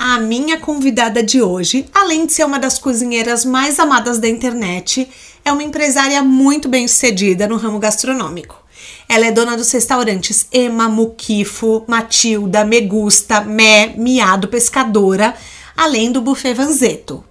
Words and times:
A 0.00 0.20
minha 0.20 0.60
convidada 0.60 1.24
de 1.24 1.42
hoje, 1.42 1.84
além 1.92 2.24
de 2.24 2.32
ser 2.32 2.44
uma 2.44 2.60
das 2.60 2.78
cozinheiras 2.78 3.44
mais 3.44 3.80
amadas 3.80 4.20
da 4.20 4.28
internet, 4.28 5.10
é 5.44 5.50
uma 5.50 5.64
empresária 5.64 6.22
muito 6.22 6.68
bem 6.68 6.86
sucedida 6.86 7.48
no 7.48 7.56
ramo 7.56 7.80
gastronômico. 7.80 8.62
Ela 9.08 9.26
é 9.26 9.32
dona 9.32 9.56
dos 9.56 9.72
restaurantes 9.72 10.46
Ema, 10.52 10.88
Muquifo, 10.88 11.82
Matilda, 11.88 12.64
Megusta, 12.64 13.40
Mé, 13.40 13.92
Miado 13.96 14.46
Pescadora, 14.46 15.34
além 15.76 16.12
do 16.12 16.20
Buffet 16.20 16.54
Vanzeto. 16.54 17.24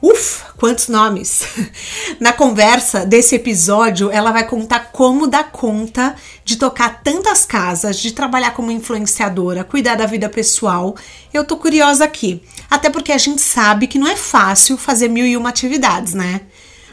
Uf, 0.00 0.44
quantos 0.56 0.86
nomes! 0.86 1.42
Na 2.20 2.32
conversa 2.32 3.04
desse 3.04 3.34
episódio, 3.34 4.10
ela 4.12 4.30
vai 4.30 4.46
contar 4.46 4.92
como 4.92 5.26
dar 5.26 5.50
conta 5.50 6.14
de 6.44 6.56
tocar 6.56 7.02
tantas 7.02 7.44
casas, 7.44 7.98
de 7.98 8.12
trabalhar 8.12 8.52
como 8.52 8.70
influenciadora, 8.70 9.64
cuidar 9.64 9.96
da 9.96 10.06
vida 10.06 10.28
pessoal. 10.28 10.94
Eu 11.34 11.44
tô 11.44 11.56
curiosa 11.56 12.04
aqui, 12.04 12.42
até 12.70 12.88
porque 12.88 13.10
a 13.10 13.18
gente 13.18 13.42
sabe 13.42 13.88
que 13.88 13.98
não 13.98 14.06
é 14.06 14.16
fácil 14.16 14.76
fazer 14.78 15.08
mil 15.08 15.26
e 15.26 15.36
uma 15.36 15.48
atividades, 15.48 16.14
né? 16.14 16.42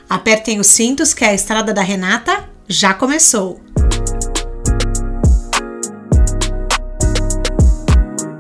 Apertem 0.10 0.60
os 0.60 0.68
cintos 0.68 1.14
que 1.14 1.24
a 1.24 1.34
estrada 1.34 1.74
da 1.74 1.82
Renata 1.82 2.50
já 2.68 2.94
começou. 2.94 3.62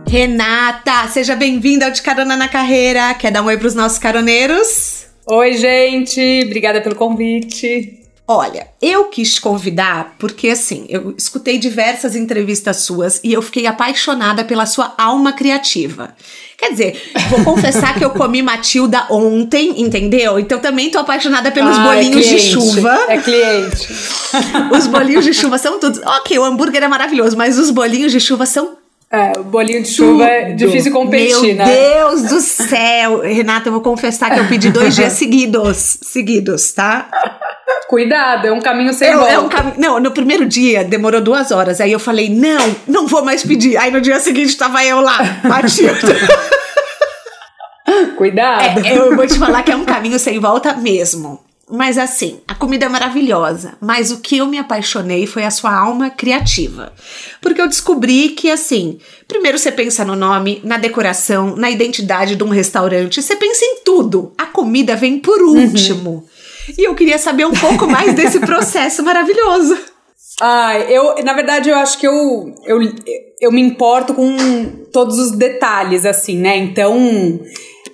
Renata, 0.07 1.07
seja 1.09 1.35
bem-vinda 1.35 1.85
ao 1.85 1.91
De 1.91 2.01
Carona 2.01 2.37
na 2.37 2.47
Carreira. 2.47 3.13
Quer 3.15 3.31
dar 3.31 3.41
um 3.41 3.47
oi 3.47 3.57
para 3.57 3.67
os 3.67 3.75
nossos 3.75 3.97
caroneiros? 3.97 5.05
Oi, 5.27 5.53
gente. 5.53 6.43
Obrigada 6.45 6.79
pelo 6.79 6.95
convite. 6.95 8.01
Olha, 8.27 8.67
eu 8.81 9.05
quis 9.05 9.35
te 9.35 9.41
convidar 9.41 10.15
porque, 10.17 10.49
assim, 10.49 10.85
eu 10.89 11.13
escutei 11.15 11.59
diversas 11.59 12.15
entrevistas 12.15 12.77
suas 12.77 13.19
e 13.23 13.33
eu 13.33 13.41
fiquei 13.41 13.67
apaixonada 13.67 14.43
pela 14.43 14.65
sua 14.65 14.95
alma 14.97 15.33
criativa. 15.33 16.15
Quer 16.57 16.71
dizer, 16.71 17.11
vou 17.29 17.43
confessar 17.45 17.95
que 17.95 18.03
eu 18.03 18.09
comi 18.09 18.41
Matilda 18.41 19.05
ontem, 19.11 19.79
entendeu? 19.79 20.39
Então 20.39 20.57
também 20.57 20.89
tô 20.89 20.97
apaixonada 20.97 21.51
pelos 21.51 21.77
ah, 21.77 21.83
bolinhos 21.83 22.25
é 22.25 22.29
de 22.29 22.39
chuva. 22.39 23.05
É 23.09 23.17
cliente. 23.19 23.93
os 24.75 24.87
bolinhos 24.87 25.25
de 25.25 25.33
chuva 25.33 25.59
são 25.59 25.79
tudo. 25.79 26.01
Ok, 26.19 26.37
o 26.39 26.43
hambúrguer 26.43 26.83
é 26.83 26.87
maravilhoso, 26.87 27.37
mas 27.37 27.59
os 27.59 27.69
bolinhos 27.69 28.11
de 28.11 28.19
chuva 28.19 28.47
são 28.47 28.77
é, 29.15 29.33
bolinho 29.39 29.81
de 29.81 29.89
chuva 29.89 30.25
é 30.25 30.53
difícil 30.53 30.91
competir, 30.91 31.55
Meu 31.55 31.55
né? 31.55 31.65
Meu 31.65 32.09
Deus 32.09 32.21
do 32.23 32.39
céu! 32.41 33.21
Renata, 33.21 33.69
eu 33.69 33.73
vou 33.73 33.81
confessar 33.81 34.31
que 34.33 34.39
eu 34.39 34.47
pedi 34.47 34.69
dois 34.71 34.95
dias 34.95 35.13
seguidos. 35.17 35.97
Seguidos, 36.01 36.71
tá? 36.73 37.09
Cuidado, 37.87 38.47
é 38.47 38.51
um 38.51 38.59
caminho 38.59 38.93
sem 38.93 39.13
volta. 39.13 39.31
É 39.31 39.39
um 39.39 39.47
cam... 39.47 39.73
Não, 39.77 39.99
no 39.99 40.11
primeiro 40.11 40.45
dia 40.45 40.83
demorou 40.83 41.21
duas 41.21 41.51
horas. 41.51 41.79
Aí 41.79 41.91
eu 41.91 41.99
falei, 41.99 42.29
não, 42.29 42.75
não 42.87 43.07
vou 43.07 43.23
mais 43.23 43.43
pedir. 43.43 43.77
Aí 43.77 43.91
no 43.91 44.01
dia 44.01 44.19
seguinte 44.19 44.57
tava 44.57 44.83
eu 44.83 45.01
lá, 45.01 45.39
Matilda. 45.43 45.95
Cuidado. 48.17 48.85
É, 48.85 48.97
eu 48.97 49.15
vou 49.15 49.27
te 49.27 49.37
falar 49.37 49.63
que 49.63 49.71
é 49.71 49.75
um 49.75 49.85
caminho 49.85 50.17
sem 50.17 50.39
volta 50.39 50.73
mesmo. 50.73 51.39
Mas 51.69 51.97
assim, 51.97 52.39
a 52.47 52.53
comida 52.53 52.85
é 52.85 52.89
maravilhosa, 52.89 53.73
mas 53.81 54.11
o 54.11 54.19
que 54.19 54.37
eu 54.37 54.45
me 54.45 54.59
apaixonei 54.59 55.25
foi 55.25 55.43
a 55.43 55.49
sua 55.49 55.75
alma 55.75 56.11
criativa. 56.11 56.93
Porque 57.41 57.59
eu 57.59 57.67
descobri 57.67 58.29
que 58.29 58.51
assim, 58.51 58.99
primeiro 59.27 59.57
você 59.57 59.71
pensa 59.71 60.05
no 60.05 60.15
nome, 60.15 60.61
na 60.63 60.77
decoração, 60.77 61.55
na 61.55 61.71
identidade 61.71 62.35
de 62.35 62.43
um 62.43 62.49
restaurante, 62.49 63.21
você 63.21 63.35
pensa 63.35 63.65
em 63.65 63.79
tudo. 63.83 64.31
A 64.37 64.45
comida 64.45 64.95
vem 64.95 65.17
por 65.17 65.41
uhum. 65.41 65.63
último. 65.63 66.09
Uhum. 66.09 66.23
E 66.77 66.83
eu 66.83 66.93
queria 66.93 67.17
saber 67.17 67.45
um 67.45 67.53
pouco 67.53 67.87
mais 67.87 68.13
desse 68.13 68.39
processo 68.45 69.01
maravilhoso. 69.01 69.75
Ai, 70.41 70.85
eu, 70.89 71.15
na 71.23 71.33
verdade, 71.33 71.69
eu 71.69 71.77
acho 71.77 71.97
que 71.97 72.05
eu, 72.05 72.53
eu, 72.65 72.79
eu 73.39 73.51
me 73.51 73.61
importo 73.61 74.13
com 74.13 74.35
todos 74.91 75.17
os 75.17 75.31
detalhes, 75.31 76.05
assim, 76.05 76.37
né? 76.37 76.57
Então, 76.57 77.39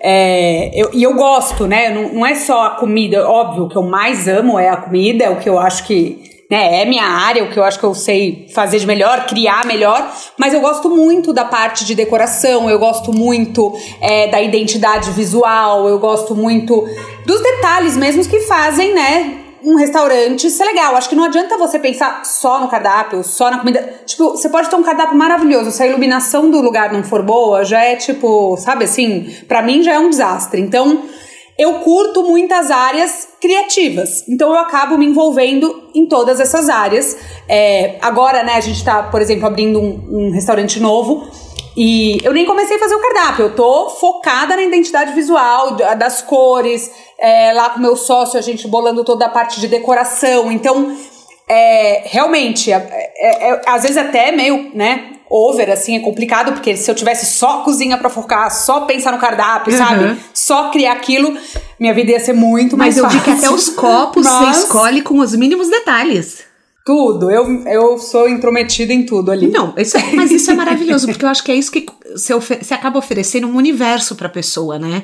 é, 0.03 0.71
eu, 0.73 0.89
e 0.93 1.03
eu 1.03 1.13
gosto, 1.13 1.67
né? 1.67 1.89
Não, 1.89 2.13
não 2.13 2.25
é 2.25 2.35
só 2.35 2.65
a 2.65 2.69
comida, 2.71 3.27
óbvio, 3.29 3.65
o 3.65 3.69
que 3.69 3.77
eu 3.77 3.83
mais 3.83 4.27
amo 4.27 4.57
é 4.57 4.69
a 4.69 4.77
comida, 4.77 5.23
é 5.23 5.29
o 5.29 5.37
que 5.37 5.47
eu 5.47 5.59
acho 5.59 5.85
que 5.85 6.31
né, 6.51 6.81
é 6.81 6.85
minha 6.85 7.05
área, 7.05 7.45
o 7.45 7.49
que 7.49 7.57
eu 7.57 7.63
acho 7.63 7.79
que 7.79 7.85
eu 7.85 7.93
sei 7.93 8.45
fazer 8.53 8.77
de 8.77 8.85
melhor, 8.85 9.25
criar 9.25 9.65
melhor, 9.65 10.13
mas 10.37 10.53
eu 10.53 10.59
gosto 10.59 10.89
muito 10.89 11.31
da 11.31 11.45
parte 11.45 11.85
de 11.85 11.95
decoração, 11.95 12.69
eu 12.69 12.77
gosto 12.77 13.13
muito 13.13 13.73
é, 14.01 14.27
da 14.27 14.41
identidade 14.41 15.11
visual, 15.11 15.87
eu 15.87 15.97
gosto 15.97 16.35
muito 16.35 16.85
dos 17.25 17.41
detalhes 17.41 17.95
mesmos 17.95 18.27
que 18.27 18.41
fazem, 18.41 18.93
né, 18.93 19.37
um 19.63 19.75
restaurante 19.75 20.49
ser 20.49 20.65
legal. 20.65 20.95
Acho 20.95 21.09
que 21.09 21.15
não 21.15 21.23
adianta 21.23 21.57
você 21.57 21.79
pensar 21.79 22.25
só 22.25 22.59
no 22.59 22.67
cardápio, 22.67 23.23
só 23.23 23.49
na 23.49 23.59
comida. 23.59 24.01
Tipo, 24.05 24.31
você 24.31 24.49
pode 24.49 24.69
ter 24.69 24.75
um 24.75 24.83
cardápio 24.83 25.17
maravilhoso. 25.17 25.71
Se 25.71 25.83
a 25.83 25.87
iluminação 25.87 26.49
do 26.49 26.61
lugar 26.61 26.91
não 26.91 27.03
for 27.03 27.21
boa, 27.21 27.63
já 27.63 27.83
é 27.83 27.95
tipo, 27.95 28.57
sabe 28.57 28.85
assim? 28.85 29.35
para 29.47 29.61
mim 29.61 29.83
já 29.83 29.93
é 29.93 29.99
um 29.99 30.09
desastre. 30.09 30.61
Então, 30.61 31.03
eu 31.57 31.75
curto 31.75 32.23
muitas 32.23 32.71
áreas 32.71 33.27
criativas. 33.39 34.27
Então, 34.27 34.49
eu 34.51 34.59
acabo 34.59 34.97
me 34.97 35.05
envolvendo 35.05 35.89
em 35.93 36.07
todas 36.07 36.39
essas 36.39 36.69
áreas. 36.69 37.17
É, 37.47 37.97
agora, 38.01 38.43
né, 38.43 38.53
a 38.55 38.61
gente 38.61 38.83
tá, 38.83 39.03
por 39.03 39.21
exemplo, 39.21 39.45
abrindo 39.45 39.79
um, 39.79 40.27
um 40.27 40.31
restaurante 40.31 40.79
novo. 40.79 41.27
E 41.75 42.17
eu 42.23 42.33
nem 42.33 42.45
comecei 42.45 42.75
a 42.75 42.79
fazer 42.79 42.95
o 42.95 42.99
cardápio, 42.99 43.45
eu 43.45 43.55
tô 43.55 43.89
focada 43.89 44.55
na 44.55 44.61
identidade 44.61 45.13
visual, 45.13 45.71
das 45.97 46.21
cores, 46.21 46.91
é, 47.17 47.53
lá 47.53 47.69
com 47.69 47.79
meu 47.79 47.95
sócio, 47.95 48.37
a 48.37 48.41
gente 48.41 48.67
bolando 48.67 49.03
toda 49.03 49.25
a 49.25 49.29
parte 49.29 49.59
de 49.59 49.67
decoração. 49.67 50.51
Então, 50.51 50.95
é, 51.47 52.03
realmente, 52.05 52.71
é, 52.71 53.11
é, 53.15 53.51
é 53.51 53.61
às 53.65 53.83
vezes 53.83 53.97
até 53.97 54.31
meio, 54.31 54.71
né, 54.73 55.13
over, 55.29 55.71
assim, 55.71 55.95
é 55.95 55.99
complicado, 56.01 56.51
porque 56.51 56.75
se 56.75 56.91
eu 56.91 56.93
tivesse 56.93 57.25
só 57.25 57.63
cozinha 57.63 57.97
pra 57.97 58.09
focar, 58.09 58.51
só 58.51 58.81
pensar 58.81 59.13
no 59.13 59.17
cardápio, 59.17 59.71
uhum. 59.71 59.77
sabe? 59.77 60.17
Só 60.33 60.69
criar 60.71 60.91
aquilo, 60.91 61.37
minha 61.79 61.93
vida 61.93 62.11
ia 62.11 62.19
ser 62.19 62.33
muito 62.33 62.75
mais 62.75 62.97
Mas 62.97 63.03
fácil. 63.03 63.17
Mas 63.19 63.27
eu 63.27 63.33
vi 63.33 63.39
que 63.39 63.45
até 63.45 63.55
os 63.55 63.69
copos 63.69 64.25
Mas... 64.25 64.57
você 64.57 64.63
escolhe 64.63 65.01
com 65.01 65.19
os 65.19 65.33
mínimos 65.33 65.69
detalhes. 65.69 66.50
Tudo, 66.85 67.29
eu, 67.29 67.45
eu 67.67 67.97
sou 67.99 68.27
intrometida 68.27 68.91
em 68.91 69.05
tudo 69.05 69.31
ali. 69.31 69.47
Não, 69.47 69.73
isso 69.77 69.97
é, 69.97 70.13
mas 70.13 70.31
isso 70.31 70.49
é 70.49 70.53
maravilhoso, 70.55 71.07
porque 71.07 71.23
eu 71.23 71.29
acho 71.29 71.43
que 71.43 71.51
é 71.51 71.55
isso 71.55 71.71
que 71.71 71.85
você, 72.11 72.33
você 72.33 72.73
acaba 72.73 72.97
oferecendo 72.97 73.47
um 73.47 73.55
universo 73.55 74.15
para 74.15 74.27
a 74.27 74.31
pessoa, 74.31 74.79
né? 74.79 75.03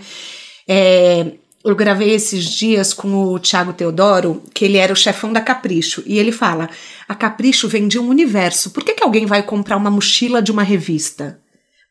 É, 0.67 1.33
eu 1.63 1.75
gravei 1.75 2.11
esses 2.11 2.45
dias 2.45 2.93
com 2.93 3.13
o 3.13 3.39
Thiago 3.39 3.73
Teodoro, 3.73 4.41
que 4.53 4.65
ele 4.65 4.77
era 4.77 4.91
o 4.91 4.95
chefão 4.95 5.31
da 5.31 5.41
Capricho, 5.41 6.01
e 6.05 6.17
ele 6.17 6.31
fala: 6.31 6.69
a 7.07 7.13
Capricho 7.13 7.67
vende 7.67 7.99
um 7.99 8.07
universo. 8.07 8.71
Por 8.71 8.83
que, 8.83 8.93
que 8.93 9.03
alguém 9.03 9.25
vai 9.25 9.43
comprar 9.43 9.77
uma 9.77 9.91
mochila 9.91 10.41
de 10.41 10.51
uma 10.51 10.63
revista? 10.63 11.39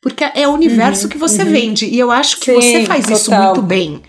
Porque 0.03 0.25
é 0.35 0.49
o 0.49 0.53
universo 0.53 1.05
uhum, 1.05 1.09
que 1.11 1.19
você 1.19 1.43
uhum. 1.43 1.51
vende. 1.51 1.87
E 1.87 1.99
eu 1.99 2.11
acho 2.11 2.39
que 2.39 2.53
Sim, 2.53 2.61
você 2.61 2.85
faz 2.87 3.05
total. 3.05 3.17
isso 3.17 3.31
muito 3.33 3.63
bem 3.63 4.03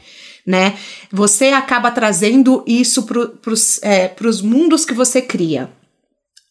né? 0.47 0.78
Você 1.12 1.47
acaba 1.47 1.91
trazendo 1.91 2.63
isso 2.66 3.03
para 3.03 3.52
os 3.52 3.84
é, 3.84 4.16
mundos 4.41 4.85
que 4.85 4.94
você 4.94 5.22
cria. 5.22 5.69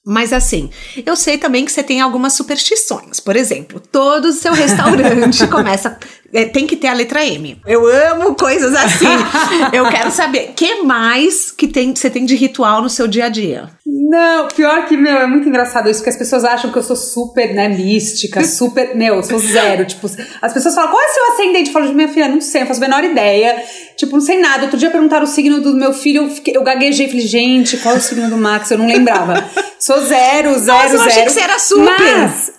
Mas 0.08 0.32
assim, 0.32 0.70
eu 1.04 1.16
sei 1.16 1.36
também 1.36 1.64
que 1.64 1.72
você 1.72 1.82
tem 1.82 2.00
algumas 2.00 2.34
superstições. 2.34 3.18
Por 3.18 3.34
exemplo, 3.34 3.80
todo 3.80 4.26
o 4.26 4.32
seu 4.32 4.52
restaurante 4.54 5.48
começa. 5.48 5.98
É, 6.32 6.44
tem 6.44 6.66
que 6.66 6.76
ter 6.76 6.88
a 6.88 6.92
letra 6.92 7.24
M. 7.24 7.60
Eu 7.66 7.86
amo 7.86 8.34
coisas 8.34 8.74
assim. 8.74 9.06
eu 9.72 9.88
quero 9.88 10.10
saber. 10.10 10.52
que 10.54 10.82
mais 10.82 11.50
que 11.50 11.68
tem, 11.68 11.94
você 11.94 12.10
tem 12.10 12.24
de 12.24 12.34
ritual 12.34 12.82
no 12.82 12.88
seu 12.88 13.06
dia 13.06 13.26
a 13.26 13.28
dia? 13.28 13.70
Não, 13.84 14.46
pior 14.48 14.86
que, 14.86 14.96
meu, 14.96 15.16
é 15.16 15.26
muito 15.26 15.48
engraçado 15.48 15.90
isso, 15.90 16.02
que 16.02 16.08
as 16.08 16.16
pessoas 16.16 16.44
acham 16.44 16.70
que 16.70 16.78
eu 16.78 16.82
sou 16.82 16.94
super, 16.94 17.52
né, 17.54 17.68
mística, 17.68 18.42
super, 18.46 18.94
meu, 18.94 19.16
eu 19.16 19.22
sou 19.22 19.38
zero, 19.38 19.84
tipo, 19.84 20.06
as 20.40 20.52
pessoas 20.52 20.74
falam, 20.74 20.90
qual 20.90 21.02
é 21.02 21.06
o 21.06 21.14
seu 21.14 21.32
ascendente? 21.32 21.68
Eu 21.68 21.72
falo, 21.72 21.92
minha 21.92 22.08
filha, 22.08 22.28
não 22.28 22.40
sei, 22.40 22.60
não 22.60 22.68
faço 22.68 22.82
a 22.82 22.88
menor 22.88 23.02
ideia, 23.02 23.62
tipo, 23.96 24.12
não 24.12 24.20
sei 24.20 24.38
nada. 24.38 24.64
Outro 24.64 24.78
dia 24.78 24.90
perguntaram 24.90 25.24
o 25.24 25.26
signo 25.26 25.60
do 25.60 25.74
meu 25.74 25.92
filho, 25.92 26.24
eu, 26.24 26.30
fiquei, 26.30 26.56
eu 26.56 26.62
gaguejei, 26.62 27.08
falei, 27.08 27.26
gente, 27.26 27.76
qual 27.78 27.94
é 27.94 27.98
o 27.98 28.00
signo 28.00 28.28
do 28.30 28.36
Max? 28.36 28.70
Eu 28.70 28.78
não 28.78 28.86
lembrava. 28.86 29.44
Sou 29.78 30.00
zero, 30.00 30.58
zero, 30.58 30.78
Nossa, 30.78 30.94
eu 30.94 30.98
zero. 30.98 31.10
achei 31.10 31.22
que 31.24 31.32
você 31.32 31.40
era 31.40 31.58
super. 31.58 31.84
Mas, 31.84 32.52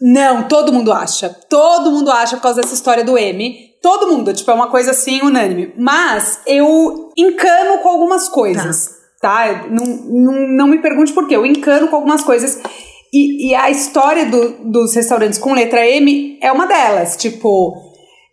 não, 0.00 0.48
todo 0.48 0.72
mundo 0.72 0.92
acha. 0.92 1.28
Todo 1.48 1.90
mundo 1.90 2.10
acha 2.10 2.36
por 2.36 2.42
causa 2.42 2.60
dessa 2.60 2.74
história 2.74 3.04
do 3.04 3.16
M. 3.16 3.70
Todo 3.82 4.08
mundo, 4.08 4.32
tipo, 4.32 4.50
é 4.50 4.54
uma 4.54 4.68
coisa 4.68 4.90
assim, 4.90 5.22
unânime. 5.22 5.72
Mas 5.78 6.40
eu 6.46 7.10
encano 7.16 7.78
com 7.82 7.88
algumas 7.88 8.28
coisas. 8.28 8.86
Tá 8.86 8.96
tá? 9.20 9.66
Não, 9.70 9.84
não, 9.84 10.48
não 10.48 10.68
me 10.68 10.78
pergunte 10.78 11.12
por 11.12 11.26
quê, 11.26 11.36
eu 11.36 11.46
encano 11.46 11.88
com 11.88 11.96
algumas 11.96 12.22
coisas. 12.22 12.60
E, 13.12 13.50
e 13.50 13.54
a 13.54 13.70
história 13.70 14.26
do, 14.26 14.70
dos 14.70 14.94
restaurantes 14.94 15.38
com 15.38 15.54
letra 15.54 15.86
M 15.86 16.38
é 16.42 16.52
uma 16.52 16.66
delas. 16.66 17.16
Tipo, 17.16 17.74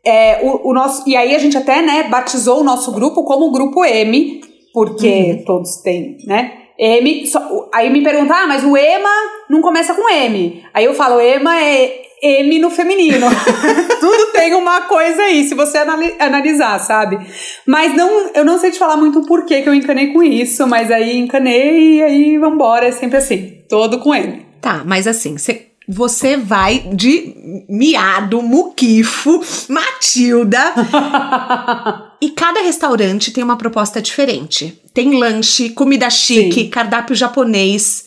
é, 0.06 0.42
o, 0.44 0.70
o, 0.70 0.74
nosso. 0.74 1.08
E 1.08 1.16
aí 1.16 1.36
a 1.36 1.40
gente 1.40 1.58
até, 1.58 1.82
né, 1.82 2.04
batizou 2.10 2.62
o 2.62 2.64
nosso 2.64 2.92
grupo 2.92 3.24
como 3.24 3.52
Grupo 3.52 3.86
M, 3.86 4.42
porque 4.74 5.38
uhum. 5.38 5.46
todos 5.46 5.78
têm, 5.78 6.18
né? 6.26 6.63
M, 6.78 7.28
só, 7.28 7.70
aí 7.74 7.90
me 7.90 8.04
perguntam, 8.04 8.36
ah, 8.36 8.48
mas 8.48 8.64
o 8.64 8.76
EMA 8.76 9.10
não 9.50 9.62
começa 9.62 9.94
com 9.94 10.10
M. 10.10 10.64
Aí 10.74 10.86
eu 10.86 10.94
falo, 10.94 11.22
EMA 11.22 11.62
é 11.62 12.02
M 12.22 12.60
no 12.60 12.70
feminino. 12.70 13.28
Tudo 14.00 14.32
tem 14.32 14.54
uma 14.54 14.82
coisa 14.82 15.22
aí, 15.24 15.44
se 15.44 15.54
você 15.54 15.78
analisar, 16.20 16.80
sabe? 16.80 17.20
Mas 17.68 17.96
não, 17.96 18.32
eu 18.34 18.46
não 18.46 18.58
sei 18.58 18.72
te 18.72 18.80
falar 18.80 18.98
muito 18.98 19.20
o 19.20 19.26
porquê 19.26 19.62
que 19.62 19.70
eu 19.70 19.74
encanei 19.74 20.14
com 20.14 20.24
isso, 20.24 20.66
mas 20.68 20.90
aí 20.90 21.18
encanei 21.18 21.98
e 21.98 22.04
aí 22.04 22.38
vambora, 22.38 22.88
é 22.88 22.92
sempre 22.92 23.18
assim, 23.18 23.60
todo 23.70 24.00
com 24.00 24.16
M. 24.16 24.46
Tá, 24.62 24.82
mas 24.86 25.08
assim, 25.08 25.38
você 25.38 25.68
você 25.86 26.38
vai 26.38 26.80
de 26.94 27.66
miado, 27.68 28.42
muquifo, 28.42 29.42
Matilda. 29.68 30.74
e 32.24 32.30
cada 32.30 32.62
restaurante 32.62 33.32
tem 33.32 33.44
uma 33.44 33.58
proposta 33.58 34.02
diferente. 34.02 34.82
Tem 34.94 35.14
lanche, 35.14 35.72
comida 35.72 36.10
chique, 36.10 36.62
Sim. 36.62 36.70
cardápio 36.70 37.14
japonês. 37.14 38.06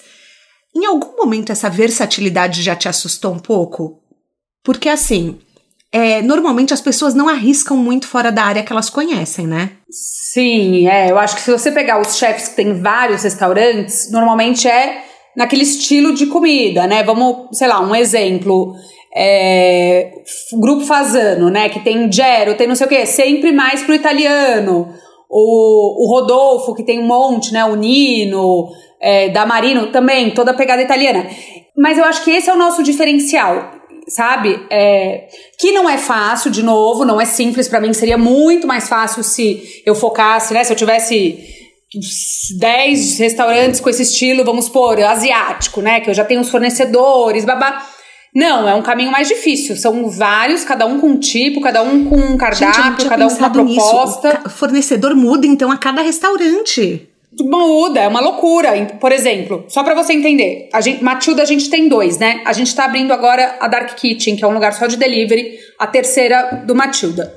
Em 0.74 0.86
algum 0.86 1.14
momento 1.18 1.52
essa 1.52 1.68
versatilidade 1.68 2.62
já 2.62 2.74
te 2.74 2.88
assustou 2.88 3.34
um 3.34 3.38
pouco? 3.38 4.00
Porque 4.64 4.88
assim, 4.88 5.38
é, 5.92 6.22
normalmente 6.22 6.72
as 6.72 6.80
pessoas 6.80 7.12
não 7.12 7.28
arriscam 7.28 7.76
muito 7.76 8.08
fora 8.08 8.32
da 8.32 8.42
área 8.42 8.62
que 8.62 8.72
elas 8.72 8.88
conhecem, 8.88 9.46
né? 9.46 9.72
Sim, 9.90 10.88
é. 10.88 11.10
Eu 11.10 11.18
acho 11.18 11.36
que 11.36 11.42
se 11.42 11.52
você 11.52 11.70
pegar 11.70 12.00
os 12.00 12.16
chefs 12.16 12.48
que 12.48 12.56
tem 12.56 12.80
vários 12.80 13.22
restaurantes, 13.22 14.10
normalmente 14.10 14.66
é 14.66 15.04
naquele 15.36 15.64
estilo 15.64 16.14
de 16.14 16.24
comida, 16.24 16.86
né? 16.86 17.02
Vamos, 17.02 17.54
sei 17.54 17.68
lá, 17.68 17.82
um 17.82 17.94
exemplo. 17.94 18.74
É, 19.18 20.12
grupo 20.60 20.84
Fazano, 20.84 21.48
né? 21.48 21.70
Que 21.70 21.80
tem 21.80 22.12
Gero, 22.12 22.54
tem 22.54 22.66
não 22.66 22.74
sei 22.74 22.86
o 22.86 22.90
quê, 22.90 23.06
sempre 23.06 23.50
mais 23.50 23.82
pro 23.82 23.94
italiano. 23.94 24.92
O, 25.30 26.04
o 26.04 26.10
Rodolfo, 26.10 26.74
que 26.74 26.84
tem 26.84 27.00
um 27.00 27.06
monte, 27.06 27.52
né? 27.52 27.64
O 27.64 27.74
Nino, 27.74 28.68
é, 29.00 29.30
da 29.30 29.46
Marino, 29.46 29.86
também, 29.86 30.30
toda 30.30 30.50
a 30.50 30.54
pegada 30.54 30.82
italiana. 30.82 31.26
Mas 31.74 31.96
eu 31.96 32.04
acho 32.04 32.22
que 32.22 32.30
esse 32.30 32.50
é 32.50 32.52
o 32.52 32.58
nosso 32.58 32.82
diferencial, 32.82 33.72
sabe? 34.06 34.60
É, 34.70 35.28
que 35.58 35.72
não 35.72 35.88
é 35.88 35.96
fácil, 35.96 36.50
de 36.50 36.62
novo, 36.62 37.04
não 37.04 37.18
é 37.18 37.24
simples. 37.24 37.68
para 37.68 37.80
mim 37.80 37.94
seria 37.94 38.18
muito 38.18 38.66
mais 38.66 38.86
fácil 38.86 39.22
se 39.24 39.82
eu 39.86 39.94
focasse, 39.94 40.52
né? 40.52 40.62
Se 40.62 40.74
eu 40.74 40.76
tivesse 40.76 41.38
10 42.58 43.18
restaurantes 43.18 43.80
com 43.80 43.88
esse 43.88 44.02
estilo, 44.02 44.44
vamos 44.44 44.68
pôr, 44.68 45.02
asiático, 45.02 45.80
né? 45.80 46.00
Que 46.00 46.10
eu 46.10 46.14
já 46.14 46.24
tenho 46.24 46.42
os 46.42 46.50
fornecedores, 46.50 47.46
babá. 47.46 47.95
Não, 48.36 48.68
é 48.68 48.74
um 48.74 48.82
caminho 48.82 49.10
mais 49.10 49.28
difícil. 49.28 49.74
São 49.76 50.10
vários, 50.10 50.62
cada 50.62 50.84
um 50.84 51.00
com 51.00 51.06
um 51.06 51.18
tipo, 51.18 51.58
cada 51.58 51.82
um 51.82 52.04
com 52.04 52.16
um 52.16 52.36
cardápio, 52.36 52.84
Gente, 52.84 53.08
cada 53.08 53.26
um 53.26 53.30
com 53.30 53.38
uma 53.38 53.48
proposta. 53.48 54.28
Nisso. 54.28 54.42
O 54.44 54.50
fornecedor 54.50 55.16
muda, 55.16 55.46
então, 55.46 55.72
a 55.72 55.78
cada 55.78 56.02
restaurante. 56.02 57.08
Muda, 57.40 58.00
é 58.00 58.06
uma 58.06 58.20
loucura. 58.20 58.72
Por 59.00 59.10
exemplo, 59.10 59.64
só 59.68 59.82
para 59.82 59.94
você 59.94 60.12
entender, 60.12 60.68
a 60.70 60.82
gente, 60.82 61.02
Matilda 61.02 61.42
a 61.42 61.46
gente 61.46 61.70
tem 61.70 61.88
dois, 61.88 62.18
né? 62.18 62.42
A 62.44 62.52
gente 62.52 62.76
tá 62.76 62.84
abrindo 62.84 63.10
agora 63.10 63.56
a 63.58 63.68
Dark 63.68 63.94
Kitchen, 63.94 64.36
que 64.36 64.44
é 64.44 64.46
um 64.46 64.52
lugar 64.52 64.74
só 64.74 64.86
de 64.86 64.98
delivery, 64.98 65.58
a 65.78 65.86
terceira 65.86 66.62
do 66.66 66.74
Matilda. 66.74 67.34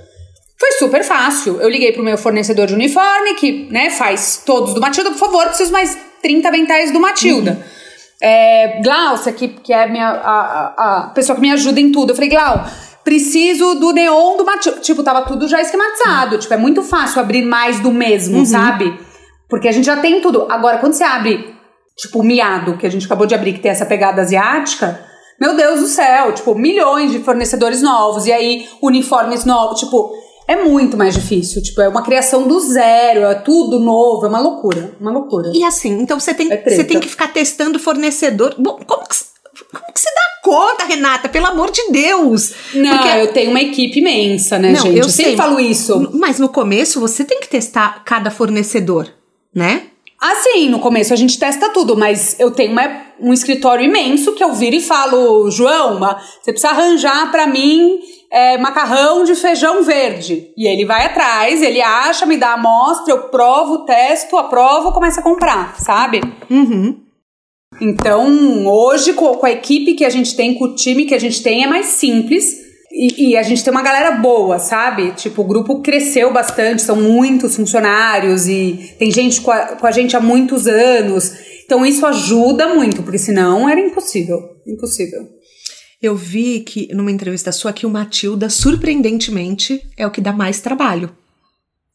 Foi 0.60 0.74
super 0.74 1.06
fácil. 1.06 1.62
Eu 1.62 1.70
liguei 1.70 1.94
pro 1.94 2.04
meu 2.04 2.18
fornecedor 2.18 2.68
de 2.68 2.74
uniforme, 2.74 3.36
que 3.36 3.70
né, 3.72 3.90
faz 3.90 4.44
todos 4.46 4.74
do 4.74 4.82
Matilda. 4.82 5.12
Por 5.12 5.20
favor, 5.20 5.46
preciso 5.46 5.72
mais 5.72 5.98
30 6.22 6.52
ventais 6.52 6.92
do 6.92 7.00
Matilda. 7.00 7.52
Uhum. 7.52 7.80
É, 8.22 8.82
Glaucia, 8.82 9.32
que, 9.32 9.48
que 9.48 9.72
é 9.72 9.88
minha, 9.88 10.10
a, 10.10 10.74
a, 10.78 11.08
pessoa 11.10 11.36
que 11.36 11.42
me 11.42 11.52
ajuda 11.52 11.80
em 11.80 11.92
tudo. 11.92 12.12
Eu 12.12 12.16
falei, 12.16 12.30
Glau, 12.30 12.66
preciso 13.04 13.76
do 13.76 13.94
neon 13.94 14.38
do 14.38 14.46
Matilda. 14.46 14.80
Tipo, 14.80 15.04
tava 15.04 15.22
tudo 15.24 15.48
já 15.48 15.62
esquematizado. 15.62 16.34
Uhum. 16.36 16.40
Tipo, 16.40 16.54
é 16.54 16.58
muito 16.58 16.84
fácil 16.84 17.22
abrir 17.22 17.44
mais 17.44 17.80
do 17.80 17.92
mesmo, 17.92 18.40
uhum. 18.40 18.46
sabe? 18.46 19.00
Porque 19.50 19.68
a 19.68 19.72
gente 19.72 19.86
já 19.86 19.98
tem 19.98 20.22
tudo. 20.22 20.48
Agora, 20.50 20.78
quando 20.80 20.94
você 20.94 21.04
abre, 21.04 21.56
tipo, 21.98 22.20
o 22.20 22.24
miado, 22.24 22.78
que 22.78 22.86
a 22.86 22.92
gente 22.92 23.06
acabou 23.06 23.26
de 23.26 23.34
abrir, 23.36 23.54
que 23.54 23.60
tem 23.60 23.72
essa 23.72 23.86
pegada 23.86 24.22
asiática, 24.22 25.00
meu 25.40 25.56
Deus 25.56 25.80
do 25.80 25.88
céu, 25.88 26.34
tipo, 26.34 26.54
milhões 26.54 27.12
de 27.12 27.20
fornecedores 27.20 27.82
novos. 27.82 28.26
E 28.26 28.34
aí, 28.34 28.68
uniformes 28.82 29.46
novos, 29.46 29.80
tipo 29.80 30.12
é 30.50 30.56
muito 30.56 30.98
mais 30.98 31.14
difícil. 31.14 31.62
Tipo, 31.62 31.80
é 31.80 31.88
uma 31.88 32.02
criação 32.02 32.48
do 32.48 32.60
zero, 32.60 33.20
é 33.20 33.36
tudo 33.36 33.80
novo, 33.80 34.26
é 34.26 34.30
uma 34.30 34.40
loucura. 34.40 34.96
Uma 35.00 35.12
loucura. 35.12 35.52
E 35.54 35.64
assim, 35.64 36.02
então 36.02 36.20
você 36.20 36.34
tem, 36.34 36.52
é 36.52 36.58
você 36.68 36.84
tem 36.84 37.00
que 37.00 37.08
ficar 37.08 37.28
testando 37.28 37.78
fornecedor. 37.78 38.56
Bom, 38.58 38.80
como 38.88 39.08
que, 39.08 39.16
como 39.72 39.94
que 39.94 40.00
você 40.00 40.10
dá 40.10 40.42
conta, 40.44 40.86
Renata? 40.86 41.30
Pelo 41.30 41.46
amor 41.46 41.70
de 41.70 41.92
Deus! 41.92 42.52
Não, 42.74 42.98
Porque... 42.98 43.20
eu 43.20 43.32
tenho 43.32 43.52
uma 43.52 43.62
equipe 43.62 44.00
imensa, 44.00 44.58
né, 44.58 44.72
Não, 44.72 44.82
gente? 44.82 44.98
Eu, 44.98 45.04
eu 45.04 45.10
sempre 45.10 45.38
falo 45.38 45.60
isso. 45.60 46.10
Mas 46.16 46.40
no 46.40 46.50
começo 46.50 47.00
você 47.00 47.24
tem 47.24 47.40
que 47.40 47.48
testar 47.48 48.04
cada 48.04 48.32
fornecedor, 48.32 49.08
né? 49.54 49.89
Assim, 50.22 50.68
no 50.70 50.80
começo 50.80 51.14
a 51.14 51.16
gente 51.16 51.40
testa 51.40 51.70
tudo, 51.70 51.96
mas 51.96 52.38
eu 52.40 52.52
tenho 52.52 52.74
uma, 52.74 53.04
um 53.22 53.32
escritório 53.32 53.86
imenso 53.86 54.34
que 54.34 54.44
eu 54.44 54.54
viro 54.54 54.76
e 54.76 54.82
falo, 54.82 55.50
João, 55.50 56.00
você 56.00 56.52
precisa 56.52 56.70
arranjar 56.70 57.32
para 57.32 57.48
mim 57.48 58.00
é, 58.30 58.58
macarrão 58.58 59.24
de 59.24 59.34
feijão 59.34 59.82
verde. 59.82 60.52
E 60.58 60.68
ele 60.68 60.86
vai 60.86 61.06
atrás, 61.06 61.62
ele 61.62 61.82
acha, 61.82 62.26
me 62.26 62.38
dá 62.38 62.50
a 62.50 62.54
amostra, 62.54 63.14
eu 63.14 63.30
provo, 63.30 63.86
testo, 63.86 64.38
aprovo, 64.38 64.92
começa 64.92 65.22
a 65.22 65.24
comprar, 65.24 65.80
sabe? 65.80 66.22
Uhum. 66.50 66.98
Então, 67.80 68.68
hoje, 68.68 69.14
com 69.14 69.46
a 69.46 69.52
equipe 69.52 69.94
que 69.94 70.04
a 70.04 70.10
gente 70.10 70.36
tem, 70.36 70.56
com 70.56 70.66
o 70.66 70.76
time 70.76 71.06
que 71.06 71.16
a 71.16 71.20
gente 71.20 71.42
tem, 71.42 71.64
é 71.64 71.68
mais 71.68 71.86
simples. 71.88 72.69
E, 72.92 73.30
e, 73.30 73.38
a 73.38 73.44
gente 73.44 73.64
tem 73.64 73.72
uma 73.72 73.84
galera 73.84 74.12
boa, 74.12 74.58
sabe? 74.58 75.12
Tipo, 75.12 75.44
o 75.44 75.46
grupo 75.46 75.82
cresceu 75.82 76.34
bastante, 76.34 76.82
são 76.82 76.96
muitos 76.96 77.56
funcionários 77.56 78.48
e 78.48 78.96
tem 78.98 79.12
gente 79.12 79.42
com 79.42 79.52
a, 79.52 79.76
com 79.76 79.86
a 79.86 79.92
gente 79.92 80.18
há 80.18 80.20
muitos 80.20 80.68
anos. 80.68 81.34
Então, 81.64 81.86
isso 81.86 82.04
ajuda 82.06 82.74
muito, 82.74 83.04
porque 83.04 83.20
senão 83.20 83.70
era 83.70 83.80
impossível. 83.80 84.40
Impossível. 84.66 85.28
Eu 86.02 86.16
vi 86.16 86.62
que 86.62 86.88
numa 86.94 87.12
entrevista 87.12 87.52
sua 87.52 87.72
que 87.72 87.86
o 87.86 87.90
Matilda, 87.90 88.50
surpreendentemente, 88.50 89.84
é 89.96 90.08
o 90.08 90.12
que 90.12 90.22
dá 90.22 90.34
mais 90.34 90.60
trabalho. 90.60 91.12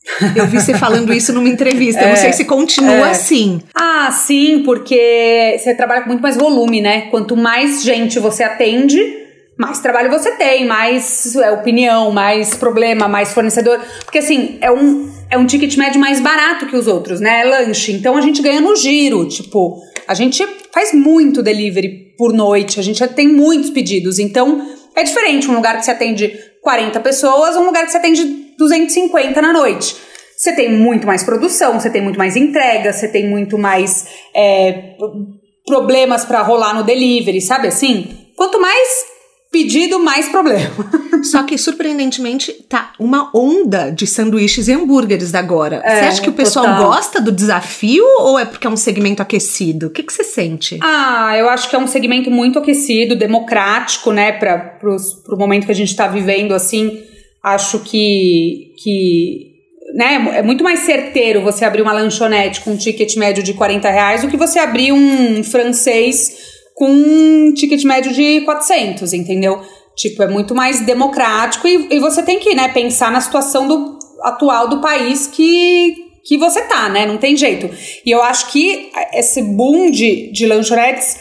Eu 0.37 0.47
vi 0.47 0.61
você 0.61 0.75
falando 0.75 1.13
isso 1.13 1.33
numa 1.33 1.49
entrevista. 1.49 2.03
É, 2.03 2.11
não 2.11 2.17
sei 2.17 2.33
se 2.33 2.45
continua 2.45 3.09
é. 3.09 3.11
assim. 3.11 3.63
Ah, 3.75 4.11
sim, 4.13 4.63
porque 4.63 5.57
você 5.59 5.75
trabalha 5.75 6.03
com 6.03 6.09
muito 6.09 6.21
mais 6.21 6.37
volume, 6.37 6.81
né? 6.81 7.09
Quanto 7.11 7.37
mais 7.37 7.83
gente 7.83 8.19
você 8.19 8.43
atende, 8.43 9.24
mais 9.57 9.81
trabalho 9.81 10.11
você 10.11 10.33
tem, 10.33 10.67
mais 10.67 11.35
é, 11.37 11.51
opinião, 11.53 12.11
mais 12.11 12.55
problema, 12.55 13.07
mais 13.07 13.33
fornecedor. 13.33 13.81
Porque 14.05 14.19
assim, 14.19 14.59
é 14.61 14.71
um, 14.71 15.11
é 15.31 15.39
um 15.39 15.47
ticket 15.47 15.77
médio 15.77 16.01
mais 16.01 16.21
barato 16.21 16.67
que 16.67 16.77
os 16.77 16.87
outros, 16.87 17.21
né? 17.21 17.43
É 17.43 17.45
lanche. 17.45 17.93
Então 17.93 18.17
a 18.17 18.21
gente 18.21 18.43
ganha 18.43 18.61
no 18.61 18.75
giro. 18.75 19.29
Tipo, 19.29 19.81
a 20.09 20.15
gente 20.15 20.45
faz 20.73 20.93
muito 20.93 21.43
delivery 21.43 22.15
por 22.19 22.33
noite, 22.33 22.81
a 22.81 22.83
gente 22.83 23.07
tem 23.09 23.29
muitos 23.29 23.71
pedidos. 23.71 24.19
Então, 24.19 24.67
é 24.95 25.03
diferente 25.03 25.49
um 25.51 25.55
lugar 25.55 25.77
que 25.77 25.85
você 25.85 25.91
atende 25.91 26.37
40 26.63 27.01
pessoas, 27.01 27.57
um 27.57 27.65
lugar 27.65 27.85
que 27.85 27.93
você 27.93 27.99
atende 27.99 28.25
250 28.59 29.41
na 29.41 29.53
noite. 29.53 29.97
Você 30.37 30.53
tem 30.53 30.73
muito 30.73 31.07
mais 31.07 31.23
produção, 31.23 31.79
você 31.79 31.89
tem 31.89 32.03
muito 32.03 32.19
mais 32.19 32.37
entrega, 32.37 32.93
você 32.93 33.07
tem 33.07 33.29
muito 33.29 33.57
mais 33.57 34.07
é, 34.35 34.97
problemas 35.65 36.25
para 36.25 36.43
rolar 36.43 36.75
no 36.75 36.83
delivery, 36.83 37.41
sabe 37.41 37.69
assim? 37.69 38.19
Quanto 38.37 38.61
mais 38.61 39.14
pedido, 39.55 40.01
mais 40.01 40.29
problema. 40.29 40.69
Só 41.23 41.45
que, 41.45 41.57
surpreendentemente, 41.57 42.53
tá 42.69 42.93
uma 42.99 43.31
onda 43.33 43.91
de 43.91 44.05
sanduíches 44.05 44.67
e 44.67 44.73
hambúrgueres 44.73 45.33
agora. 45.33 45.81
É, 45.85 46.01
você 46.01 46.05
acha 46.07 46.23
que 46.23 46.29
o 46.29 46.33
pessoal 46.33 46.67
total. 46.67 46.87
gosta 46.87 47.21
do 47.21 47.31
desafio 47.31 48.05
ou 48.19 48.37
é 48.37 48.45
porque 48.45 48.67
é 48.67 48.71
um 48.71 48.77
segmento 48.77 49.23
aquecido? 49.23 49.87
O 49.87 49.91
que, 49.91 50.03
que 50.03 50.13
você 50.13 50.25
sente? 50.25 50.77
Ah, 50.83 51.37
eu 51.39 51.49
acho 51.49 51.71
que 51.71 51.77
é 51.77 51.79
um 51.79 51.87
segmento 51.87 52.33
muito 52.33 52.59
aquecido, 52.59 53.15
democrático, 53.15 54.11
né, 54.11 54.33
para 54.33 54.77
o 54.83 55.39
momento 55.39 55.67
que 55.67 55.73
a 55.73 55.77
gente 55.77 55.91
está 55.91 56.09
vivendo, 56.09 56.53
assim. 56.53 57.05
Acho 57.41 57.79
que, 57.79 58.75
que 58.83 59.53
né, 59.95 60.33
é 60.35 60.43
muito 60.43 60.65
mais 60.65 60.81
certeiro 60.81 61.43
você 61.43 61.65
abrir 61.65 61.83
uma 61.83 61.93
lanchonete 61.93 62.61
com 62.63 62.73
um 62.73 62.77
ticket 62.77 63.17
médio 63.17 63.43
de 63.43 63.55
40 63.55 63.89
reais 63.89 64.23
do 64.23 64.29
que 64.29 64.37
você 64.37 64.59
abrir 64.59 64.91
um 64.91 65.45
francês 65.45 66.54
com 66.75 66.91
um 66.91 67.55
ticket 67.55 67.85
médio 67.85 68.13
de 68.13 68.41
400, 68.43 69.13
entendeu? 69.13 69.61
Tipo, 69.97 70.25
é 70.25 70.29
muito 70.29 70.55
mais 70.55 70.81
democrático 70.81 71.69
e, 71.69 71.89
e 71.91 72.01
você 72.01 72.23
tem 72.23 72.41
que, 72.41 72.55
né, 72.55 72.69
pensar 72.69 73.13
na 73.13 73.21
situação 73.21 73.69
do, 73.69 73.99
atual 74.25 74.69
do 74.69 74.81
país 74.81 75.27
que, 75.27 75.95
que 76.25 76.39
você 76.39 76.63
tá, 76.63 76.89
né? 76.89 77.07
Não 77.07 77.19
tem 77.19 77.37
jeito. 77.37 77.71
E 78.05 78.11
eu 78.11 78.23
acho 78.23 78.51
que 78.51 78.91
esse 79.13 79.43
boom 79.43 79.91
de, 79.91 80.33
de 80.33 80.47
lanchonetes 80.47 81.19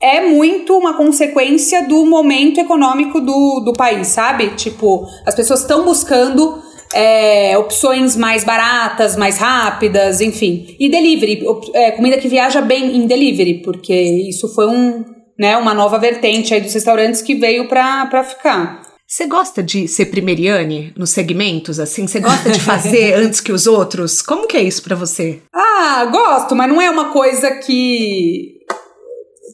é 0.00 0.20
muito 0.20 0.76
uma 0.76 0.94
consequência 0.94 1.86
do 1.86 2.06
momento 2.06 2.58
econômico 2.58 3.20
do, 3.20 3.60
do 3.60 3.72
país, 3.72 4.08
sabe? 4.08 4.50
Tipo, 4.56 5.06
as 5.26 5.34
pessoas 5.34 5.60
estão 5.60 5.84
buscando 5.84 6.62
é, 6.92 7.56
opções 7.58 8.16
mais 8.16 8.44
baratas, 8.44 9.16
mais 9.16 9.38
rápidas, 9.38 10.20
enfim. 10.20 10.76
E 10.78 10.88
delivery, 10.88 11.44
é, 11.74 11.90
comida 11.92 12.18
que 12.18 12.28
viaja 12.28 12.60
bem 12.60 12.96
em 12.96 13.06
delivery, 13.06 13.62
porque 13.62 13.94
isso 13.94 14.52
foi 14.54 14.66
um, 14.66 15.04
né, 15.38 15.56
uma 15.56 15.74
nova 15.74 15.98
vertente 15.98 16.54
aí 16.54 16.60
dos 16.60 16.74
restaurantes 16.74 17.22
que 17.22 17.34
veio 17.34 17.68
para 17.68 18.24
ficar. 18.24 18.82
Você 19.06 19.26
gosta 19.26 19.62
de 19.62 19.88
ser 19.88 20.06
primeriane 20.06 20.92
nos 20.94 21.10
segmentos, 21.10 21.80
assim? 21.80 22.06
Você 22.06 22.20
gosta 22.20 22.50
de 22.50 22.60
fazer 22.60 23.14
antes 23.16 23.40
que 23.40 23.50
os 23.50 23.66
outros? 23.66 24.20
Como 24.20 24.46
que 24.46 24.56
é 24.56 24.62
isso 24.62 24.82
para 24.82 24.94
você? 24.94 25.40
Ah, 25.50 26.04
gosto, 26.12 26.54
mas 26.54 26.68
não 26.68 26.80
é 26.80 26.90
uma 26.90 27.10
coisa 27.10 27.50
que. 27.52 28.58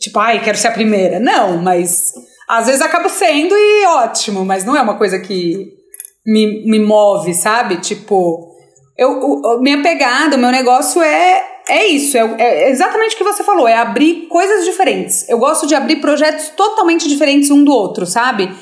Tipo, 0.00 0.18
ai, 0.18 0.42
quero 0.42 0.58
ser 0.58 0.68
a 0.68 0.72
primeira. 0.72 1.20
Não, 1.20 1.56
mas 1.58 2.14
às 2.48 2.66
vezes 2.66 2.82
acabo 2.82 3.08
sendo 3.08 3.54
e 3.54 3.86
ótimo, 3.86 4.44
mas 4.44 4.64
não 4.64 4.76
é 4.76 4.82
uma 4.82 4.98
coisa 4.98 5.20
que 5.20 5.72
me, 6.24 6.64
me 6.64 6.78
move, 6.78 7.34
sabe? 7.34 7.76
Tipo, 7.78 8.54
eu, 8.96 9.10
o, 9.10 9.60
minha 9.60 9.82
pegada, 9.82 10.36
o 10.36 10.38
meu 10.38 10.50
negócio 10.50 11.02
é 11.02 11.50
é 11.66 11.86
isso, 11.86 12.16
é, 12.18 12.34
é, 12.38 12.70
exatamente 12.70 13.14
o 13.14 13.18
que 13.18 13.24
você 13.24 13.42
falou, 13.42 13.66
é 13.66 13.74
abrir 13.74 14.26
coisas 14.28 14.66
diferentes. 14.66 15.26
Eu 15.28 15.38
gosto 15.38 15.66
de 15.66 15.74
abrir 15.74 15.96
projetos 15.96 16.50
totalmente 16.50 17.08
diferentes 17.08 17.50
um 17.50 17.64
do 17.64 17.72
outro, 17.72 18.04
sabe? 18.04 18.54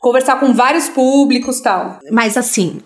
Conversar 0.00 0.38
com 0.38 0.52
vários 0.52 0.88
públicos 0.88 1.60
tal. 1.60 1.98
Mas 2.10 2.36
assim, 2.36 2.80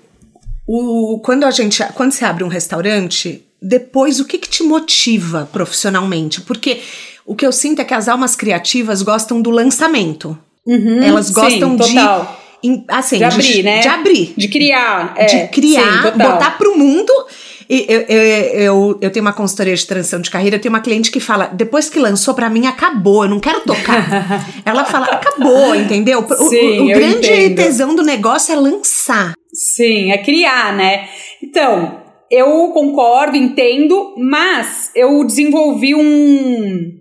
o, 0.67 1.21
quando 1.25 1.45
a 1.45 1.51
gente. 1.51 1.83
Quando 1.95 2.13
você 2.13 2.25
abre 2.25 2.45
um 2.45 2.49
restaurante, 2.49 3.45
depois 3.61 4.21
o 4.21 4.25
que, 4.25 4.39
que 4.39 4.49
te 4.49 4.63
motiva 4.63 5.49
profissionalmente? 5.53 6.41
Porque 6.43 6.81
o 7.25 7.35
que 7.35 7.47
eu 7.47 7.53
sinto 7.53 7.81
é 7.81 7.85
que 7.85 7.95
as 7.95 8.09
almas 8.09 8.37
criativas 8.37 9.03
gostam 9.03 9.41
do 9.41 9.51
lançamento. 9.51 10.39
Uhum, 10.65 11.03
Elas 11.03 11.31
gostam 11.31 11.77
sim, 11.79 11.95
de. 11.95 11.99
Assim, 12.89 13.19
de 13.19 13.25
abrir, 13.25 13.53
de, 13.53 13.63
né? 13.63 13.81
De 13.81 13.89
abrir. 13.89 14.35
De 14.37 14.49
criar. 14.49 15.15
É, 15.17 15.27
de 15.27 15.49
criar, 15.49 16.03
sim, 16.03 16.19
botar 16.19 16.59
pro 16.59 16.77
mundo 16.77 17.13
e 17.69 17.85
eu, 17.89 18.01
eu, 18.03 18.23
eu, 18.23 18.99
eu, 19.01 19.11
tenho 19.11 19.25
uma 19.25 19.33
consultoria 19.33 19.75
de 19.75 19.85
transição 19.85 20.21
de 20.21 20.31
carreira, 20.31 20.57
eu 20.57 20.61
tenho 20.61 20.73
uma 20.73 20.81
cliente 20.81 21.11
que 21.11 21.19
fala: 21.19 21.47
depois 21.47 21.91
que 21.91 21.99
lançou, 21.99 22.33
para 22.33 22.49
mim 22.49 22.67
acabou, 22.67 23.25
eu 23.25 23.31
não 23.31 23.41
quero 23.41 23.61
tocar. 23.63 24.45
Ela 24.65 24.85
fala: 24.85 25.07
acabou, 25.07 25.75
entendeu? 25.75 26.21
O, 26.21 26.49
Sim, 26.49 26.81
o, 26.81 26.85
o 26.85 26.87
grande 26.87 27.29
entendo. 27.29 27.57
tesão 27.57 27.95
do 27.95 28.03
negócio 28.03 28.53
é 28.53 28.57
lançar. 28.57 29.35
Sim, 29.53 30.13
é 30.13 30.19
criar, 30.19 30.77
né? 30.77 31.09
Então, 31.43 32.01
eu 32.31 32.69
concordo, 32.69 33.37
entendo, 33.37 34.15
mas 34.17 34.93
eu 34.95 35.25
desenvolvi 35.25 35.95
um 35.95 37.01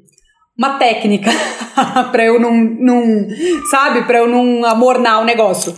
uma 0.57 0.77
técnica 0.77 1.31
para 2.11 2.23
eu 2.23 2.39
não, 2.39 2.53
não 2.53 3.27
sabe, 3.69 4.03
para 4.03 4.19
eu 4.19 4.27
não 4.27 4.65
amornar 4.65 5.21
o 5.21 5.25
negócio. 5.25 5.75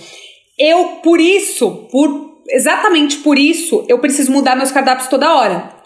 Eu 0.57 0.99
por 1.03 1.19
isso, 1.19 1.87
por 1.91 2.27
exatamente 2.49 3.17
por 3.17 3.37
isso, 3.37 3.85
eu 3.87 3.99
preciso 3.99 4.31
mudar 4.31 4.55
meus 4.55 4.71
cardápios 4.71 5.07
toda 5.07 5.35
hora. 5.35 5.77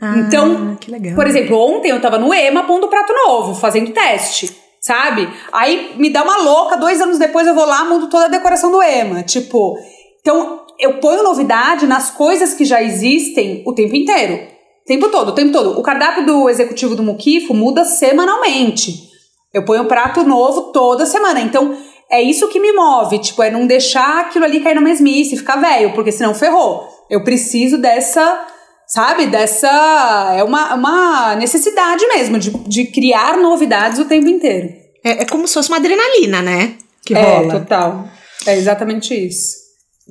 Ah, 0.00 0.14
então, 0.18 0.78
por 1.14 1.26
exemplo, 1.26 1.58
ontem 1.58 1.90
eu 1.90 2.00
tava 2.00 2.18
no 2.18 2.32
EMA 2.32 2.64
pondo 2.64 2.88
prato 2.88 3.12
novo, 3.12 3.54
fazendo 3.54 3.90
teste, 3.92 4.56
sabe? 4.80 5.28
Aí 5.52 5.94
me 5.96 6.10
dá 6.10 6.22
uma 6.22 6.36
louca, 6.36 6.76
dois 6.76 7.00
anos 7.00 7.18
depois 7.18 7.46
eu 7.46 7.54
vou 7.54 7.66
lá, 7.66 7.84
mudo 7.84 8.08
toda 8.08 8.26
a 8.26 8.28
decoração 8.28 8.70
do 8.70 8.80
EMA. 8.80 9.24
Tipo, 9.24 9.76
então 10.20 10.62
eu 10.78 10.98
ponho 10.98 11.24
novidade 11.24 11.86
nas 11.86 12.10
coisas 12.10 12.54
que 12.54 12.64
já 12.64 12.80
existem 12.80 13.62
o 13.66 13.72
tempo 13.72 13.96
inteiro. 13.96 14.57
Tempo 14.88 15.10
todo, 15.10 15.28
o 15.28 15.34
tempo 15.34 15.52
todo. 15.52 15.78
O 15.78 15.82
cardápio 15.82 16.24
do 16.24 16.48
executivo 16.48 16.96
do 16.96 17.02
Muquifo 17.02 17.52
muda 17.52 17.84
semanalmente. 17.84 19.06
Eu 19.52 19.62
ponho 19.62 19.84
prato 19.84 20.24
novo 20.24 20.72
toda 20.72 21.04
semana. 21.04 21.40
Então, 21.40 21.76
é 22.10 22.22
isso 22.22 22.48
que 22.48 22.58
me 22.58 22.72
move, 22.72 23.18
tipo, 23.18 23.42
é 23.42 23.50
não 23.50 23.66
deixar 23.66 24.20
aquilo 24.20 24.46
ali 24.46 24.60
cair 24.60 24.74
na 24.74 24.80
mesmice, 24.80 25.36
ficar 25.36 25.56
velho, 25.56 25.92
porque 25.92 26.10
senão 26.10 26.34
ferrou. 26.34 26.88
Eu 27.10 27.22
preciso 27.22 27.76
dessa, 27.76 28.46
sabe, 28.86 29.26
dessa. 29.26 30.34
É 30.34 30.42
uma, 30.42 30.74
uma 30.74 31.34
necessidade 31.34 32.06
mesmo 32.06 32.38
de, 32.38 32.50
de 32.50 32.86
criar 32.86 33.36
novidades 33.36 33.98
o 33.98 34.06
tempo 34.06 34.26
inteiro. 34.26 34.70
É, 35.04 35.22
é 35.22 35.24
como 35.26 35.46
se 35.46 35.52
fosse 35.52 35.68
uma 35.68 35.76
adrenalina, 35.76 36.40
né? 36.40 36.76
Que 37.04 37.14
é, 37.14 37.22
rola. 37.22 37.60
total. 37.60 38.08
É 38.46 38.56
exatamente 38.56 39.14
isso. 39.14 39.54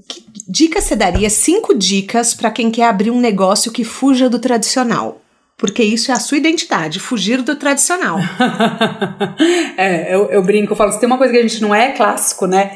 Que 0.07 0.21
dica 0.47 0.81
você 0.81 0.95
daria? 0.95 1.29
Cinco 1.29 1.73
dicas 1.73 2.33
para 2.33 2.51
quem 2.51 2.71
quer 2.71 2.85
abrir 2.85 3.11
um 3.11 3.19
negócio 3.19 3.71
que 3.71 3.83
fuja 3.83 4.29
do 4.29 4.39
tradicional 4.39 5.21
porque 5.57 5.83
isso 5.83 6.11
é 6.11 6.13
a 6.13 6.19
sua 6.19 6.37
identidade, 6.37 6.99
fugir 6.99 7.41
do 7.41 7.55
tradicional. 7.55 8.19
é, 9.75 10.13
eu, 10.13 10.29
eu 10.29 10.43
brinco, 10.43 10.73
eu 10.73 10.77
falo, 10.77 10.91
se 10.91 10.99
tem 10.99 11.07
uma 11.07 11.17
coisa 11.17 11.33
que 11.33 11.39
a 11.39 11.41
gente 11.41 11.61
não 11.61 11.73
é, 11.73 11.87
é 11.87 11.91
clássico, 11.93 12.45
né? 12.45 12.75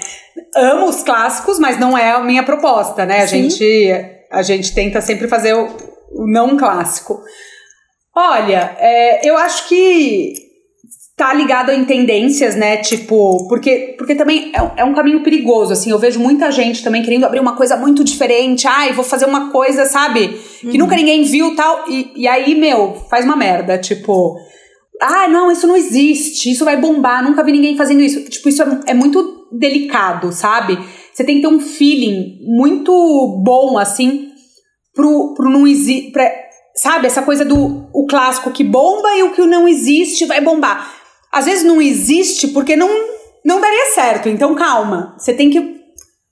Amo 0.56 0.88
os 0.88 1.04
clássicos, 1.04 1.60
mas 1.60 1.80
não 1.80 1.96
é 1.96 2.12
a 2.12 2.20
minha 2.22 2.42
proposta, 2.42 3.06
né? 3.06 3.22
A 3.22 3.28
gente, 3.28 3.64
a 4.32 4.42
gente 4.42 4.74
tenta 4.74 5.00
sempre 5.00 5.28
fazer 5.28 5.54
o, 5.54 5.68
o 6.12 6.28
não 6.28 6.58
clássico. 6.58 7.22
Olha, 8.16 8.76
é, 8.80 9.30
eu 9.30 9.38
acho 9.38 9.70
que 9.70 10.34
tá 11.22 11.32
ligado 11.36 11.70
em 11.72 11.86
tendências, 11.86 12.56
né? 12.56 12.78
Tipo, 12.78 13.48
porque, 13.48 13.94
porque 13.96 14.16
também 14.16 14.52
é, 14.56 14.82
é, 14.82 14.84
um 14.84 14.92
caminho 14.92 15.22
perigoso, 15.22 15.72
assim. 15.72 15.92
Eu 15.92 16.00
vejo 16.00 16.20
muita 16.20 16.50
gente 16.50 16.84
também 16.84 17.04
querendo 17.04 17.26
abrir 17.26 17.40
uma 17.40 17.56
coisa 17.56 17.78
muito 17.78 18.04
diferente. 18.04 18.66
Ai, 18.68 18.92
vou 18.92 19.06
fazer 19.06 19.26
uma 19.26 19.52
coisa, 19.52 19.86
sabe? 19.86 20.30
Que 20.60 20.66
uhum. 20.66 20.78
nunca 20.78 20.96
ninguém 20.96 21.22
viu 21.22 21.56
tal. 21.56 21.86
E, 21.88 22.12
e 22.16 22.28
aí, 22.28 22.56
meu, 22.56 22.96
faz 23.08 23.24
uma 23.24 23.36
merda. 23.36 23.78
Tipo, 23.78 24.36
ah, 25.00 25.28
não, 25.28 25.52
isso 25.52 25.68
não 25.68 25.78
existe. 25.78 26.50
Isso 26.50 26.66
vai 26.66 26.78
bombar. 26.78 27.24
Nunca 27.24 27.44
vi 27.44 27.52
ninguém 27.52 27.78
fazendo 27.78 28.02
isso. 28.02 28.28
Tipo, 28.28 28.50
isso 28.50 28.64
é, 28.64 28.80
é 28.88 28.94
muito 28.96 29.48
delicado, 29.52 30.32
sabe? 30.32 30.80
Você 31.14 31.24
tem 31.24 31.36
que 31.36 31.42
ter 31.44 31.54
um 31.54 31.60
feeling 31.60 32.40
muito 32.48 33.40
bom, 33.46 33.78
assim, 33.78 34.30
pro, 34.96 35.36
pro 35.36 35.52
não 35.52 35.68
existir. 35.68 36.12
Sabe, 36.74 37.06
essa 37.06 37.22
coisa 37.22 37.46
do 37.46 37.86
o 37.94 38.08
clássico 38.08 38.50
que 38.50 38.64
bomba 38.64 39.14
e 39.18 39.22
o 39.22 39.34
que 39.34 39.42
não 39.42 39.68
existe 39.68 40.26
vai 40.26 40.42
bombar 40.42 41.01
às 41.32 41.46
vezes 41.46 41.64
não 41.64 41.82
existe 41.82 42.50
porque 42.50 42.76
não, 42.76 42.90
não 43.46 43.62
daria 43.62 43.94
certo. 43.94 44.30
Então, 44.30 44.54
calma. 44.56 45.16
Você 45.18 45.34
tem 45.34 45.50
que 45.50 45.82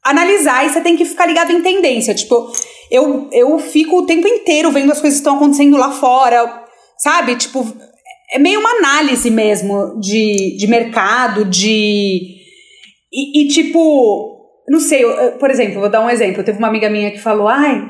analisar 0.04 0.66
e 0.66 0.70
você 0.70 0.82
tem 0.82 0.96
que 0.96 1.06
ficar 1.06 1.26
ligado 1.26 1.52
em 1.52 1.62
tendência. 1.62 2.14
Tipo, 2.14 2.52
eu, 2.92 3.30
eu 3.32 3.58
fico 3.60 4.00
o 4.00 4.06
tempo 4.06 4.28
inteiro 4.28 4.72
vendo 4.72 4.92
as 4.92 5.00
coisas 5.00 5.20
que 5.20 5.22
estão 5.22 5.36
acontecendo 5.36 5.78
lá 5.78 5.92
fora, 5.92 6.66
sabe? 6.98 7.36
Tipo, 7.36 7.66
é 8.34 8.40
meio 8.40 8.60
uma 8.60 8.78
análise 8.78 9.30
mesmo 9.30 10.00
de, 10.00 10.58
de 10.58 10.68
mercado, 10.68 11.46
de. 11.46 12.38
E, 13.12 13.42
e 13.42 13.48
tipo, 13.48 14.38
não 14.68 14.80
sei, 14.80 15.04
eu, 15.04 15.32
por 15.34 15.50
exemplo, 15.50 15.80
vou 15.80 15.90
dar 15.90 16.02
um 16.02 16.10
exemplo. 16.10 16.44
Teve 16.44 16.60
uma 16.60 16.68
amiga 16.68 16.90
minha 16.90 17.12
que 17.12 17.20
falou: 17.20 17.48
ai, 17.48 17.82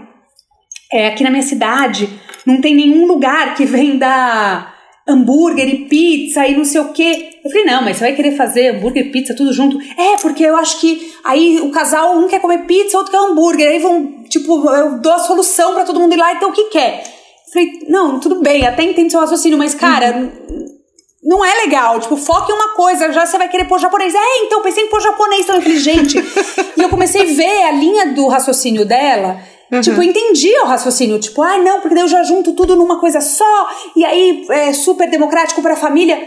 é, 0.91 1.07
aqui 1.07 1.23
na 1.23 1.29
minha 1.29 1.43
cidade 1.43 2.09
não 2.45 2.61
tem 2.61 2.75
nenhum 2.75 3.05
lugar 3.05 3.55
que 3.55 3.65
venda 3.65 4.73
hambúrguer 5.09 5.67
e 5.67 5.85
pizza 5.85 6.45
e 6.45 6.55
não 6.55 6.63
sei 6.63 6.79
o 6.81 6.93
quê. 6.93 7.29
Eu 7.43 7.49
falei, 7.49 7.65
não, 7.65 7.81
mas 7.81 7.97
você 7.97 8.05
vai 8.05 8.15
querer 8.15 8.35
fazer 8.35 8.75
hambúrguer 8.75 9.07
e 9.07 9.11
pizza 9.11 9.35
tudo 9.35 9.51
junto? 9.51 9.79
É, 9.97 10.17
porque 10.21 10.43
eu 10.43 10.55
acho 10.55 10.79
que 10.79 11.13
aí 11.23 11.59
o 11.59 11.71
casal, 11.71 12.17
um 12.17 12.27
quer 12.27 12.39
comer 12.39 12.65
pizza, 12.65 12.97
outro 12.97 13.11
quer 13.11 13.17
hambúrguer. 13.17 13.67
Aí 13.67 13.79
vão, 13.79 14.23
tipo, 14.29 14.69
eu 14.69 14.99
dou 14.99 15.13
a 15.13 15.19
solução 15.19 15.73
para 15.73 15.83
todo 15.83 15.99
mundo 15.99 16.13
ir 16.13 16.17
lá, 16.17 16.33
então 16.33 16.49
o 16.49 16.53
que 16.53 16.65
quer? 16.65 17.03
Eu 17.47 17.53
falei, 17.53 17.79
não, 17.87 18.19
tudo 18.19 18.41
bem, 18.41 18.67
até 18.67 18.83
entendo 18.83 19.09
seu 19.09 19.19
raciocínio, 19.19 19.57
mas 19.57 19.73
cara. 19.73 20.15
Uhum. 20.15 20.79
Não 21.21 21.43
é 21.43 21.53
legal, 21.65 21.99
tipo, 21.99 22.15
foca 22.15 22.49
em 22.49 22.55
uma 22.55 22.69
coisa, 22.69 23.11
já 23.11 23.25
você 23.25 23.37
vai 23.37 23.49
querer 23.49 23.65
pôr 23.65 23.77
japonês. 23.77 24.15
É, 24.15 24.45
então, 24.45 24.61
pensei 24.61 24.85
em 24.85 24.89
pôr 24.89 25.01
japonês 25.01 25.45
também. 25.45 25.61
Eu 25.61 25.63
falei, 25.63 25.77
gente. 25.77 26.17
e 26.77 26.81
eu 26.81 26.87
comecei 26.87 27.21
a 27.21 27.25
ver 27.25 27.63
a 27.63 27.71
linha 27.71 28.13
do 28.13 28.25
raciocínio 28.27 28.85
dela 28.85 29.37
Uhum. 29.71 29.81
Tipo, 29.81 30.01
eu 30.01 30.03
entendi 30.03 30.51
o 30.59 30.65
raciocínio. 30.65 31.19
Tipo, 31.19 31.41
ah, 31.41 31.57
não, 31.57 31.81
porque 31.81 31.95
daí 31.95 32.03
eu 32.03 32.07
já 32.07 32.23
junto 32.23 32.53
tudo 32.53 32.75
numa 32.75 32.99
coisa 32.99 33.21
só, 33.21 33.69
e 33.95 34.03
aí 34.03 34.45
é 34.49 34.73
super 34.73 35.09
democrático 35.09 35.61
pra 35.61 35.75
família. 35.75 36.21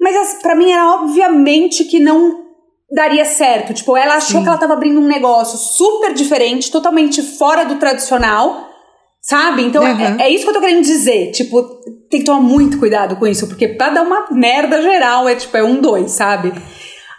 Mas 0.00 0.34
para 0.40 0.54
mim 0.54 0.70
era 0.70 0.94
obviamente 0.94 1.84
que 1.84 1.98
não 1.98 2.46
daria 2.90 3.24
certo. 3.24 3.74
Tipo, 3.74 3.96
ela 3.96 4.14
achou 4.14 4.38
Sim. 4.38 4.42
que 4.42 4.48
ela 4.48 4.58
tava 4.58 4.74
abrindo 4.74 5.00
um 5.00 5.06
negócio 5.06 5.58
super 5.58 6.14
diferente, 6.14 6.70
totalmente 6.70 7.20
fora 7.22 7.64
do 7.64 7.76
tradicional, 7.76 8.68
sabe? 9.20 9.62
Então 9.64 9.82
uhum. 9.82 10.20
é, 10.20 10.26
é, 10.26 10.30
isso 10.30 10.44
que 10.44 10.50
eu 10.50 10.54
tô 10.54 10.60
querendo 10.60 10.84
dizer. 10.84 11.32
Tipo, 11.32 11.62
tem 12.08 12.20
que 12.20 12.26
tomar 12.26 12.40
muito 12.40 12.78
cuidado 12.78 13.16
com 13.16 13.26
isso, 13.26 13.48
porque 13.48 13.68
pra 13.68 13.90
dar 13.90 14.02
uma 14.02 14.26
merda 14.30 14.80
geral 14.80 15.28
é 15.28 15.34
tipo, 15.34 15.56
é 15.56 15.64
um, 15.64 15.80
dois, 15.80 16.12
sabe? 16.12 16.52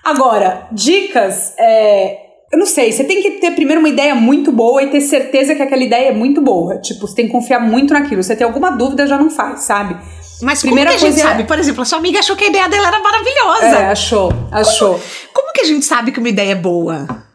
Agora, 0.03 0.67
dicas. 0.71 1.53
É, 1.57 2.28
eu 2.51 2.58
não 2.58 2.65
sei, 2.65 2.91
você 2.91 3.03
tem 3.03 3.22
que 3.22 3.32
ter 3.32 3.51
primeiro 3.51 3.79
uma 3.79 3.89
ideia 3.89 4.15
muito 4.15 4.51
boa 4.51 4.82
e 4.82 4.88
ter 4.88 5.01
certeza 5.01 5.53
que 5.53 5.62
aquela 5.62 5.84
ideia 5.84 6.10
é 6.10 6.13
muito 6.13 6.41
boa. 6.41 6.77
Tipo, 6.77 7.08
você 7.08 7.15
tem 7.15 7.25
que 7.27 7.32
confiar 7.32 7.60
muito 7.60 7.94
naquilo. 7.94 8.24
Se 8.24 8.27
você 8.29 8.36
tem 8.36 8.46
alguma 8.46 8.72
dúvida, 8.72 9.06
já 9.06 9.18
não 9.18 9.29
faz, 9.29 9.62
sabe? 9.62 9.96
Mas 10.41 10.62
Primeira 10.62 10.91
como 10.91 11.00
que 11.00 11.06
a 11.06 11.10
gente 11.10 11.20
é... 11.20 11.24
sabe? 11.24 11.44
Por 11.44 11.60
exemplo, 11.60 11.82
a 11.84 11.86
sua 11.86 12.00
amiga 12.00 12.20
achou 12.20 12.36
que 12.36 12.46
a 12.46 12.48
ideia 12.48 12.68
dela 12.68 12.88
era 12.88 13.00
maravilhosa. 13.00 13.65
É, 13.65 13.91
achou, 13.91 14.34
achou. 14.51 14.94
Como, 14.94 15.03
como 15.34 15.53
que 15.53 15.62
a 15.62 15.65
gente 15.65 15.86
sabe 15.86 16.12
que 16.12 16.20
uma 16.20 16.29
ideia 16.29 16.53
é 16.53 16.56
boa? 16.56 17.28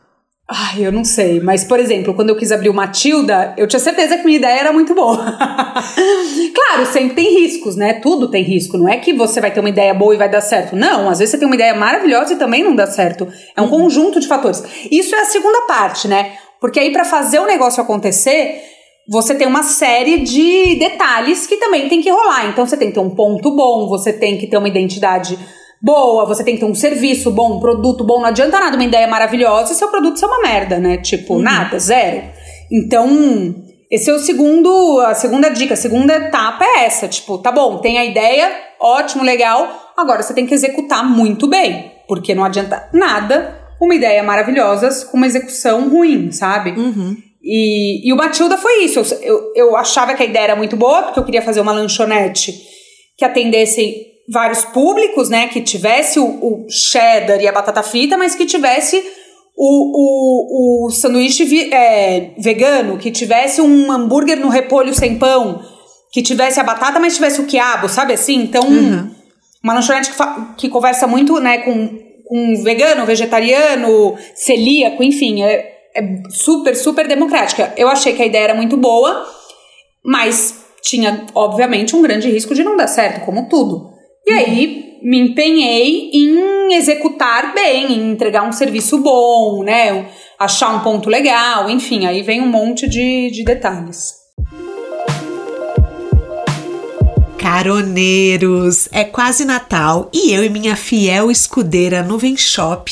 Ai, 0.47 0.87
eu 0.87 0.93
não 0.93 1.05
sei. 1.05 1.41
Mas, 1.41 1.65
por 1.65 1.81
exemplo, 1.81 2.13
quando 2.13 2.29
eu 2.29 2.37
quis 2.37 2.53
abrir 2.53 2.69
o 2.69 2.75
Matilda, 2.75 3.55
eu 3.57 3.67
tinha 3.67 3.81
certeza 3.81 4.19
que 4.19 4.25
minha 4.25 4.37
ideia 4.37 4.61
era 4.61 4.73
muito 4.73 4.95
boa. 4.95 5.17
claro, 6.55 6.87
sempre 6.93 7.15
tem 7.15 7.41
riscos, 7.41 7.77
né? 7.77 7.95
Tudo 7.95 8.31
tem 8.31 8.43
risco. 8.43 8.77
Não 8.77 8.87
é 8.87 8.99
que 8.99 9.15
você 9.15 9.41
vai 9.41 9.51
ter 9.51 9.61
uma 9.61 9.71
ideia 9.71 9.95
boa 9.95 10.15
e 10.15 10.19
vai 10.19 10.29
dar 10.29 10.43
certo. 10.43 10.77
Não, 10.77 11.09
às 11.09 11.19
vezes 11.19 11.33
você 11.33 11.39
tem 11.39 11.47
uma 11.47 11.55
ideia 11.55 11.75
maravilhosa 11.75 12.35
e 12.35 12.37
também 12.37 12.63
não 12.63 12.77
dá 12.77 12.87
certo. 12.87 13.27
É 13.57 13.63
um 13.63 13.65
uhum. 13.65 13.71
conjunto 13.71 14.21
de 14.21 14.29
fatores. 14.29 14.63
Isso 14.91 15.15
é 15.15 15.21
a 15.21 15.25
segunda 15.25 15.63
parte, 15.63 16.07
né? 16.07 16.33
Porque 16.61 16.79
aí, 16.79 16.93
para 16.93 17.07
fazer 17.07 17.39
o 17.39 17.47
negócio 17.47 17.83
acontecer, 17.83 18.61
você 19.09 19.35
tem 19.35 19.47
uma 19.47 19.63
série 19.63 20.19
de 20.19 20.77
detalhes 20.77 21.47
que 21.47 21.57
também 21.57 21.89
tem 21.89 22.03
que 22.03 22.11
rolar. 22.11 22.51
Então, 22.51 22.67
você 22.67 22.77
tem 22.77 22.89
que 22.89 22.95
ter 22.95 23.01
um 23.01 23.15
ponto 23.15 23.57
bom, 23.57 23.89
você 23.89 24.13
tem 24.13 24.37
que 24.37 24.47
ter 24.47 24.59
uma 24.59 24.69
identidade 24.69 25.39
boa, 25.85 26.25
você 26.25 26.43
tem 26.43 26.55
que 26.55 26.61
ter 26.61 26.67
um 26.67 26.75
serviço 26.75 27.31
bom, 27.31 27.59
um 27.59 27.61
produto 27.61 28.03
bom. 28.03 28.19
Não 28.19 28.29
adianta 28.29 28.59
nada 28.59 28.75
uma 28.75 28.85
ideia 28.85 29.07
maravilhosa 29.07 29.73
e 29.73 29.77
seu 29.77 29.89
produto 29.89 30.19
ser 30.19 30.25
uma 30.25 30.41
merda, 30.41 30.79
né? 30.79 30.97
Tipo, 30.97 31.35
uhum. 31.35 31.43
nada, 31.43 31.79
zero. 31.79 32.23
Então, 32.73 33.55
esse 33.91 34.09
é 34.09 34.15
o 34.15 34.19
segundo, 34.19 34.99
a 35.01 35.15
segunda 35.15 35.51
dica, 35.51 35.75
a 35.75 35.77
segunda 35.77 36.15
etapa 36.15 36.65
é 36.65 36.87
essa, 36.87 37.07
tipo, 37.07 37.37
tá 37.37 37.53
bom, 37.53 37.79
tem 37.79 37.99
a 37.99 38.05
ideia, 38.05 38.51
ótimo, 38.81 39.23
legal, 39.23 39.93
agora 39.95 40.23
você 40.23 40.33
tem 40.33 40.47
que 40.47 40.55
executar 40.55 41.05
muito 41.05 41.47
bem, 41.47 41.93
porque 42.09 42.35
não 42.35 42.45
adianta 42.45 42.89
nada 42.93 43.61
uma 43.79 43.95
ideia 43.95 44.23
maravilhosa 44.23 45.07
com 45.07 45.19
uma 45.19 45.27
execução 45.27 45.91
ruim, 45.91 46.33
sabe? 46.33 46.71
Uhum. 46.71 47.15
E, 47.43 48.09
e 48.09 48.13
o 48.13 48.17
Matilda 48.17 48.57
foi 48.57 48.85
isso. 48.85 49.01
Eu, 49.01 49.21
eu, 49.21 49.53
eu, 49.55 49.77
achava 49.77 50.15
que 50.15 50.23
a 50.23 50.27
ideia 50.27 50.45
era 50.45 50.57
muito 50.57 50.77
boa, 50.77 51.03
porque 51.03 51.19
eu 51.19 51.25
queria 51.25 51.43
fazer 51.43 51.61
uma 51.61 51.73
lanchonete 51.73 52.59
que 53.19 53.25
atendesse 53.25 54.14
vários 54.29 54.65
públicos, 54.65 55.29
né? 55.29 55.49
Que 55.49 55.61
tivesse 55.61 56.19
o, 56.19 56.25
o 56.25 56.67
cheddar 56.69 57.41
e 57.41 57.47
a 57.47 57.53
batata 57.53 57.83
frita, 57.83 58.17
mas 58.17 58.35
que 58.35 58.47
tivesse 58.47 59.03
o, 59.57 60.87
o, 60.87 60.87
o 60.87 60.91
sanduíche 60.91 61.45
vi, 61.45 61.73
é, 61.73 62.33
vegano, 62.39 62.99
que 62.99 63.11
tivesse 63.11 63.61
um 63.61 63.91
hambúrguer 63.91 64.39
no 64.39 64.49
repolho 64.49 64.93
sem 64.93 65.17
pão, 65.17 65.63
que 66.13 66.23
tivesse 66.23 66.59
a 66.59 66.65
batata, 66.65 66.99
mas 66.99 67.15
tivesse 67.15 67.41
o 67.41 67.47
quiabo, 67.47 67.89
sabe 67.89 68.13
assim? 68.13 68.43
Então, 68.43 68.67
uhum. 68.67 69.11
uma 69.63 69.75
lanchonete 69.75 70.11
que, 70.11 70.17
que 70.59 70.69
conversa 70.69 71.07
muito, 71.07 71.39
né, 71.39 71.59
com, 71.59 71.89
com 72.25 72.63
vegano, 72.63 73.07
vegetariano, 73.07 74.17
celíaco, 74.35 75.03
enfim, 75.03 75.43
é, 75.43 75.73
é 75.95 76.23
super, 76.31 76.75
super 76.75 77.07
democrática. 77.07 77.73
Eu 77.77 77.89
achei 77.89 78.13
que 78.13 78.23
a 78.23 78.27
ideia 78.27 78.45
era 78.45 78.55
muito 78.55 78.77
boa, 78.77 79.25
mas 80.05 80.65
tinha, 80.83 81.27
obviamente, 81.35 81.95
um 81.95 82.03
grande 82.03 82.29
risco 82.29 82.55
de 82.55 82.65
não 82.65 82.77
dar 82.77 82.89
certo, 82.89 83.25
como 83.25 83.49
tudo. 83.49 83.94
E 84.27 84.33
aí 84.33 84.99
me 85.03 85.19
empenhei 85.19 86.11
em 86.15 86.75
executar 86.75 87.55
bem, 87.55 87.93
em 87.93 88.13
entregar 88.13 88.43
um 88.43 88.53
serviço 88.53 88.99
bom, 88.99 89.63
né? 89.63 90.07
Achar 90.39 90.75
um 90.75 90.81
ponto 90.81 91.11
legal, 91.11 91.69
enfim, 91.69 92.07
aí 92.07 92.23
vem 92.23 92.41
um 92.41 92.49
monte 92.49 92.89
de, 92.89 93.31
de 93.31 93.45
detalhes. 93.45 94.25
Caroneiros, 97.37 98.89
é 98.91 99.05
quase 99.05 99.45
Natal 99.45 100.09
e 100.11 100.33
eu 100.33 100.43
e 100.43 100.49
minha 100.49 100.75
fiel 100.75 101.31
escudeira 101.31 102.03
Nuvem 102.03 102.35
Shop, 102.39 102.91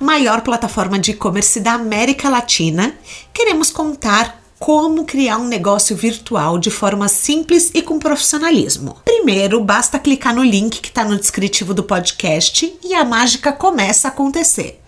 maior 0.00 0.40
plataforma 0.40 0.98
de 0.98 1.10
e-commerce 1.10 1.60
da 1.60 1.74
América 1.74 2.30
Latina, 2.30 2.94
queremos 3.34 3.70
contar 3.70 4.39
como 4.60 5.06
criar 5.06 5.38
um 5.38 5.48
negócio 5.48 5.96
virtual 5.96 6.58
de 6.58 6.70
forma 6.70 7.08
simples 7.08 7.70
e 7.72 7.80
com 7.80 7.98
profissionalismo. 7.98 8.94
Primeiro, 9.02 9.58
basta 9.64 9.98
clicar 9.98 10.34
no 10.34 10.44
link 10.44 10.82
que 10.82 10.88
está 10.88 11.02
no 11.02 11.18
descritivo 11.18 11.72
do 11.72 11.82
podcast 11.82 12.70
e 12.84 12.92
a 12.92 13.02
mágica 13.02 13.54
começa 13.54 14.06
a 14.06 14.10
acontecer. 14.10 14.78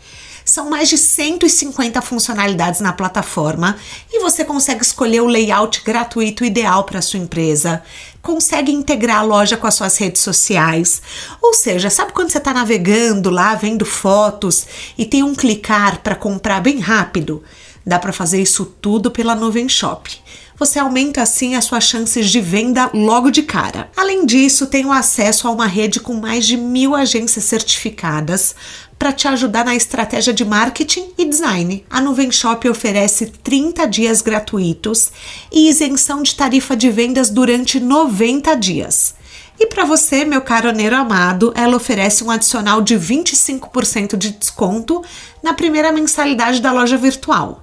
São 0.44 0.68
mais 0.68 0.90
de 0.90 0.98
150 0.98 2.02
funcionalidades 2.02 2.80
na 2.80 2.92
plataforma 2.92 3.78
e 4.12 4.20
você 4.20 4.44
consegue 4.44 4.82
escolher 4.82 5.22
o 5.22 5.26
layout 5.26 5.82
gratuito 5.82 6.44
ideal 6.44 6.84
para 6.84 7.00
sua 7.00 7.20
empresa, 7.20 7.82
consegue 8.20 8.72
integrar 8.72 9.20
a 9.20 9.22
loja 9.22 9.56
com 9.56 9.66
as 9.66 9.74
suas 9.74 9.96
redes 9.96 10.20
sociais. 10.20 11.00
Ou 11.40 11.54
seja, 11.54 11.88
sabe 11.88 12.12
quando 12.12 12.28
você 12.28 12.38
está 12.38 12.52
navegando 12.52 13.30
lá, 13.30 13.54
vendo 13.54 13.86
fotos 13.86 14.66
e 14.98 15.06
tem 15.06 15.22
um 15.22 15.34
clicar 15.34 16.02
para 16.02 16.14
comprar 16.14 16.60
bem 16.60 16.78
rápido? 16.78 17.42
Dá 17.84 17.98
para 17.98 18.12
fazer 18.12 18.40
isso 18.40 18.64
tudo 18.80 19.10
pela 19.10 19.34
Nuvem 19.34 19.68
Shop. 19.68 20.10
Você 20.56 20.78
aumenta 20.78 21.20
assim 21.20 21.56
as 21.56 21.64
suas 21.64 21.84
chances 21.84 22.30
de 22.30 22.40
venda 22.40 22.88
logo 22.94 23.30
de 23.30 23.42
cara. 23.42 23.90
Além 23.96 24.24
disso, 24.24 24.66
tem 24.66 24.86
o 24.86 24.92
acesso 24.92 25.48
a 25.48 25.50
uma 25.50 25.66
rede 25.66 25.98
com 25.98 26.14
mais 26.14 26.46
de 26.46 26.56
mil 26.56 26.94
agências 26.94 27.44
certificadas 27.46 28.54
para 28.96 29.12
te 29.12 29.26
ajudar 29.26 29.64
na 29.64 29.74
estratégia 29.74 30.32
de 30.32 30.44
marketing 30.44 31.08
e 31.18 31.24
design. 31.24 31.84
A 31.90 32.00
Nuvem 32.00 32.30
Shop 32.30 32.68
oferece 32.68 33.26
30 33.26 33.86
dias 33.86 34.22
gratuitos 34.22 35.10
e 35.50 35.68
isenção 35.68 36.22
de 36.22 36.36
tarifa 36.36 36.76
de 36.76 36.88
vendas 36.88 37.28
durante 37.28 37.80
90 37.80 38.54
dias. 38.54 39.16
E 39.58 39.66
para 39.66 39.84
você, 39.84 40.24
meu 40.24 40.40
caroneiro 40.40 40.96
amado, 40.96 41.52
ela 41.56 41.76
oferece 41.76 42.22
um 42.22 42.30
adicional 42.30 42.80
de 42.80 42.94
25% 42.94 44.16
de 44.16 44.30
desconto 44.30 45.02
na 45.42 45.52
primeira 45.52 45.92
mensalidade 45.92 46.60
da 46.60 46.72
loja 46.72 46.96
virtual. 46.96 47.61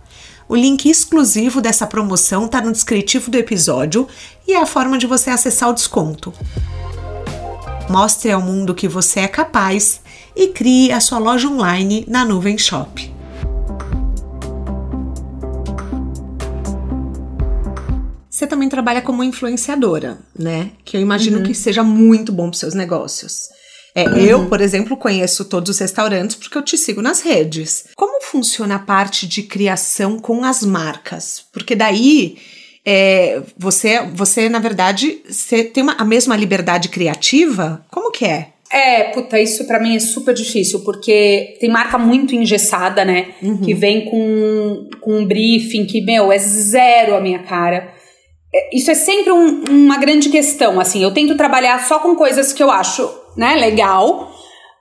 O 0.49 0.55
link 0.55 0.89
exclusivo 0.89 1.62
dessa 1.62 1.85
promoção 1.85 2.47
está 2.47 2.59
no 2.59 2.71
descritivo 2.71 3.29
do 3.29 3.38
episódio 3.38 4.07
e 4.47 4.53
é 4.53 4.59
a 4.59 4.65
forma 4.65 4.97
de 4.97 5.05
você 5.05 5.29
acessar 5.29 5.69
o 5.69 5.73
desconto. 5.73 6.33
Mostre 7.88 8.31
ao 8.31 8.41
mundo 8.41 8.73
que 8.73 8.88
você 8.88 9.19
é 9.19 9.27
capaz 9.27 10.01
e 10.35 10.47
crie 10.47 10.91
a 10.91 10.99
sua 10.99 11.19
loja 11.19 11.47
online 11.47 12.03
na 12.07 12.25
Nuvem 12.25 12.57
Shop. 12.57 13.13
Você 18.27 18.47
também 18.47 18.69
trabalha 18.69 19.03
como 19.03 19.23
influenciadora, 19.23 20.17
né? 20.35 20.71
Que 20.83 20.97
eu 20.97 21.01
imagino 21.01 21.38
uhum. 21.38 21.43
que 21.43 21.53
seja 21.53 21.83
muito 21.83 22.31
bom 22.31 22.49
para 22.49 22.57
seus 22.57 22.73
negócios. 22.73 23.49
É, 23.99 24.09
uhum. 24.09 24.17
Eu, 24.17 24.45
por 24.47 24.62
exemplo, 24.62 24.95
conheço 24.95 25.45
todos 25.45 25.69
os 25.69 25.79
restaurantes 25.79 26.35
porque 26.35 26.57
eu 26.57 26.62
te 26.62 26.77
sigo 26.77 27.01
nas 27.01 27.21
redes. 27.21 27.85
Como 27.95 28.23
funciona 28.23 28.75
a 28.75 28.79
parte 28.79 29.27
de 29.27 29.43
criação 29.43 30.19
com 30.19 30.43
as 30.43 30.63
marcas? 30.63 31.43
Porque 31.51 31.75
daí 31.75 32.38
é, 32.85 33.41
você, 33.57 34.01
você, 34.13 34.47
na 34.47 34.59
verdade, 34.59 35.21
você 35.27 35.63
tem 35.63 35.83
uma, 35.83 35.93
a 35.93 36.05
mesma 36.05 36.35
liberdade 36.35 36.89
criativa? 36.89 37.85
Como 37.91 38.12
que 38.12 38.25
é? 38.25 38.49
É, 38.71 39.05
puta, 39.05 39.39
isso 39.39 39.65
para 39.65 39.79
mim 39.79 39.95
é 39.95 39.99
super 39.99 40.33
difícil, 40.33 40.81
porque 40.81 41.57
tem 41.59 41.69
marca 41.69 41.97
muito 41.97 42.35
engessada, 42.35 43.03
né? 43.03 43.29
Uhum. 43.41 43.57
Que 43.57 43.73
vem 43.73 44.05
com, 44.05 44.88
com 45.01 45.19
um 45.19 45.25
briefing 45.25 45.85
que, 45.85 46.01
meu, 46.01 46.31
é 46.31 46.38
zero 46.38 47.15
a 47.15 47.21
minha 47.21 47.39
cara. 47.39 47.91
É, 48.53 48.75
isso 48.75 48.91
é 48.91 48.95
sempre 48.95 49.31
um, 49.31 49.63
uma 49.69 49.97
grande 49.97 50.29
questão, 50.29 50.79
assim. 50.79 51.01
Eu 51.03 51.12
tento 51.12 51.35
trabalhar 51.35 51.83
só 51.88 51.99
com 51.99 52.15
coisas 52.15 52.53
que 52.53 52.62
eu 52.62 52.69
acho 52.69 53.09
né, 53.39 53.56
legal. 53.56 54.32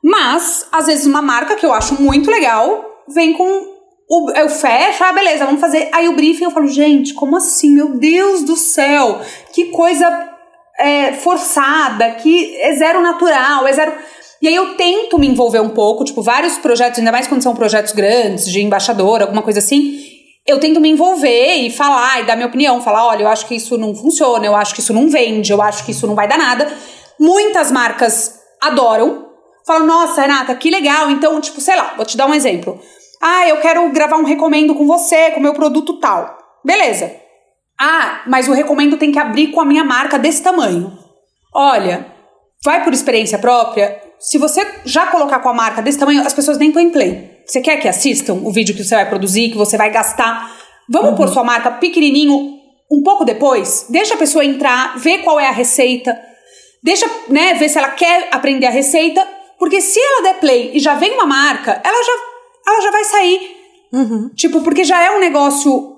Mas, 0.02 0.66
às 0.72 0.86
vezes, 0.86 1.06
uma 1.06 1.22
marca 1.22 1.54
que 1.54 1.64
eu 1.64 1.72
acho 1.72 2.02
muito 2.02 2.28
legal 2.28 2.84
vem 3.08 3.32
com. 3.32 3.78
O, 4.10 4.30
eu 4.32 4.48
fecho, 4.48 5.04
ah, 5.04 5.12
beleza, 5.12 5.44
vamos 5.44 5.60
fazer. 5.60 5.88
Aí 5.92 6.08
o 6.08 6.14
briefing 6.14 6.44
eu 6.44 6.50
falo, 6.50 6.66
gente, 6.66 7.14
como 7.14 7.36
assim? 7.36 7.70
Meu 7.70 7.90
Deus 7.90 8.42
do 8.42 8.56
céu, 8.56 9.20
que 9.52 9.66
coisa 9.66 10.28
é, 10.78 11.12
forçada, 11.12 12.10
que 12.12 12.56
é 12.56 12.74
zero 12.74 13.00
natural, 13.00 13.66
é 13.66 13.72
zero. 13.72 13.92
E 14.40 14.48
aí 14.48 14.54
eu 14.54 14.74
tento 14.76 15.18
me 15.18 15.28
envolver 15.28 15.60
um 15.60 15.68
pouco, 15.68 16.04
tipo, 16.04 16.22
vários 16.22 16.56
projetos, 16.56 16.98
ainda 16.98 17.12
mais 17.12 17.26
quando 17.26 17.42
são 17.42 17.54
projetos 17.54 17.92
grandes, 17.92 18.50
de 18.50 18.62
embaixador, 18.62 19.20
alguma 19.20 19.42
coisa 19.42 19.58
assim. 19.58 20.00
Eu 20.46 20.58
tento 20.58 20.80
me 20.80 20.88
envolver 20.88 21.56
e 21.56 21.70
falar 21.70 22.20
e 22.20 22.24
dar 22.24 22.34
minha 22.34 22.48
opinião, 22.48 22.80
falar, 22.80 23.06
olha, 23.06 23.24
eu 23.24 23.28
acho 23.28 23.46
que 23.46 23.56
isso 23.56 23.76
não 23.76 23.94
funciona, 23.94 24.46
eu 24.46 24.56
acho 24.56 24.74
que 24.74 24.80
isso 24.80 24.94
não 24.94 25.08
vende, 25.10 25.52
eu 25.52 25.60
acho 25.60 25.84
que 25.84 25.90
isso 25.90 26.06
não 26.06 26.14
vai 26.14 26.26
dar 26.26 26.38
nada. 26.38 26.72
Muitas 27.20 27.70
marcas 27.70 28.37
adoram. 28.62 29.28
Falam, 29.66 29.86
nossa, 29.86 30.22
Renata, 30.22 30.54
que 30.54 30.70
legal. 30.70 31.10
Então, 31.10 31.40
tipo, 31.40 31.60
sei 31.60 31.76
lá, 31.76 31.94
vou 31.96 32.06
te 32.06 32.16
dar 32.16 32.26
um 32.26 32.34
exemplo. 32.34 32.80
Ah, 33.20 33.48
eu 33.48 33.60
quero 33.60 33.88
gravar 33.90 34.16
um 34.16 34.24
recomendo 34.24 34.74
com 34.74 34.86
você, 34.86 35.30
com 35.32 35.40
o 35.40 35.42
meu 35.42 35.52
produto 35.52 35.98
tal. 35.98 36.38
Beleza. 36.64 37.12
Ah, 37.80 38.22
mas 38.26 38.48
o 38.48 38.52
recomendo 38.52 38.96
tem 38.96 39.12
que 39.12 39.18
abrir 39.18 39.48
com 39.48 39.60
a 39.60 39.64
minha 39.64 39.84
marca 39.84 40.18
desse 40.18 40.42
tamanho. 40.42 40.92
Olha, 41.54 42.06
vai 42.64 42.82
por 42.82 42.92
experiência 42.92 43.38
própria. 43.38 44.00
Se 44.18 44.38
você 44.38 44.66
já 44.84 45.06
colocar 45.06 45.40
com 45.40 45.48
a 45.48 45.54
marca 45.54 45.80
desse 45.80 45.98
tamanho, 45.98 46.26
as 46.26 46.32
pessoas 46.32 46.58
nem 46.58 46.72
põem 46.72 46.90
play. 46.90 47.38
Você 47.46 47.60
quer 47.60 47.76
que 47.76 47.88
assistam 47.88 48.34
o 48.34 48.52
vídeo 48.52 48.74
que 48.74 48.84
você 48.84 48.94
vai 48.94 49.08
produzir, 49.08 49.50
que 49.50 49.56
você 49.56 49.76
vai 49.76 49.90
gastar? 49.90 50.56
Vamos 50.88 51.10
uhum. 51.10 51.16
pôr 51.16 51.28
sua 51.28 51.44
marca 51.44 51.70
pequenininho 51.70 52.58
um 52.90 53.02
pouco 53.02 53.24
depois? 53.24 53.86
Deixa 53.90 54.14
a 54.14 54.18
pessoa 54.18 54.44
entrar, 54.44 54.98
ver 54.98 55.18
qual 55.18 55.38
é 55.38 55.46
a 55.46 55.52
receita 55.52 56.18
Deixa, 56.82 57.10
né, 57.28 57.54
ver 57.54 57.68
se 57.68 57.78
ela 57.78 57.90
quer 57.90 58.28
aprender 58.30 58.66
a 58.66 58.70
receita, 58.70 59.26
porque 59.58 59.80
se 59.80 59.98
ela 60.00 60.22
der 60.22 60.40
play 60.40 60.70
e 60.74 60.78
já 60.78 60.94
vem 60.94 61.12
uma 61.12 61.26
marca, 61.26 61.80
ela 61.84 62.04
já, 62.04 62.72
ela 62.72 62.80
já 62.80 62.90
vai 62.90 63.04
sair. 63.04 63.56
Uhum. 63.92 64.30
Tipo, 64.34 64.60
porque 64.62 64.84
já 64.84 65.02
é 65.02 65.10
um 65.10 65.20
negócio 65.20 65.96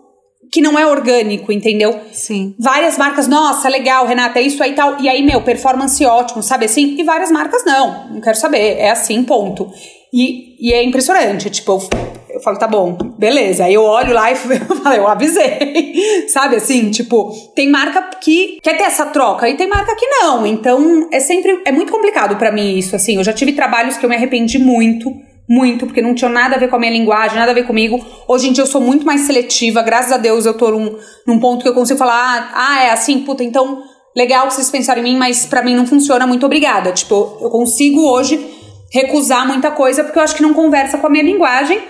que 0.53 0.61
não 0.61 0.79
é 0.79 0.87
orgânico, 0.87 1.53
entendeu? 1.53 2.01
Sim. 2.13 2.55
Várias 2.59 2.99
marcas, 2.99 3.29
nossa, 3.29 3.69
legal, 3.69 4.07
Renata, 4.07 4.41
é 4.41 4.43
isso 4.43 4.63
aí 4.63 4.73
e 4.73 4.75
tal. 4.75 5.01
E 5.01 5.09
aí, 5.09 5.23
meu, 5.23 5.43
performance 5.43 6.05
ótimo, 6.05 6.43
sabe 6.43 6.65
assim? 6.65 6.97
E 6.99 7.05
várias 7.05 7.31
marcas, 7.31 7.65
não, 7.65 8.09
não 8.09 8.21
quero 8.21 8.37
saber, 8.37 8.79
é 8.79 8.91
assim, 8.91 9.23
ponto. 9.23 9.73
E, 10.13 10.57
e 10.59 10.73
é 10.73 10.83
impressionante, 10.83 11.49
tipo, 11.51 11.73
eu, 11.73 11.89
eu 12.31 12.41
falo, 12.41 12.59
tá 12.59 12.67
bom, 12.67 12.97
beleza. 13.17 13.65
Aí 13.65 13.75
eu 13.75 13.85
olho 13.85 14.13
lá 14.13 14.33
e 14.33 14.35
falo, 14.37 14.95
eu 14.95 15.07
avisei, 15.07 16.27
sabe 16.29 16.57
assim? 16.57 16.91
Tipo, 16.91 17.33
tem 17.55 17.69
marca 17.69 18.03
que 18.21 18.59
quer 18.63 18.77
ter 18.77 18.85
essa 18.85 19.07
troca 19.07 19.49
e 19.49 19.57
tem 19.57 19.69
marca 19.69 19.95
que 19.95 20.07
não. 20.07 20.45
Então, 20.45 21.09
é 21.13 21.21
sempre, 21.21 21.63
é 21.65 21.71
muito 21.73 21.93
complicado 21.93 22.37
para 22.37 22.51
mim 22.51 22.77
isso, 22.77 22.97
assim. 22.97 23.17
Eu 23.17 23.25
já 23.25 23.33
tive 23.33 23.53
trabalhos 23.53 23.97
que 23.97 24.05
eu 24.05 24.11
me 24.11 24.17
arrependi 24.17 24.59
muito, 24.59 25.15
muito, 25.49 25.87
porque 25.87 26.03
não 26.03 26.15
tinha 26.15 26.31
nada 26.31 26.57
a 26.57 26.59
ver 26.59 26.69
com 26.69 26.77
a 26.77 26.79
minha 26.79 26.93
linguagem, 26.93 27.37
nada 27.37 27.53
a 27.53 27.55
ver 27.55 27.67
comigo. 27.67 28.05
Hoje 28.27 28.49
em 28.49 28.53
dia 28.53 28.63
eu 28.63 28.69
sou 28.69 28.81
muito 28.81 29.07
mais 29.07 29.23
seletiva, 29.23 29.83
graças 29.83 30.13
a 30.13 30.17
Deus 30.17 30.45
eu 30.45 30.55
tô 30.55 30.71
num, 30.71 30.97
num 31.27 31.39
ponto 31.39 31.63
que 31.63 31.69
eu 31.69 31.75
consigo 31.75 31.99
falar, 31.99 32.51
ah, 32.55 32.85
é 32.85 32.91
assim, 32.91 33.21
puta, 33.21 33.45
então 33.45 33.83
legal 34.17 34.49
que 34.49 34.55
vocês 34.55 34.71
pensaram 34.71 35.01
em 35.01 35.05
mim, 35.05 35.17
mas 35.17 35.47
para 35.47 35.63
mim 35.63 35.75
não 35.75 35.87
funciona, 35.87 36.27
muito 36.27 36.47
obrigada. 36.47 36.93
Tipo, 36.93 37.39
eu 37.41 37.51
consigo 37.51 38.01
hoje 38.01 38.60
recusar 38.91 39.47
muita 39.47 39.71
coisa 39.71 40.03
porque 40.03 40.19
eu 40.19 40.23
acho 40.23 40.35
que 40.35 40.43
não 40.43 40.53
conversa 40.53 40.99
com 40.99 41.07
a 41.07 41.11
minha 41.11 41.25
linguagem. 41.25 41.81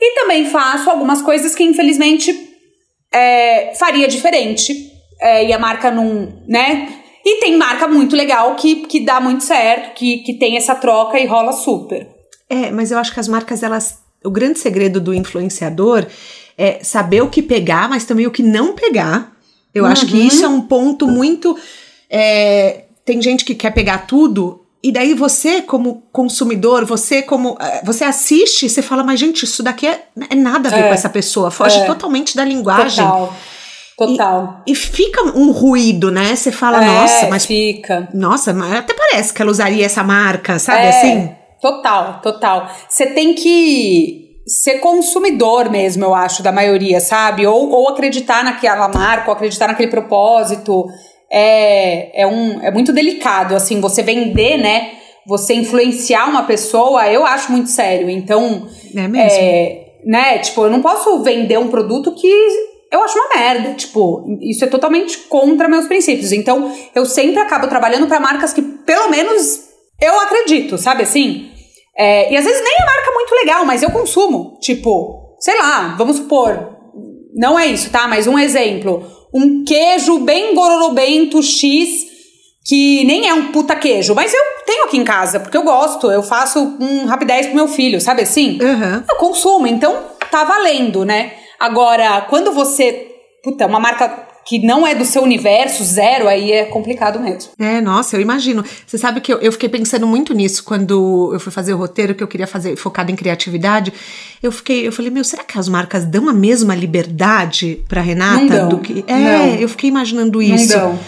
E 0.00 0.14
também 0.14 0.46
faço 0.46 0.88
algumas 0.88 1.20
coisas 1.20 1.54
que, 1.54 1.64
infelizmente, 1.64 2.32
é, 3.12 3.74
faria 3.74 4.06
diferente. 4.06 4.92
É, 5.20 5.46
e 5.46 5.52
a 5.52 5.58
marca 5.58 5.90
não, 5.90 6.42
né? 6.46 6.88
E 7.24 7.40
tem 7.40 7.56
marca 7.56 7.88
muito 7.88 8.14
legal 8.14 8.54
que, 8.54 8.86
que 8.86 9.00
dá 9.00 9.20
muito 9.20 9.42
certo, 9.42 9.94
que, 9.94 10.18
que 10.18 10.34
tem 10.34 10.56
essa 10.56 10.74
troca 10.74 11.18
e 11.18 11.26
rola 11.26 11.52
super. 11.52 12.08
É, 12.48 12.70
mas 12.70 12.90
eu 12.90 12.98
acho 12.98 13.12
que 13.12 13.20
as 13.20 13.28
marcas, 13.28 13.62
elas. 13.62 13.98
O 14.24 14.30
grande 14.30 14.58
segredo 14.58 15.00
do 15.00 15.12
influenciador 15.12 16.06
é 16.56 16.82
saber 16.82 17.22
o 17.22 17.28
que 17.28 17.42
pegar, 17.42 17.88
mas 17.88 18.04
também 18.04 18.26
o 18.26 18.30
que 18.30 18.42
não 18.42 18.74
pegar. 18.74 19.36
Eu 19.74 19.84
uhum. 19.84 19.90
acho 19.90 20.06
que 20.06 20.16
isso 20.16 20.44
é 20.44 20.48
um 20.48 20.60
ponto 20.60 21.06
muito. 21.06 21.56
É, 22.08 22.84
tem 23.04 23.20
gente 23.20 23.44
que 23.44 23.54
quer 23.54 23.72
pegar 23.72 24.06
tudo 24.06 24.64
e 24.82 24.92
daí 24.92 25.12
você, 25.12 25.60
como 25.60 26.02
consumidor, 26.12 26.84
você 26.84 27.20
como. 27.20 27.56
Eh, 27.60 27.82
você 27.84 28.04
assiste 28.04 28.68
você 28.68 28.80
fala, 28.80 29.02
mas 29.02 29.18
gente, 29.18 29.44
isso 29.44 29.62
daqui 29.62 29.88
é, 29.88 30.04
é 30.30 30.34
nada 30.36 30.68
a 30.68 30.72
ver 30.72 30.84
é, 30.84 30.88
com 30.88 30.94
essa 30.94 31.08
pessoa. 31.08 31.50
Foge 31.50 31.80
é. 31.80 31.84
totalmente 31.84 32.36
da 32.36 32.44
linguagem. 32.44 33.04
Total. 33.04 33.34
Total. 33.96 34.62
E, 34.64 34.70
e, 34.70 34.74
fica 34.76 35.22
um 35.36 35.50
ruído, 35.50 36.12
né? 36.12 36.36
Você 36.36 36.52
fala, 36.52 36.80
é, 36.80 36.86
nossa, 36.86 37.28
mas. 37.28 37.44
Fica. 37.44 38.08
Nossa, 38.14 38.54
mas 38.54 38.72
até 38.72 38.94
parece 38.94 39.34
que 39.34 39.42
ela 39.42 39.50
usaria 39.50 39.84
essa 39.84 40.04
marca, 40.04 40.60
sabe 40.60 40.84
é, 40.84 40.88
assim? 40.90 41.30
Total, 41.60 42.20
total. 42.20 42.70
Você 42.88 43.06
tem 43.06 43.34
que 43.34 44.28
ser 44.46 44.78
consumidor 44.78 45.68
mesmo, 45.68 46.04
eu 46.04 46.14
acho, 46.14 46.40
da 46.40 46.52
maioria, 46.52 47.00
sabe? 47.00 47.44
Ou, 47.44 47.70
ou 47.70 47.88
acreditar 47.88 48.44
naquela 48.44 48.86
marca, 48.86 49.28
ou 49.28 49.32
acreditar 49.34 49.66
naquele 49.66 49.90
propósito 49.90 50.86
é, 51.30 52.22
é, 52.22 52.26
um, 52.26 52.62
é 52.62 52.70
muito 52.70 52.92
delicado, 52.92 53.54
assim, 53.54 53.80
você 53.80 54.02
vender, 54.02 54.56
né? 54.56 54.92
Você 55.26 55.54
influenciar 55.54 56.26
uma 56.26 56.44
pessoa, 56.44 57.06
eu 57.08 57.26
acho 57.26 57.52
muito 57.52 57.68
sério. 57.68 58.08
Então, 58.08 58.66
é 58.96 59.08
mesmo. 59.08 59.38
É, 59.38 59.86
né? 60.04 60.38
Tipo, 60.38 60.64
eu 60.64 60.70
não 60.70 60.80
posso 60.80 61.22
vender 61.22 61.58
um 61.58 61.68
produto 61.68 62.14
que 62.14 62.32
eu 62.90 63.02
acho 63.02 63.18
uma 63.18 63.36
merda. 63.36 63.74
Tipo, 63.74 64.24
isso 64.40 64.64
é 64.64 64.68
totalmente 64.68 65.18
contra 65.28 65.68
meus 65.68 65.86
princípios. 65.86 66.32
Então, 66.32 66.74
eu 66.94 67.04
sempre 67.04 67.40
acabo 67.40 67.66
trabalhando 67.66 68.06
para 68.06 68.20
marcas 68.20 68.54
que, 68.54 68.62
pelo 68.62 69.10
menos, 69.10 69.68
eu 70.00 70.18
acredito, 70.20 70.78
sabe 70.78 71.02
assim? 71.02 71.50
É, 71.96 72.32
e 72.32 72.36
às 72.36 72.44
vezes 72.44 72.62
nem 72.62 72.74
é 72.74 72.86
marca 72.86 73.10
muito 73.12 73.34
legal, 73.34 73.64
mas 73.66 73.82
eu 73.82 73.90
consumo. 73.90 74.56
Tipo, 74.60 75.36
sei 75.40 75.58
lá, 75.58 75.94
vamos 75.98 76.16
supor. 76.16 76.76
Não 77.34 77.58
é 77.58 77.66
isso, 77.66 77.90
tá? 77.90 78.08
Mas 78.08 78.26
um 78.26 78.38
exemplo 78.38 79.17
um 79.32 79.64
queijo 79.64 80.18
bem 80.20 80.54
gororobento 80.54 81.42
X, 81.42 82.06
que 82.64 83.04
nem 83.04 83.28
é 83.28 83.34
um 83.34 83.52
puta 83.52 83.74
queijo, 83.74 84.14
mas 84.14 84.32
eu 84.32 84.40
tenho 84.66 84.84
aqui 84.84 84.98
em 84.98 85.04
casa, 85.04 85.40
porque 85.40 85.56
eu 85.56 85.62
gosto, 85.62 86.10
eu 86.10 86.22
faço 86.22 86.76
um 86.80 87.06
rapidez 87.06 87.46
pro 87.46 87.56
meu 87.56 87.68
filho, 87.68 88.00
sabe 88.00 88.22
assim? 88.22 88.58
Uhum. 88.60 89.02
Eu 89.08 89.16
consumo, 89.16 89.66
então 89.66 89.96
tá 90.30 90.44
valendo, 90.44 91.04
né? 91.04 91.32
Agora, 91.58 92.22
quando 92.28 92.52
você. 92.52 93.06
Puta, 93.42 93.66
uma 93.66 93.80
marca 93.80 94.27
que 94.48 94.58
não 94.58 94.86
é 94.86 94.94
do 94.94 95.04
seu 95.04 95.22
universo, 95.22 95.84
zero, 95.84 96.26
aí 96.26 96.52
é 96.52 96.64
complicado 96.64 97.20
mesmo. 97.20 97.52
É, 97.58 97.82
nossa, 97.82 98.16
eu 98.16 98.20
imagino. 98.20 98.64
Você 98.86 98.96
sabe 98.96 99.20
que 99.20 99.30
eu, 99.30 99.38
eu 99.40 99.52
fiquei 99.52 99.68
pensando 99.68 100.06
muito 100.06 100.32
nisso 100.32 100.64
quando 100.64 101.30
eu 101.34 101.38
fui 101.38 101.52
fazer 101.52 101.74
o 101.74 101.76
roteiro 101.76 102.14
que 102.14 102.22
eu 102.22 102.26
queria 102.26 102.46
fazer 102.46 102.74
focado 102.74 103.12
em 103.12 103.14
criatividade. 103.14 103.92
Eu 104.42 104.50
fiquei, 104.50 104.86
eu 104.86 104.92
falei, 104.92 105.10
meu, 105.10 105.22
será 105.22 105.44
que 105.44 105.58
as 105.58 105.68
marcas 105.68 106.06
dão 106.06 106.30
a 106.30 106.32
mesma 106.32 106.74
liberdade 106.74 107.84
para 107.86 108.00
Renata 108.00 108.40
não 108.40 108.46
dão, 108.48 108.68
do 108.70 108.78
que? 108.78 109.04
É, 109.06 109.14
não. 109.18 109.54
eu 109.56 109.68
fiquei 109.68 109.90
imaginando 109.90 110.40
isso. 110.40 110.72
Não 110.72 110.80
dão. 110.80 110.98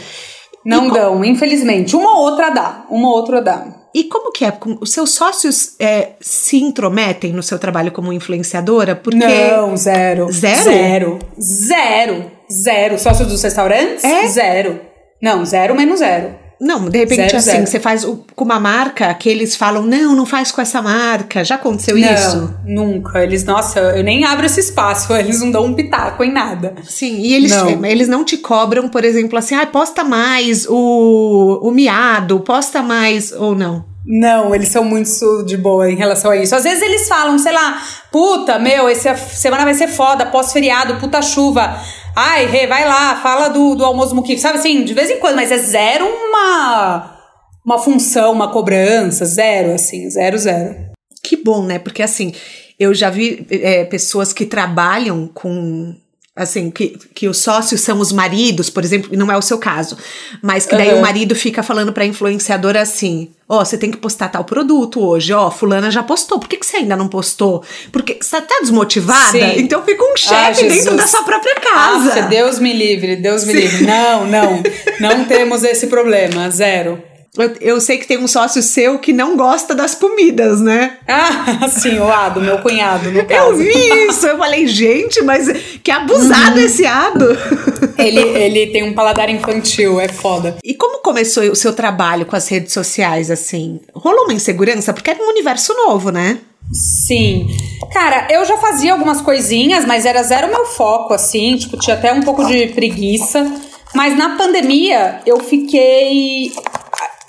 Não 0.62 0.88
e 0.88 0.92
dão, 0.92 1.24
infelizmente. 1.24 1.96
Uma 1.96 2.18
outra 2.18 2.50
dá, 2.50 2.84
uma 2.90 3.08
outra 3.08 3.40
dá. 3.40 3.79
E 3.94 4.04
como 4.04 4.30
que 4.30 4.44
é? 4.44 4.52
Os 4.80 4.92
seus 4.92 5.10
sócios 5.10 5.74
é, 5.78 6.12
se 6.20 6.58
intrometem 6.58 7.32
no 7.32 7.42
seu 7.42 7.58
trabalho 7.58 7.90
como 7.90 8.12
influenciadora? 8.12 8.94
Porque... 8.94 9.18
Não, 9.18 9.76
zero. 9.76 10.30
Zero? 10.30 10.62
Zero. 10.62 11.18
Zero. 11.40 12.30
Zero. 12.50 12.98
Sócios 12.98 13.28
dos 13.28 13.42
restaurantes? 13.42 14.04
É? 14.04 14.26
Zero. 14.28 14.80
Não, 15.20 15.44
zero 15.44 15.74
menos 15.74 15.98
zero. 15.98 16.34
Não, 16.60 16.90
de 16.90 16.98
repente, 16.98 17.16
Zero, 17.22 17.36
assim, 17.38 17.50
zero. 17.52 17.66
você 17.66 17.80
faz 17.80 18.04
o- 18.04 18.22
com 18.36 18.44
uma 18.44 18.60
marca 18.60 19.12
que 19.14 19.28
eles 19.30 19.56
falam, 19.56 19.82
não, 19.82 20.14
não 20.14 20.26
faz 20.26 20.52
com 20.52 20.60
essa 20.60 20.82
marca. 20.82 21.42
Já 21.42 21.54
aconteceu 21.54 21.96
isso? 21.96 22.54
Não, 22.66 22.84
nunca. 22.84 23.22
Eles, 23.22 23.44
nossa, 23.44 23.80
eu 23.80 24.04
nem 24.04 24.24
abro 24.24 24.44
esse 24.44 24.60
espaço. 24.60 25.12
Eles 25.16 25.40
não 25.40 25.50
dão 25.50 25.64
um 25.64 25.74
pitaco 25.74 26.22
em 26.22 26.30
nada. 26.32 26.74
Sim, 26.84 27.16
e 27.20 27.32
eles 27.34 27.50
Não. 27.50 27.84
eles 27.86 28.08
não 28.08 28.24
te 28.24 28.36
cobram, 28.36 28.88
por 28.90 29.04
exemplo, 29.04 29.38
assim, 29.38 29.54
ah, 29.54 29.64
posta 29.66 30.04
mais 30.04 30.66
o, 30.68 31.60
o 31.62 31.70
miado, 31.70 32.40
posta 32.40 32.82
mais 32.82 33.32
ou 33.32 33.54
não. 33.54 33.88
Não, 34.04 34.54
eles 34.54 34.68
são 34.70 34.82
muito 34.82 35.44
de 35.46 35.56
boa 35.58 35.90
em 35.90 35.94
relação 35.94 36.30
a 36.30 36.36
isso. 36.36 36.54
Às 36.56 36.64
vezes 36.64 36.82
eles 36.82 37.06
falam, 37.06 37.38
sei 37.38 37.52
lá, 37.52 37.80
puta, 38.10 38.58
meu, 38.58 38.88
essa 38.88 39.14
semana 39.14 39.62
vai 39.64 39.74
ser 39.74 39.88
foda, 39.88 40.26
pós-feriado, 40.26 40.96
puta 40.96 41.20
chuva. 41.22 41.76
Ai, 42.16 42.46
Rê, 42.46 42.66
vai 42.66 42.84
lá, 42.86 43.16
fala 43.16 43.48
do, 43.48 43.74
do 43.74 43.84
almoço 43.84 44.14
muquifo. 44.14 44.40
Sabe 44.40 44.58
assim, 44.58 44.84
de 44.84 44.94
vez 44.94 45.10
em 45.10 45.18
quando, 45.18 45.36
mas 45.36 45.50
é 45.50 45.58
zero 45.58 46.06
uma, 46.06 47.16
uma 47.64 47.78
função, 47.78 48.32
uma 48.32 48.50
cobrança, 48.50 49.24
zero, 49.24 49.72
assim, 49.74 50.10
zero, 50.10 50.36
zero. 50.38 50.90
Que 51.22 51.36
bom, 51.36 51.64
né? 51.64 51.78
Porque 51.78 52.02
assim, 52.02 52.32
eu 52.78 52.94
já 52.94 53.10
vi 53.10 53.46
é, 53.50 53.84
pessoas 53.84 54.32
que 54.32 54.46
trabalham 54.46 55.28
com. 55.28 55.94
Assim, 56.36 56.70
que, 56.70 56.96
que 57.12 57.28
os 57.28 57.38
sócios 57.38 57.80
são 57.80 57.98
os 57.98 58.12
maridos, 58.12 58.70
por 58.70 58.84
exemplo, 58.84 59.10
e 59.12 59.16
não 59.16 59.30
é 59.32 59.36
o 59.36 59.42
seu 59.42 59.58
caso, 59.58 59.96
mas 60.40 60.64
que 60.64 60.76
daí 60.76 60.92
Uhum. 60.92 60.98
o 60.98 61.02
marido 61.02 61.34
fica 61.34 61.60
falando 61.60 61.92
pra 61.92 62.04
influenciadora 62.06 62.80
assim: 62.80 63.32
ó, 63.48 63.64
você 63.64 63.76
tem 63.76 63.90
que 63.90 63.96
postar 63.96 64.28
tal 64.28 64.44
produto 64.44 65.00
hoje, 65.04 65.32
ó, 65.32 65.50
Fulana 65.50 65.90
já 65.90 66.04
postou, 66.04 66.38
por 66.38 66.48
que, 66.48 66.56
que 66.56 66.64
você 66.64 66.76
ainda 66.78 66.96
não 66.96 67.08
postou? 67.08 67.64
Porque 67.90 68.16
você 68.22 68.40
tá 68.40 68.58
desmotivada? 68.60 69.32
Sim. 69.32 69.54
Então 69.58 69.82
fica 69.84 70.02
um 70.04 70.12
Ah, 70.12 70.16
chefe 70.16 70.62
dentro 70.62 70.74
Jesus. 70.76 70.96
da 70.96 71.06
sua 71.08 71.24
própria 71.24 71.56
casa. 71.56 72.04
Nossa, 72.04 72.22
Deus 72.22 72.60
me 72.60 72.72
livre, 72.72 73.16
Deus 73.16 73.44
me 73.44 73.52
Sim. 73.52 73.58
livre. 73.60 73.84
Não, 73.86 74.24
não, 74.26 74.62
não 75.00 75.24
temos 75.26 75.64
esse 75.64 75.88
problema, 75.88 76.48
zero. 76.48 77.02
Eu, 77.38 77.52
eu 77.60 77.80
sei 77.80 77.98
que 77.98 78.08
tem 78.08 78.18
um 78.18 78.26
sócio 78.26 78.60
seu 78.60 78.98
que 78.98 79.12
não 79.12 79.36
gosta 79.36 79.72
das 79.74 79.94
comidas, 79.94 80.60
né? 80.60 80.96
Ah, 81.06 81.68
sim, 81.68 81.98
o 81.98 82.10
Ado, 82.10 82.40
meu 82.40 82.58
cunhado, 82.58 83.10
no 83.10 83.20
Eu 83.22 83.26
caso. 83.26 83.56
vi 83.56 83.70
isso, 84.08 84.26
eu 84.26 84.36
falei, 84.38 84.66
gente, 84.66 85.22
mas 85.22 85.48
que 85.82 85.90
abusado 85.90 86.58
Uhum. 86.58 86.64
esse 86.64 86.84
ado. 86.86 87.26
Ele, 87.98 88.20
ele 88.20 88.66
tem 88.68 88.82
um 88.82 88.94
paladar 88.94 89.28
infantil, 89.28 90.00
é 90.00 90.08
foda. 90.08 90.56
E 90.64 90.72
como 90.74 91.00
começou 91.02 91.42
o 91.44 91.54
seu 91.54 91.72
trabalho 91.74 92.24
com 92.24 92.34
as 92.34 92.48
redes 92.48 92.72
sociais, 92.72 93.30
assim? 93.30 93.78
Rolou 93.94 94.24
uma 94.24 94.32
insegurança? 94.32 94.94
Porque 94.94 95.10
era 95.10 95.22
um 95.22 95.28
universo 95.28 95.74
novo, 95.74 96.10
né? 96.10 96.38
Sim. 96.72 97.46
Cara, 97.92 98.26
eu 98.30 98.42
já 98.46 98.56
fazia 98.56 98.92
algumas 98.92 99.20
coisinhas, 99.20 99.84
mas 99.84 100.06
era 100.06 100.22
zero 100.22 100.48
meu 100.48 100.64
foco, 100.64 101.12
assim. 101.12 101.56
Tipo, 101.58 101.76
tinha 101.78 101.94
até 101.94 102.10
um 102.12 102.22
pouco 102.22 102.42
de 102.46 102.68
preguiça. 102.68 103.52
Mas 103.94 104.16
na 104.16 104.36
pandemia, 104.36 105.20
eu 105.26 105.38
fiquei 105.40 106.52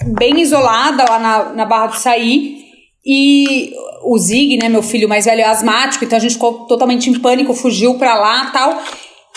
bem 0.05 0.39
isolada 0.41 1.05
lá 1.09 1.19
na, 1.19 1.53
na 1.53 1.65
Barra 1.65 1.87
do 1.87 1.97
Saí. 1.97 2.61
E 3.05 3.73
o 4.03 4.17
Zig, 4.17 4.57
né, 4.57 4.69
meu 4.69 4.83
filho 4.83 5.09
mais 5.09 5.25
velho, 5.25 5.41
é 5.41 5.45
asmático, 5.45 6.05
então 6.05 6.17
a 6.17 6.21
gente 6.21 6.33
ficou 6.33 6.65
totalmente 6.65 7.09
em 7.09 7.19
pânico, 7.19 7.53
fugiu 7.53 7.95
pra 7.95 8.15
lá 8.15 8.51
tal. 8.51 8.81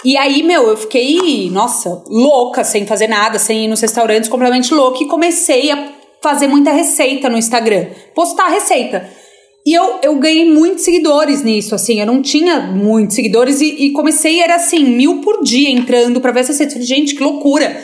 E 0.04 0.18
aí, 0.18 0.42
meu, 0.42 0.68
eu 0.68 0.76
fiquei, 0.76 1.48
nossa, 1.50 2.02
louca, 2.08 2.62
sem 2.62 2.84
fazer 2.84 3.06
nada, 3.06 3.38
sem 3.38 3.64
ir 3.64 3.68
nos 3.68 3.80
restaurantes, 3.80 4.28
completamente 4.28 4.74
louca, 4.74 5.02
e 5.02 5.06
comecei 5.06 5.70
a 5.70 5.92
fazer 6.22 6.46
muita 6.46 6.72
receita 6.72 7.28
no 7.30 7.38
Instagram, 7.38 7.86
postar 8.14 8.48
receita. 8.48 9.08
E 9.66 9.72
eu, 9.72 9.98
eu 10.02 10.14
ganhei 10.16 10.44
muitos 10.44 10.84
seguidores 10.84 11.42
nisso, 11.42 11.74
assim, 11.74 12.00
eu 12.00 12.06
não 12.06 12.20
tinha 12.20 12.60
muitos 12.60 13.16
seguidores 13.16 13.62
e, 13.62 13.86
e 13.86 13.92
comecei, 13.92 14.40
era 14.40 14.56
assim, 14.56 14.84
mil 14.84 15.22
por 15.22 15.42
dia 15.42 15.70
entrando 15.70 16.20
pra 16.20 16.32
ver 16.32 16.44
receitas. 16.44 16.74
Falei, 16.74 16.86
gente, 16.86 17.14
que 17.14 17.22
loucura! 17.22 17.82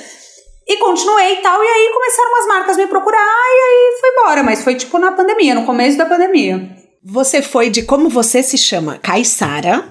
E 0.70 0.76
continuei 0.76 1.32
e 1.32 1.36
tal, 1.38 1.60
e 1.60 1.66
aí 1.66 1.90
começaram 1.92 2.30
umas 2.30 2.46
marcas 2.46 2.76
me 2.76 2.86
procurar, 2.86 3.18
e 3.18 3.60
aí 3.60 3.98
foi 4.00 4.10
embora, 4.10 4.42
mas 4.44 4.62
foi 4.62 4.76
tipo 4.76 5.00
na 5.00 5.10
pandemia, 5.10 5.52
no 5.52 5.66
começo 5.66 5.98
da 5.98 6.06
pandemia. 6.06 6.70
Você 7.02 7.42
foi 7.42 7.70
de 7.70 7.82
como 7.82 8.08
você 8.08 8.40
se 8.40 8.56
chama, 8.56 8.96
Caissara, 9.02 9.88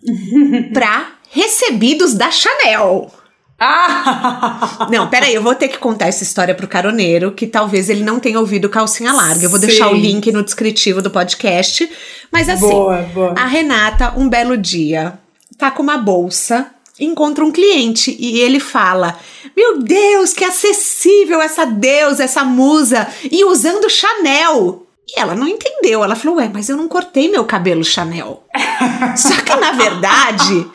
pra 0.72 1.14
recebidos 1.30 2.14
da 2.14 2.30
Chanel. 2.30 3.10
Ah! 3.58 4.86
Não, 4.88 5.10
peraí, 5.10 5.34
eu 5.34 5.42
vou 5.42 5.56
ter 5.56 5.66
que 5.66 5.78
contar 5.78 6.06
essa 6.06 6.22
história 6.22 6.54
pro 6.54 6.68
caroneiro, 6.68 7.32
que 7.32 7.48
talvez 7.48 7.90
ele 7.90 8.04
não 8.04 8.20
tenha 8.20 8.38
ouvido 8.38 8.68
calcinha 8.68 9.12
larga. 9.12 9.44
Eu 9.44 9.50
vou 9.50 9.58
deixar 9.58 9.88
Sim. 9.88 9.94
o 9.94 9.96
link 9.96 10.30
no 10.30 10.44
descritivo 10.44 11.02
do 11.02 11.10
podcast. 11.10 11.90
Mas 12.30 12.48
assim, 12.48 12.68
Boa, 12.68 13.02
boa. 13.12 13.34
a 13.36 13.46
Renata, 13.46 14.14
um 14.16 14.28
belo 14.28 14.56
dia, 14.56 15.18
tá 15.58 15.72
com 15.72 15.82
uma 15.82 15.98
bolsa, 15.98 16.70
encontra 17.00 17.44
um 17.44 17.50
cliente 17.50 18.16
e 18.18 18.40
ele 18.40 18.60
fala: 18.60 19.18
Meu 19.56 19.78
Deus, 19.78 20.32
que 20.32 20.44
acessível 20.44 21.40
essa 21.40 21.64
deusa, 21.64 22.24
essa 22.24 22.44
musa, 22.44 23.08
e 23.30 23.44
usando 23.44 23.90
Chanel. 23.90 24.86
E 25.08 25.18
ela 25.18 25.34
não 25.34 25.48
entendeu. 25.48 26.04
Ela 26.04 26.14
falou: 26.14 26.36
Ué, 26.36 26.50
mas 26.52 26.68
eu 26.68 26.76
não 26.76 26.88
cortei 26.88 27.28
meu 27.28 27.44
cabelo 27.44 27.82
Chanel. 27.82 28.44
Só 29.16 29.34
que 29.42 29.56
na 29.56 29.72
verdade. 29.72 30.66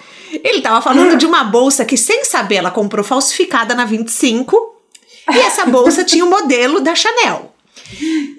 Ele 0.43 0.61
tava 0.61 0.81
falando 0.81 1.15
de 1.15 1.25
uma 1.25 1.45
bolsa 1.45 1.85
que, 1.85 1.95
sem 1.95 2.25
saber, 2.25 2.55
ela 2.55 2.69
comprou 2.69 3.05
falsificada 3.05 3.73
na 3.73 3.85
25. 3.85 4.75
E 5.33 5.39
essa 5.39 5.65
bolsa 5.65 6.03
tinha 6.03 6.25
o 6.25 6.29
modelo 6.29 6.81
da 6.81 6.93
Chanel. 6.93 7.53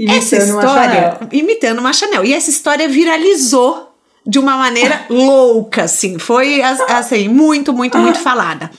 essa 0.07 0.37
Imitando 0.37 0.53
uma 0.53 0.65
história, 0.65 0.95
Chanel. 0.95 1.29
imitando 1.33 1.79
uma 1.79 1.93
Chanel. 1.93 2.25
E 2.25 2.35
essa 2.35 2.51
história 2.51 2.87
viralizou 2.87 3.96
de 4.27 4.39
uma 4.39 4.57
maneira 4.57 5.07
louca, 5.11 5.85
assim. 5.85 6.19
Foi, 6.19 6.61
assim, 6.63 7.29
muito, 7.29 7.73
muito, 7.73 7.97
muito 7.99 8.19
falada. 8.19 8.71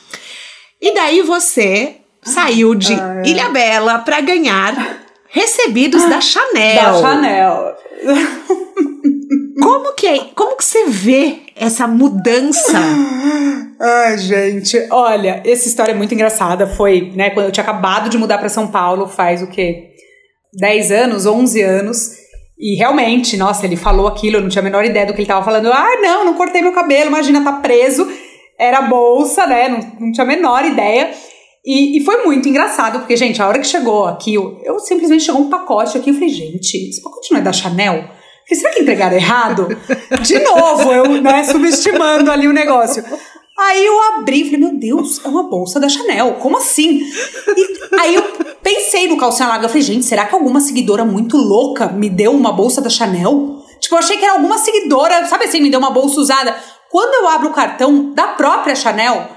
E 0.82 0.94
daí 0.94 1.22
você 1.22 1.98
saiu 2.24 2.76
de 2.76 2.94
Ilha 3.26 3.50
Bela 3.50 4.00
para 4.00 4.20
ganhar 4.22 5.02
recebidos 5.30 6.08
da 6.10 6.22
Chanel. 6.22 6.76
Da 6.76 7.02
Chanel. 7.02 7.76
Como 9.62 9.94
que 9.94 10.08
é? 10.08 10.20
Como 10.36 10.56
que 10.56 10.64
você 10.64 10.86
vê 10.86 11.40
essa 11.56 11.88
mudança? 11.88 12.80
Ai, 13.80 14.18
gente, 14.18 14.88
olha, 14.92 15.42
essa 15.46 15.68
história 15.68 15.94
é 15.94 15.96
muito 15.96 16.14
engraçada. 16.14 16.68
Foi, 16.68 17.12
né, 17.16 17.32
quando 17.32 17.48
eu 17.48 17.52
tinha 17.52 17.64
acabado 17.64 18.10
de 18.10 18.18
mudar 18.18 18.38
para 18.38 18.50
São 18.50 18.68
Paulo, 18.68 19.08
faz 19.08 19.42
o 19.42 19.48
quê? 19.48 19.92
10 20.54 20.92
anos, 20.92 21.26
11 21.26 21.62
anos. 21.62 22.12
E 22.60 22.76
realmente, 22.76 23.38
nossa, 23.38 23.66
ele 23.66 23.76
falou 23.76 24.08
aquilo, 24.08 24.38
eu 24.38 24.42
não 24.42 24.50
tinha 24.50 24.62
a 24.62 24.64
menor 24.64 24.84
ideia 24.84 25.06
do 25.06 25.14
que 25.14 25.20
ele 25.20 25.24
estava 25.24 25.46
falando. 25.46 25.72
Ah, 25.72 25.98
não, 26.02 26.26
não 26.26 26.34
cortei 26.34 26.62
meu 26.62 26.74
cabelo, 26.74 27.10
imagina, 27.10 27.44
tá 27.44 27.54
preso. 27.54 28.08
Era 28.58 28.82
bolsa, 28.82 29.46
né? 29.46 29.70
Não, 29.70 30.08
não 30.08 30.12
tinha 30.12 30.24
a 30.24 30.28
menor 30.28 30.66
ideia. 30.66 31.12
E, 31.64 31.98
e, 31.98 32.04
foi 32.04 32.24
muito 32.24 32.48
engraçado, 32.48 33.00
porque, 33.00 33.16
gente, 33.18 33.42
a 33.42 33.48
hora 33.48 33.60
que 33.60 33.68
chegou 33.68 34.06
aqui, 34.06 34.34
eu, 34.34 34.60
eu 34.64 34.80
simplesmente 34.80 35.26
chegou 35.26 35.42
um 35.42 35.50
pacote 35.50 35.98
aqui, 35.98 36.10
eu 36.10 36.14
falei, 36.14 36.30
gente, 36.30 36.78
esse 36.90 37.02
pacote 37.02 37.30
não 37.32 37.40
é 37.40 37.44
da 37.44 37.52
Chanel? 37.52 38.06
falei, 38.48 38.62
será 38.62 38.74
que 38.74 38.82
entregaram 38.82 39.18
errado? 39.18 39.68
De 40.22 40.40
novo, 40.40 40.94
eu, 40.94 41.22
né, 41.22 41.44
subestimando 41.44 42.32
ali 42.32 42.48
o 42.48 42.54
negócio. 42.54 43.04
Aí 43.60 43.84
eu 43.84 44.00
abri 44.14 44.42
e 44.42 44.46
falei, 44.46 44.60
meu 44.60 44.78
Deus, 44.78 45.20
é 45.26 45.28
uma 45.28 45.50
bolsa 45.50 45.80
da 45.80 45.90
Chanel, 45.90 46.36
como 46.36 46.58
assim? 46.58 47.02
E 47.02 48.00
aí 48.00 48.14
eu 48.14 48.22
pensei 48.62 49.08
no 49.08 49.18
calcinha 49.18 49.48
larga, 49.48 49.66
eu 49.66 49.70
falei, 49.70 49.82
gente, 49.82 50.06
será 50.06 50.26
que 50.26 50.36
alguma 50.36 50.60
seguidora 50.60 51.04
muito 51.04 51.38
louca 51.38 51.88
me 51.88 52.08
deu 52.08 52.34
uma 52.34 52.52
bolsa 52.52 52.82
da 52.82 52.90
Chanel? 52.90 53.64
Tipo, 53.80 53.96
eu 53.96 54.00
achei 54.00 54.18
que 54.18 54.26
era 54.26 54.36
alguma 54.36 54.60
seguidora, 54.60 55.26
sabe 55.26 55.46
assim, 55.46 55.60
me 55.60 55.72
deu 55.72 55.80
uma 55.80 55.90
bolsa 55.90 56.20
usada. 56.20 56.56
Quando 56.92 57.16
eu 57.16 57.28
abro 57.28 57.50
o 57.50 57.54
cartão 57.54 58.14
da 58.14 58.28
própria 58.28 58.76
Chanel, 58.76 59.28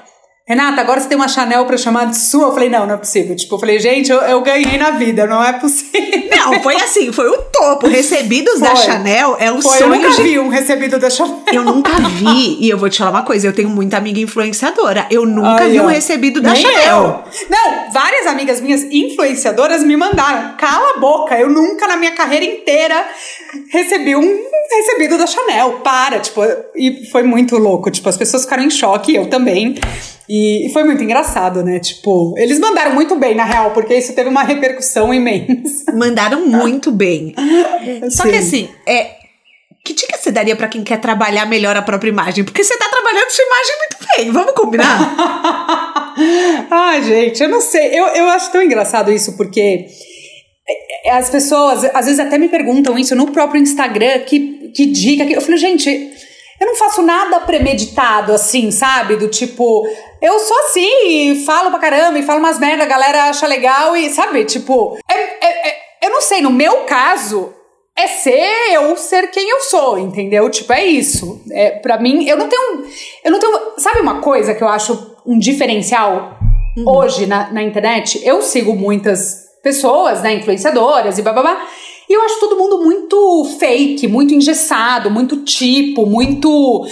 Renata, 0.47 0.81
agora 0.81 1.01
você 1.01 1.09
tem 1.09 1.17
uma 1.17 1.29
Chanel 1.29 1.65
pra 1.65 1.77
chamar 1.77 2.07
de 2.07 2.19
sua? 2.19 2.49
Eu 2.49 2.53
falei, 2.53 2.69
não, 2.69 2.87
não 2.87 2.95
é 2.95 2.99
possível. 2.99 3.37
Tipo, 3.37 3.55
eu 3.55 3.59
falei, 3.59 3.79
gente, 3.79 4.11
eu, 4.11 4.19
eu 4.19 4.41
ganhei 4.43 4.77
na 4.77 4.91
vida, 4.91 5.27
não 5.27 5.43
é 5.43 5.53
possível. 5.53 6.30
Não, 6.41 6.63
foi 6.63 6.77
assim, 6.77 7.13
foi 7.13 7.29
o 7.29 7.37
topo. 7.37 7.87
Recebidos 7.87 8.59
foi. 8.59 8.69
da 8.69 8.77
Chanel 8.77 9.37
é 9.39 9.53
um 9.53 9.61
foi, 9.61 9.79
sonho. 9.79 9.95
Eu 9.95 10.01
nunca 10.01 10.23
vi 10.23 10.39
um 10.39 10.49
recebido 10.49 10.99
da 10.99 11.11
Chanel. 11.11 11.43
Eu 11.53 11.65
nunca 11.65 11.93
vi. 12.09 12.59
E 12.61 12.71
eu 12.71 12.79
vou 12.79 12.89
te 12.89 12.99
falar 12.99 13.11
uma 13.11 13.23
coisa, 13.23 13.47
eu 13.47 13.53
tenho 13.53 13.69
muita 13.69 13.97
amiga 13.97 14.21
influenciadora. 14.21 15.07
Eu 15.11 15.27
nunca 15.27 15.65
Ai, 15.65 15.71
vi 15.71 15.81
um 15.81 15.87
recebido 15.87 16.41
da 16.41 16.55
Chanel. 16.55 17.25
Eu. 17.33 17.49
Não, 17.49 17.93
várias 17.93 18.27
amigas 18.27 18.61
minhas 18.61 18.83
influenciadoras 18.85 19.83
me 19.83 19.97
mandaram. 19.97 20.57
Cala 20.57 20.95
a 20.97 20.99
boca, 20.99 21.39
eu 21.39 21.49
nunca 21.49 21.87
na 21.87 21.97
minha 21.97 22.13
carreira 22.13 22.45
inteira 22.45 23.07
recebi 23.71 24.17
um 24.17 24.51
recebido 24.71 25.19
da 25.19 25.27
Chanel. 25.27 25.81
Para, 25.83 26.21
tipo, 26.21 26.41
e 26.75 27.07
foi 27.11 27.23
muito 27.23 27.57
louco. 27.57 27.91
Tipo, 27.91 28.09
as 28.09 28.17
pessoas 28.17 28.45
ficaram 28.45 28.63
em 28.63 28.71
choque, 28.71 29.15
eu 29.15 29.29
também. 29.29 29.77
E 30.33 30.71
foi 30.73 30.85
muito 30.85 31.03
engraçado, 31.03 31.65
né? 31.65 31.81
Tipo, 31.81 32.35
eles 32.39 32.61
mandaram 32.61 32.95
muito 32.95 33.17
bem, 33.17 33.35
na 33.35 33.45
real, 33.45 33.73
porque 33.73 33.95
isso 33.95 34.13
teve 34.13 34.29
uma 34.29 34.45
repercussão 34.45 35.13
imensa. 35.13 35.91
Mandaram 35.93 36.30
muito 36.37 36.91
bem. 36.91 37.35
Só 38.11 38.25
que 38.25 38.37
assim, 38.37 38.69
é, 38.87 39.17
que 39.85 39.93
dica 39.93 40.17
você 40.17 40.31
daria 40.31 40.57
para 40.57 40.69
quem 40.69 40.85
quer 40.85 41.01
trabalhar 41.01 41.47
melhor 41.47 41.77
a 41.77 41.83
própria 41.83 42.11
imagem? 42.11 42.45
Porque 42.45 42.63
você 42.63 42.77
tá 42.77 42.89
trabalhando 42.89 43.31
sua 43.31 43.45
imagem 43.45 43.75
muito 43.79 44.17
bem, 44.17 44.33
vamos 44.33 44.53
combinar? 44.53 46.15
Ai, 46.71 47.03
gente, 47.03 47.43
eu 47.43 47.49
não 47.49 47.61
sei. 47.61 47.89
Eu, 47.99 48.07
eu 48.09 48.29
acho 48.29 48.51
tão 48.53 48.63
engraçado 48.63 49.11
isso, 49.11 49.37
porque 49.37 49.87
é, 51.05 51.11
as 51.13 51.31
pessoas 51.31 51.85
às 51.85 52.07
vezes 52.07 52.21
até 52.21 52.39
me 52.39 52.49
perguntam 52.49 52.99
isso 52.99 53.15
no 53.15 53.31
próprio 53.33 53.61
Instagram, 53.61 54.21
que, 54.21 54.71
que 54.75 54.87
dica 54.87 55.25
que. 55.25 55.33
Eu 55.33 55.41
falei, 55.41 55.59
gente 55.59 56.11
eu 56.61 56.67
não 56.67 56.77
faço 56.77 57.01
nada 57.01 57.41
premeditado, 57.41 58.35
assim, 58.35 58.71
sabe? 58.71 59.17
Do 59.17 59.29
tipo, 59.29 59.89
eu 60.21 60.39
sou 60.41 60.59
assim, 60.67 60.91
e 61.07 61.45
falo 61.47 61.71
pra 61.71 61.79
caramba, 61.79 62.19
e 62.19 62.23
falo 62.23 62.39
umas 62.39 62.59
merda, 62.59 62.85
a 62.85 62.87
galera 62.87 63.25
acha 63.25 63.47
legal, 63.47 63.97
e 63.97 64.11
sabe? 64.11 64.45
Tipo, 64.45 64.99
é, 65.11 65.15
é, 65.15 65.69
é, 65.69 65.77
eu 66.03 66.11
não 66.11 66.21
sei, 66.21 66.41
no 66.41 66.51
meu 66.51 66.85
caso, 66.85 67.53
é 67.97 68.07
ser 68.07 68.73
eu 68.73 68.97
ser 68.97 69.31
quem 69.31 69.49
eu 69.49 69.61
sou, 69.61 69.99
entendeu? 69.99 70.49
Tipo, 70.51 70.73
é 70.73 70.85
isso. 70.85 71.41
É, 71.51 71.71
para 71.71 71.99
mim, 71.99 72.27
eu 72.27 72.37
não 72.37 72.49
tenho. 72.49 72.85
Eu 73.25 73.31
não 73.31 73.39
tenho. 73.39 73.59
Sabe 73.77 74.01
uma 74.01 74.21
coisa 74.21 74.55
que 74.55 74.63
eu 74.63 74.69
acho 74.69 75.17
um 75.27 75.39
diferencial 75.39 76.39
uhum. 76.77 76.89
hoje 76.89 77.27
na, 77.27 77.53
na 77.53 77.63
internet? 77.63 78.21
Eu 78.25 78.41
sigo 78.43 78.75
muitas 78.75 79.51
pessoas, 79.63 80.23
né, 80.23 80.35
influenciadoras 80.35 81.19
e 81.19 81.23
babá. 81.23 81.67
E 82.09 82.13
eu 82.13 82.23
acho 82.23 82.41
todo 82.41 82.57
mundo 82.57 82.83
muito 82.83 83.57
fake, 83.61 84.09
muito 84.09 84.35
engessado, 84.35 85.11
muito 85.11 85.45
tipo, 85.45 86.07
muito. 86.07 86.87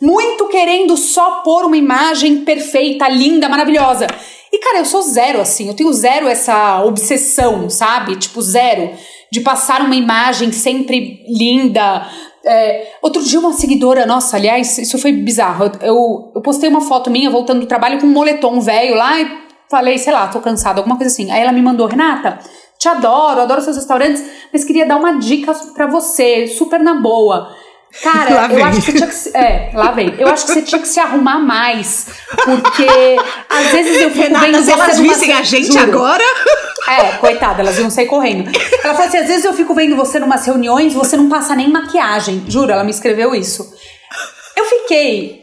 Muito 0.00 0.48
querendo 0.48 0.96
só 0.96 1.42
pôr 1.42 1.64
uma 1.64 1.76
imagem 1.76 2.38
perfeita, 2.44 3.08
linda, 3.08 3.48
maravilhosa. 3.48 4.08
E, 4.52 4.58
cara, 4.58 4.78
eu 4.78 4.84
sou 4.84 5.00
zero 5.02 5.40
assim. 5.40 5.68
Eu 5.68 5.74
tenho 5.74 5.92
zero 5.92 6.28
essa 6.28 6.84
obsessão, 6.84 7.70
sabe? 7.70 8.16
Tipo, 8.16 8.42
zero. 8.42 8.92
De 9.30 9.40
passar 9.40 9.80
uma 9.80 9.96
imagem 9.96 10.52
sempre 10.52 11.24
linda, 11.26 12.06
é, 12.44 12.92
outro 13.00 13.22
dia 13.22 13.38
uma 13.38 13.52
seguidora, 13.52 14.04
nossa, 14.04 14.36
aliás, 14.36 14.76
isso 14.78 14.98
foi 14.98 15.12
bizarro. 15.12 15.70
Eu, 15.80 16.32
eu 16.34 16.40
postei 16.42 16.68
uma 16.68 16.80
foto 16.80 17.10
minha 17.10 17.30
voltando 17.30 17.60
do 17.60 17.66
trabalho 17.66 17.98
com 17.98 18.06
um 18.06 18.10
moletom 18.10 18.60
velho 18.60 18.94
lá 18.94 19.20
e 19.20 19.42
falei, 19.70 19.96
sei 19.96 20.12
lá, 20.12 20.28
tô 20.28 20.40
cansada, 20.40 20.80
alguma 20.80 20.96
coisa 20.96 21.12
assim. 21.12 21.30
Aí 21.30 21.40
ela 21.40 21.52
me 21.52 21.62
mandou, 21.62 21.86
Renata, 21.86 22.38
te 22.78 22.88
adoro, 22.88 23.40
adoro 23.40 23.62
seus 23.62 23.76
restaurantes, 23.76 24.22
mas 24.52 24.64
queria 24.64 24.84
dar 24.84 24.96
uma 24.96 25.12
dica 25.12 25.54
para 25.74 25.86
você, 25.86 26.46
super 26.48 26.80
na 26.80 26.94
boa. 26.94 27.48
Cara, 28.00 28.30
eu 28.30 28.64
acho 28.64 28.80
que 28.80 28.82
você 28.82 28.92
tinha 28.92 29.06
que 29.06 29.14
se, 29.14 29.36
é, 29.36 29.70
lá 29.74 29.90
vem. 29.90 30.14
Eu 30.18 30.28
acho 30.28 30.46
que 30.46 30.52
você 30.52 30.62
tinha 30.62 30.80
que 30.80 30.88
se 30.88 30.98
arrumar 30.98 31.38
mais, 31.38 32.06
porque 32.36 33.16
às 33.50 33.66
vezes 33.70 34.00
eu 34.00 34.10
fico 34.10 34.22
Renata, 34.22 34.46
vendo 34.46 34.62
se 34.62 34.70
elas 34.70 34.98
vissem 34.98 35.32
a 35.32 35.42
gente 35.42 35.72
juro. 35.72 35.82
agora. 35.82 36.24
É, 36.88 37.12
coitada, 37.18 37.60
elas 37.62 37.78
iam 37.78 37.90
sair 37.90 38.06
correndo. 38.06 38.50
Ela 38.82 38.94
falou 38.94 39.08
assim: 39.08 39.18
às 39.18 39.26
vezes 39.28 39.44
eu 39.44 39.52
fico 39.52 39.74
vendo 39.74 39.94
você 39.94 40.18
numas 40.18 40.44
reuniões, 40.46 40.94
você 40.94 41.16
não 41.16 41.28
passa 41.28 41.54
nem 41.54 41.68
maquiagem. 41.68 42.44
Juro, 42.48 42.72
ela 42.72 42.82
me 42.82 42.90
escreveu 42.90 43.34
isso. 43.34 43.72
Eu 44.56 44.64
fiquei 44.64 45.42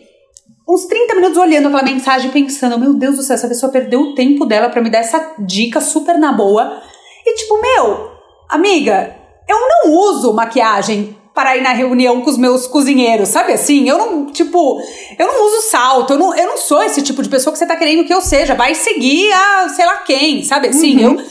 uns 0.68 0.86
30 0.86 1.16
minutos 1.16 1.38
olhando 1.38 1.68
aquela 1.68 1.84
mensagem, 1.84 2.32
pensando: 2.32 2.80
meu 2.80 2.94
Deus 2.94 3.16
do 3.16 3.24
céu, 3.24 3.36
essa 3.36 3.48
pessoa 3.48 3.72
perdeu 3.72 4.02
o 4.02 4.16
tempo 4.16 4.46
dela 4.46 4.70
para 4.70 4.82
me 4.82 4.90
dar 4.90 5.00
essa 5.00 5.34
dica 5.40 5.80
super 5.80 6.18
na 6.18 6.34
boa. 6.34 6.82
E 7.26 7.36
tipo, 7.36 7.62
meu, 7.62 8.12
amiga, 8.50 9.16
eu 9.48 9.58
não 9.60 9.94
uso 9.94 10.34
maquiagem 10.34 11.19
para 11.34 11.56
ir 11.56 11.62
na 11.62 11.72
reunião 11.72 12.22
com 12.22 12.30
os 12.30 12.38
meus 12.38 12.68
cozinheiros, 12.68 13.30
sabe 13.30 13.54
assim? 13.54 13.88
Eu 13.88 13.98
não, 13.98 14.26
tipo, 14.28 14.82
eu 15.18 15.28
não 15.28 15.46
uso 15.46 15.70
salto, 15.70 16.14
eu 16.14 16.20
não, 16.20 16.36
eu 16.36 16.48
não 16.48 16.58
sou 16.58 16.84
esse 16.84 17.02
tipo 17.02 17.22
de 17.22 17.30
pessoa 17.30 17.54
que 17.54 17.60
você 17.60 17.66
tá 17.66 17.76
querendo 17.76 18.06
que 18.06 18.14
eu 18.14 18.22
seja. 18.22 18.56
Vai 18.56 18.76
seguir 18.76 19.32
a 19.32 19.70
sei 19.70 19.86
lá 19.86 19.98
quem, 20.00 20.44
sabe 20.44 20.68
assim? 20.68 21.04
Uhum. 21.04 21.20
Eu, 21.20 21.26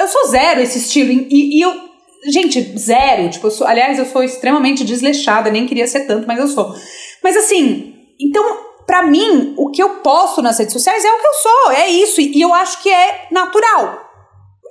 eu 0.00 0.08
sou 0.08 0.28
zero 0.28 0.60
esse 0.60 0.78
estilo. 0.78 1.12
E, 1.12 1.58
e 1.58 1.60
eu, 1.60 1.72
gente, 2.26 2.78
zero. 2.78 3.30
Tipo, 3.30 3.46
eu 3.46 3.50
sou, 3.50 3.66
aliás, 3.66 3.98
eu 3.98 4.06
sou 4.06 4.22
extremamente 4.22 4.84
desleixada, 4.84 5.50
nem 5.50 5.66
queria 5.66 5.86
ser 5.86 6.00
tanto, 6.00 6.26
mas 6.26 6.38
eu 6.38 6.48
sou. 6.48 6.74
Mas 7.22 7.36
assim, 7.36 7.94
então, 8.20 8.44
para 8.86 9.02
mim, 9.02 9.54
o 9.56 9.70
que 9.70 9.82
eu 9.82 10.00
posto 10.00 10.42
nas 10.42 10.58
redes 10.58 10.72
sociais 10.72 11.04
é 11.04 11.12
o 11.12 11.18
que 11.18 11.26
eu 11.26 11.34
sou, 11.34 11.70
é 11.72 11.88
isso. 11.88 12.20
E, 12.20 12.36
e 12.36 12.42
eu 12.42 12.52
acho 12.52 12.82
que 12.82 12.90
é 12.90 13.28
natural 13.30 14.03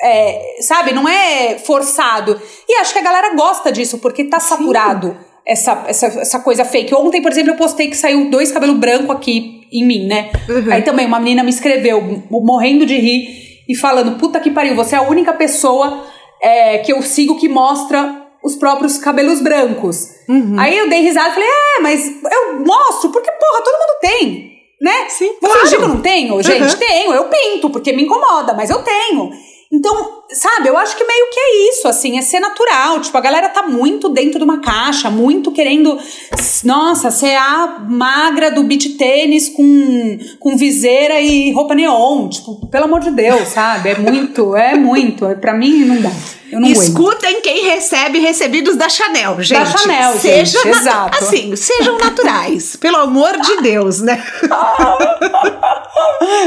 é, 0.01 0.57
sabe, 0.61 0.93
não 0.93 1.07
é 1.07 1.57
forçado. 1.59 2.39
E 2.67 2.75
acho 2.75 2.93
que 2.93 2.99
a 2.99 3.03
galera 3.03 3.35
gosta 3.35 3.71
disso, 3.71 3.99
porque 3.99 4.25
tá 4.25 4.39
saturado 4.39 5.17
essa, 5.45 5.83
essa, 5.87 6.07
essa 6.07 6.39
coisa 6.39 6.65
fake. 6.65 6.93
Ontem, 6.93 7.21
por 7.21 7.31
exemplo, 7.31 7.51
eu 7.51 7.57
postei 7.57 7.89
que 7.89 7.97
saiu 7.97 8.29
dois 8.29 8.51
cabelos 8.51 8.77
brancos 8.77 9.09
aqui 9.09 9.67
em 9.71 9.85
mim, 9.85 10.07
né? 10.07 10.31
Uhum. 10.47 10.71
Aí 10.71 10.81
também 10.83 11.05
uma 11.05 11.19
menina 11.19 11.43
me 11.43 11.49
escreveu, 11.49 12.23
morrendo 12.29 12.85
de 12.85 12.97
rir, 12.97 13.43
e 13.67 13.75
falando: 13.75 14.17
puta 14.17 14.39
que 14.39 14.51
pariu, 14.51 14.75
você 14.75 14.95
é 14.95 14.99
a 14.99 15.03
única 15.03 15.33
pessoa 15.33 16.05
é, 16.41 16.77
que 16.79 16.93
eu 16.93 17.01
sigo 17.01 17.39
que 17.39 17.49
mostra 17.49 18.21
os 18.43 18.55
próprios 18.55 18.97
cabelos 18.97 19.41
brancos. 19.41 20.09
Uhum. 20.27 20.59
Aí 20.59 20.77
eu 20.77 20.89
dei 20.89 21.01
risada 21.01 21.29
e 21.29 21.33
falei: 21.33 21.49
é, 21.49 21.81
mas 21.81 22.05
eu 22.07 22.59
mostro, 22.65 23.09
porque, 23.09 23.31
porra, 23.31 23.63
todo 23.63 23.79
mundo 23.79 23.99
tem. 24.01 24.53
Né? 24.81 25.07
Sim, 25.07 25.35
Você 25.41 25.53
claro. 25.53 25.69
que 25.69 25.75
eu 25.75 25.87
não 25.87 26.01
tenho? 26.01 26.43
Gente, 26.43 26.73
uhum. 26.73 26.79
tenho, 26.79 27.13
eu 27.13 27.29
pinto, 27.29 27.69
porque 27.69 27.93
me 27.93 28.03
incomoda, 28.03 28.53
mas 28.53 28.69
eu 28.69 28.83
tenho. 28.83 29.31
Então, 29.73 30.21
sabe, 30.29 30.69
eu 30.69 30.77
acho 30.77 30.95
que 30.95 31.03
meio 31.03 31.29
que 31.31 31.39
é 31.39 31.69
isso, 31.69 31.87
assim, 31.87 32.19
é 32.19 32.21
ser 32.21 32.39
natural. 32.39 32.99
Tipo, 32.99 33.17
a 33.17 33.21
galera 33.21 33.49
tá 33.49 33.63
muito 33.63 34.07
dentro 34.07 34.37
de 34.37 34.45
uma 34.45 34.61
caixa, 34.61 35.09
muito 35.09 35.51
querendo, 35.51 35.97
nossa, 36.63 37.09
ser 37.09 37.35
a 37.35 37.79
magra 37.89 38.51
do 38.51 38.61
beach 38.61 38.89
tênis 38.89 39.49
com, 39.49 40.19
com 40.39 40.55
viseira 40.55 41.19
e 41.19 41.51
roupa 41.51 41.73
neon. 41.73 42.29
Tipo, 42.29 42.67
pelo 42.67 42.85
amor 42.85 42.99
de 42.99 43.09
Deus, 43.09 43.47
sabe? 43.47 43.89
É 43.89 43.97
muito, 43.97 44.55
é 44.55 44.75
muito. 44.75 45.25
Pra 45.41 45.55
mim, 45.55 45.85
não 45.85 45.99
dá. 45.99 46.11
Escutem 46.69 47.31
aguento. 47.31 47.41
quem 47.41 47.63
recebe 47.63 48.19
recebidos 48.19 48.75
da 48.75 48.87
Chanel, 48.87 49.41
gente. 49.41 49.57
Da 49.57 49.65
Chanel, 49.65 50.13
Seja 50.13 50.59
gente, 50.59 50.67
exato. 50.67 51.17
Assim, 51.17 51.55
sejam 51.55 51.97
naturais, 51.97 52.75
pelo 52.75 52.97
amor 52.97 53.41
de 53.41 53.59
Deus, 53.63 54.01
né? 54.01 54.23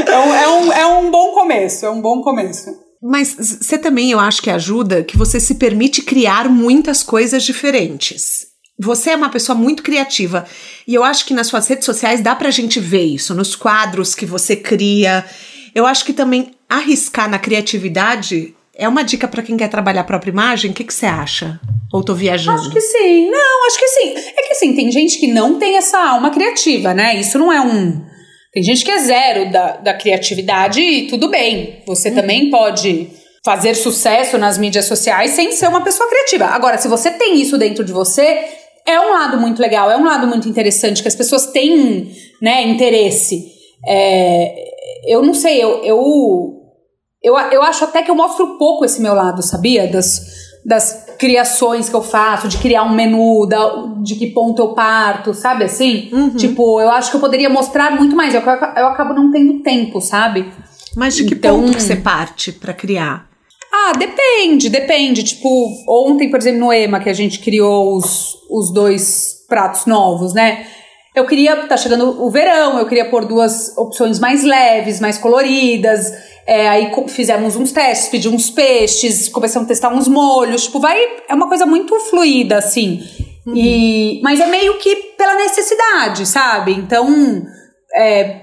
é, 0.07 0.17
um, 0.17 0.33
é, 0.33 0.47
um, 0.47 0.71
é 0.71 0.85
um 0.85 1.11
bom 1.11 1.33
começo, 1.33 1.85
é 1.85 1.89
um 1.89 1.99
bom 1.99 2.21
começo. 2.21 2.86
Mas 3.01 3.35
você 3.61 3.77
também, 3.77 4.11
eu 4.11 4.19
acho 4.19 4.41
que 4.41 4.49
ajuda 4.49 5.03
que 5.03 5.17
você 5.17 5.39
se 5.39 5.55
permite 5.55 6.01
criar 6.01 6.49
muitas 6.49 7.03
coisas 7.03 7.43
diferentes. 7.43 8.47
você 8.79 9.11
é 9.11 9.15
uma 9.15 9.29
pessoa 9.29 9.57
muito 9.57 9.81
criativa. 9.81 10.45
E 10.87 10.93
eu 10.93 11.03
acho 11.03 11.25
que 11.25 11.33
nas 11.33 11.47
suas 11.47 11.67
redes 11.67 11.85
sociais 11.85 12.21
dá 12.21 12.35
pra 12.35 12.51
gente 12.51 12.79
ver 12.79 13.05
isso, 13.05 13.33
nos 13.33 13.55
quadros 13.55 14.13
que 14.13 14.25
você 14.25 14.55
cria. 14.55 15.25
Eu 15.73 15.85
acho 15.85 16.05
que 16.05 16.13
também 16.13 16.51
arriscar 16.69 17.29
na 17.29 17.39
criatividade 17.39 18.53
é 18.77 18.87
uma 18.87 19.03
dica 19.03 19.27
para 19.27 19.41
quem 19.41 19.57
quer 19.57 19.69
trabalhar 19.69 20.01
a 20.01 20.05
própria 20.05 20.29
imagem. 20.29 20.69
O 20.69 20.73
que, 20.73 20.83
você 20.83 21.07
acha? 21.07 21.59
Ou 21.91 22.03
tô 22.03 22.13
viajando? 22.13 22.61
Acho 22.61 22.69
que 22.69 22.79
sim. 22.79 23.29
Não, 23.29 23.67
acho 23.67 23.79
que 23.79 23.87
sim. 23.87 24.13
É 24.15 24.41
que 24.43 24.53
assim, 24.53 24.75
tem 24.75 24.91
gente 24.91 25.19
que 25.19 25.27
não 25.27 25.57
tem 25.57 25.77
essa 25.77 25.97
alma 25.97 26.29
criativa, 26.29 26.93
né? 26.93 27.19
Isso 27.19 27.39
não 27.39 27.51
é 27.51 27.59
um. 27.59 28.05
Tem 28.57 28.63
gente 28.63 28.83
que 28.83 28.89
é 28.89 28.97
zero 28.97 29.51
da, 29.51 29.77
da 29.77 29.93
criatividade 29.93 30.81
e 30.81 31.05
tudo 31.05 31.29
bem. 31.29 31.83
Você 31.85 32.09
uhum. 32.09 32.15
também 32.15 32.49
pode 32.49 33.07
fazer 33.45 33.75
sucesso 33.75 34.35
nas 34.35 34.57
mídias 34.57 34.85
sociais 34.85 35.29
sem 35.29 35.51
ser 35.51 35.67
uma 35.67 35.83
pessoa 35.83 36.09
criativa. 36.09 36.45
Agora, 36.45 36.79
se 36.79 36.87
você 36.87 37.11
tem 37.11 37.39
isso 37.39 37.55
dentro 37.55 37.85
de 37.85 37.93
você, 37.93 38.45
é 38.83 38.99
um 38.99 39.11
lado 39.11 39.39
muito 39.39 39.61
legal, 39.61 39.91
é 39.91 39.95
um 39.95 40.03
lado 40.03 40.25
muito 40.25 40.49
interessante, 40.49 41.03
que 41.03 41.07
as 41.07 41.13
pessoas 41.13 41.45
têm 41.51 42.11
né, 42.41 42.63
interesse. 42.63 43.45
É, 43.87 44.55
eu 45.05 45.21
não 45.21 45.35
sei, 45.35 45.63
eu, 45.63 45.83
eu, 45.83 46.01
eu, 47.21 47.37
eu 47.37 47.61
acho 47.61 47.83
até 47.83 48.01
que 48.01 48.09
eu 48.09 48.15
mostro 48.15 48.57
pouco 48.57 48.83
esse 48.83 48.99
meu 48.99 49.13
lado, 49.13 49.43
sabia? 49.43 49.85
Das, 49.85 50.19
das 50.65 51.05
criações 51.17 51.89
que 51.89 51.95
eu 51.95 52.01
faço, 52.01 52.47
de 52.47 52.57
criar 52.57 52.83
um 52.83 52.93
menu, 52.93 53.45
da, 53.45 53.87
de 54.01 54.15
que 54.15 54.27
ponto 54.27 54.61
eu 54.61 54.69
parto, 54.69 55.33
sabe 55.33 55.65
assim? 55.65 56.09
Uhum. 56.11 56.35
Tipo, 56.35 56.79
eu 56.81 56.89
acho 56.91 57.09
que 57.11 57.17
eu 57.17 57.21
poderia 57.21 57.49
mostrar 57.49 57.91
muito 57.91 58.15
mais, 58.15 58.33
eu, 58.33 58.41
eu 58.41 58.87
acabo 58.87 59.13
não 59.13 59.31
tendo 59.31 59.59
tempo, 59.59 59.99
sabe? 59.99 60.51
Mas 60.95 61.15
de 61.15 61.25
que 61.25 61.35
então, 61.35 61.61
ponto 61.61 61.75
que 61.75 61.81
você 61.81 61.95
parte 61.95 62.51
para 62.51 62.73
criar? 62.73 63.27
Ah, 63.71 63.93
depende, 63.97 64.69
depende. 64.69 65.23
Tipo, 65.23 65.69
ontem, 65.87 66.29
por 66.29 66.39
exemplo, 66.39 66.61
no 66.61 66.73
EMA, 66.73 66.99
que 66.99 67.09
a 67.09 67.13
gente 67.13 67.39
criou 67.39 67.95
os, 67.95 68.35
os 68.49 68.73
dois 68.73 69.45
pratos 69.47 69.85
novos, 69.85 70.33
né? 70.33 70.65
Eu 71.17 71.25
queria, 71.25 71.55
tá 71.65 71.75
chegando 71.75 72.23
o 72.23 72.29
verão, 72.29 72.77
eu 72.77 72.85
queria 72.85 73.09
pôr 73.09 73.25
duas 73.25 73.75
opções 73.75 74.19
mais 74.19 74.43
leves, 74.43 74.99
mais 74.99 75.17
coloridas. 75.17 76.13
É, 76.45 76.69
aí 76.69 76.91
fizemos 77.07 77.55
uns 77.55 77.71
testes, 77.71 78.07
pedi 78.07 78.29
uns 78.29 78.51
peixes, 78.51 79.27
começamos 79.27 79.65
a 79.65 79.69
testar 79.69 79.89
uns 79.89 80.07
molhos. 80.07 80.65
Tipo, 80.65 80.79
vai. 80.79 80.95
É 81.27 81.33
uma 81.33 81.47
coisa 81.47 81.65
muito 81.65 81.99
fluida, 82.01 82.59
assim. 82.59 83.03
Uhum. 83.47 83.53
E, 83.55 84.21
mas 84.21 84.39
é 84.39 84.45
meio 84.45 84.77
que 84.77 84.95
pela 85.17 85.33
necessidade, 85.33 86.27
sabe? 86.27 86.73
Então, 86.73 87.41
é, 87.95 88.41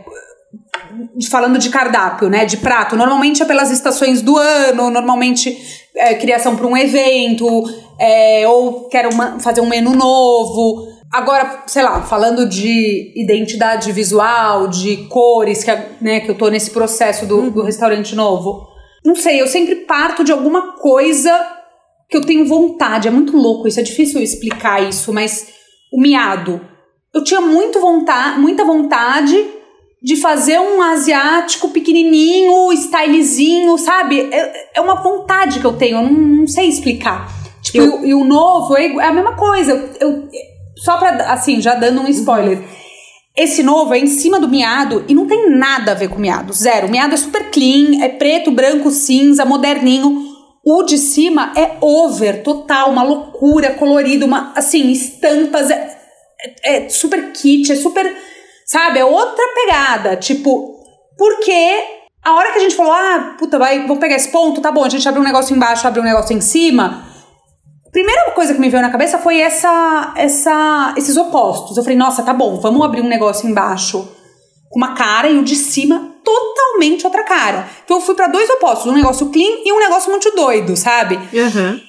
falando 1.31 1.61
de 1.61 1.71
cardápio, 1.71 2.29
né, 2.29 2.45
de 2.45 2.57
prato, 2.57 2.97
normalmente 2.97 3.41
é 3.41 3.47
pelas 3.47 3.71
estações 3.71 4.21
do 4.21 4.37
ano, 4.37 4.91
normalmente 4.91 5.57
é 5.97 6.15
criação 6.15 6.57
para 6.57 6.67
um 6.67 6.77
evento, 6.77 7.63
é, 8.01 8.49
ou 8.49 8.89
quero 8.89 9.15
uma, 9.15 9.39
fazer 9.39 9.61
um 9.61 9.69
menu 9.69 9.95
novo. 9.95 10.93
Agora, 11.15 11.63
sei 11.69 11.85
lá, 11.85 12.03
falando 12.03 12.45
de 12.45 13.13
identidade 13.15 13.93
visual, 13.93 14.67
de 14.67 14.97
cores, 15.07 15.63
que, 15.63 15.71
né, 16.01 16.19
que 16.19 16.29
eu 16.29 16.35
tô 16.35 16.49
nesse 16.49 16.73
processo 16.73 17.25
do, 17.25 17.53
do 17.53 17.63
restaurante 17.63 18.17
novo. 18.17 18.67
Não 19.05 19.15
sei, 19.15 19.41
eu 19.41 19.47
sempre 19.47 19.77
parto 19.77 20.25
de 20.25 20.33
alguma 20.33 20.73
coisa 20.73 21.31
que 22.11 22.17
eu 22.17 22.21
tenho 22.21 22.45
vontade. 22.45 23.07
É 23.07 23.13
muito 23.13 23.37
louco 23.37 23.69
isso, 23.69 23.79
é 23.79 23.85
difícil 23.85 24.21
explicar 24.21 24.83
isso, 24.83 25.13
mas 25.13 25.53
o 25.93 26.01
miado. 26.01 26.61
Eu 27.15 27.23
tinha 27.23 27.41
muito 27.41 27.79
vontade, 27.79 28.41
muita 28.41 28.65
vontade 28.65 29.37
de 30.03 30.17
fazer 30.17 30.59
um 30.59 30.83
asiático 30.83 31.69
pequenininho, 31.69 32.73
stylezinho, 32.73 33.79
sabe? 33.79 34.21
É, 34.33 34.79
é 34.79 34.81
uma 34.81 35.01
vontade 35.01 35.61
que 35.61 35.65
eu 35.65 35.75
tenho, 35.75 35.99
eu 35.99 36.03
não, 36.03 36.11
não 36.11 36.47
sei 36.49 36.67
explicar. 36.67 37.33
Tipo, 37.63 37.79
eu... 37.79 38.05
e, 38.05 38.09
e, 38.09 38.15
o 38.15 38.25
novo 38.25 38.77
é, 38.77 38.87
é 38.87 39.07
a 39.07 39.13
mesma 39.13 39.37
coisa. 39.37 39.71
Eu, 40.01 40.09
eu, 40.09 40.29
só 40.77 40.99
pra, 40.99 41.33
assim, 41.33 41.61
já 41.61 41.75
dando 41.75 42.01
um 42.01 42.09
spoiler. 42.09 42.63
Esse 43.37 43.63
novo 43.63 43.95
é 43.95 43.99
em 43.99 44.07
cima 44.07 44.39
do 44.39 44.49
miado 44.49 45.05
e 45.09 45.15
não 45.15 45.27
tem 45.27 45.51
nada 45.51 45.93
a 45.93 45.95
ver 45.95 46.09
com 46.09 46.19
miado. 46.19 46.53
Zero. 46.53 46.87
O 46.87 46.91
miado 46.91 47.15
é 47.15 47.17
super 47.17 47.51
clean, 47.51 48.03
é 48.03 48.09
preto, 48.09 48.51
branco, 48.51 48.91
cinza, 48.91 49.45
moderninho. 49.45 50.33
O 50.65 50.83
de 50.83 50.97
cima 50.97 51.53
é 51.57 51.77
over, 51.81 52.43
total, 52.43 52.91
uma 52.91 53.03
loucura, 53.03 53.75
colorido, 53.75 54.25
uma, 54.25 54.53
assim, 54.55 54.91
estampas. 54.91 55.71
É, 55.71 55.97
é, 56.63 56.77
é 56.77 56.89
super 56.89 57.33
kit, 57.33 57.71
é 57.73 57.77
super 57.77 58.15
Sabe? 58.65 58.99
É 58.99 59.05
outra 59.05 59.45
pegada. 59.55 60.17
Tipo, 60.17 60.81
porque 61.17 61.85
a 62.23 62.35
hora 62.35 62.53
que 62.53 62.59
a 62.59 62.63
gente 62.63 62.75
falou, 62.75 62.93
ah, 62.93 63.37
puta, 63.39 63.59
vai, 63.59 63.87
vou 63.87 63.99
pegar 63.99 64.17
esse 64.17 64.31
ponto, 64.31 64.61
tá 64.61 64.73
bom, 64.73 64.85
a 64.85 64.89
gente 64.89 65.07
abre 65.07 65.21
um 65.21 65.25
negócio 65.25 65.55
embaixo, 65.55 65.87
abre 65.87 66.01
um 66.01 66.05
negócio 66.05 66.37
em 66.37 66.41
cima. 66.41 67.07
Primeira 67.95 68.33
coisa 68.33 68.53
que 68.53 68.61
me 68.61 68.69
veio 68.69 68.83
na 68.83 68.91
cabeça 68.91 69.19
foi 69.19 69.39
essa, 69.39 70.13
essa, 70.17 70.95
esses 70.97 71.17
opostos. 71.17 71.77
Eu 71.77 71.85
falei, 71.85 71.97
nossa, 71.97 72.25
tá 72.25 72.35
bom, 72.35 72.59
vamos 72.59 72.85
abrir 72.85 73.01
um 73.01 73.09
negócio 73.09 73.49
embaixo 73.49 74.09
com 74.69 74.81
uma 74.81 74.97
cara 74.97 75.31
e 75.31 75.39
o 75.39 75.45
de 75.45 75.55
cima 75.55 76.13
totalmente 76.25 77.07
outra 77.07 77.23
cara. 77.23 77.69
Então 77.85 77.99
eu 77.99 78.01
fui 78.01 78.17
para 78.17 78.27
dois 78.27 78.51
opostos, 78.51 78.91
um 78.91 78.97
negócio 78.97 79.31
clean 79.31 79.61
e 79.65 79.73
um 79.73 79.79
negócio 79.79 80.11
muito 80.11 80.29
doido, 80.33 80.75
sabe? 80.75 81.15
Uhum. 81.15 81.81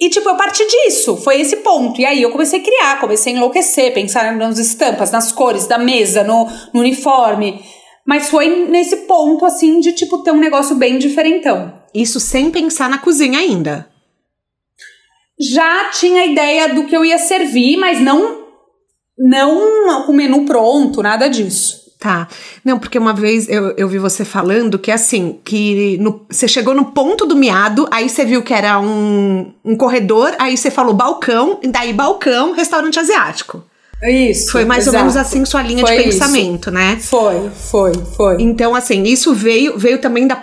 E, 0.00 0.10
tipo, 0.10 0.28
eu 0.28 0.34
parti 0.34 0.66
disso, 0.66 1.16
foi 1.18 1.40
esse 1.40 1.58
ponto. 1.58 2.00
E 2.00 2.04
aí 2.04 2.20
eu 2.20 2.32
comecei 2.32 2.58
a 2.58 2.64
criar, 2.64 2.98
comecei 2.98 3.32
a 3.32 3.36
enlouquecer, 3.36 3.94
pensar 3.94 4.34
nas 4.34 4.58
estampas, 4.58 5.12
nas 5.12 5.30
cores 5.30 5.68
da 5.68 5.78
mesa, 5.78 6.24
no, 6.24 6.48
no 6.74 6.80
uniforme. 6.80 7.62
Mas 8.04 8.28
foi 8.28 8.66
nesse 8.66 8.96
ponto, 9.06 9.44
assim, 9.44 9.78
de, 9.78 9.92
tipo, 9.92 10.24
ter 10.24 10.32
um 10.32 10.40
negócio 10.40 10.74
bem 10.74 10.98
diferentão. 10.98 11.72
Isso 11.94 12.18
sem 12.18 12.50
pensar 12.50 12.90
na 12.90 12.98
cozinha 12.98 13.38
ainda. 13.38 13.91
Já 15.50 15.90
tinha 15.90 16.26
ideia 16.26 16.74
do 16.74 16.84
que 16.84 16.96
eu 16.96 17.04
ia 17.04 17.18
servir, 17.18 17.76
mas 17.76 18.00
não, 18.00 18.44
não 19.18 20.08
o 20.08 20.12
menu 20.12 20.44
pronto, 20.44 21.02
nada 21.02 21.28
disso. 21.28 21.82
Tá. 21.98 22.26
Não, 22.64 22.80
porque 22.80 22.98
uma 22.98 23.12
vez 23.12 23.48
eu, 23.48 23.70
eu 23.76 23.88
vi 23.88 23.96
você 23.96 24.24
falando 24.24 24.76
que 24.76 24.90
assim, 24.90 25.38
que 25.44 25.96
no, 25.98 26.26
você 26.28 26.48
chegou 26.48 26.74
no 26.74 26.86
ponto 26.86 27.24
do 27.24 27.36
miado, 27.36 27.86
aí 27.92 28.08
você 28.08 28.24
viu 28.24 28.42
que 28.42 28.52
era 28.52 28.80
um, 28.80 29.52
um 29.64 29.76
corredor, 29.76 30.34
aí 30.40 30.56
você 30.56 30.68
falou 30.68 30.94
balcão, 30.94 31.60
daí 31.70 31.92
balcão, 31.92 32.54
restaurante 32.54 32.98
asiático. 32.98 33.64
Isso. 34.02 34.50
Foi 34.50 34.64
mais 34.64 34.82
exato. 34.82 34.96
ou 34.96 35.02
menos 35.02 35.16
assim 35.16 35.44
sua 35.44 35.62
linha 35.62 35.86
foi 35.86 35.96
de 35.96 36.02
pensamento, 36.04 36.68
isso. 36.68 36.70
né? 36.70 36.98
Foi, 37.00 37.50
foi, 37.50 37.92
foi. 38.16 38.36
Então, 38.40 38.74
assim, 38.74 39.04
isso 39.04 39.32
veio 39.32 39.78
veio 39.78 39.98
também 39.98 40.26
da 40.26 40.40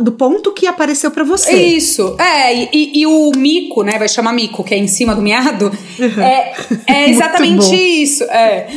do 0.00 0.12
ponto 0.12 0.52
que 0.52 0.66
apareceu 0.66 1.10
para 1.10 1.22
você. 1.22 1.52
Isso. 1.52 2.16
É, 2.18 2.54
e, 2.54 3.00
e, 3.00 3.06
o 3.06 3.30
mico, 3.36 3.82
né? 3.82 3.98
Vai 3.98 4.08
chamar 4.08 4.32
mico, 4.32 4.64
que 4.64 4.74
é 4.74 4.78
em 4.78 4.86
cima 4.86 5.14
do 5.14 5.20
miado. 5.20 5.70
Uhum. 5.98 6.22
É, 6.22 6.54
é 6.86 7.10
exatamente 7.10 7.74
isso. 7.74 8.24
É. 8.24 8.68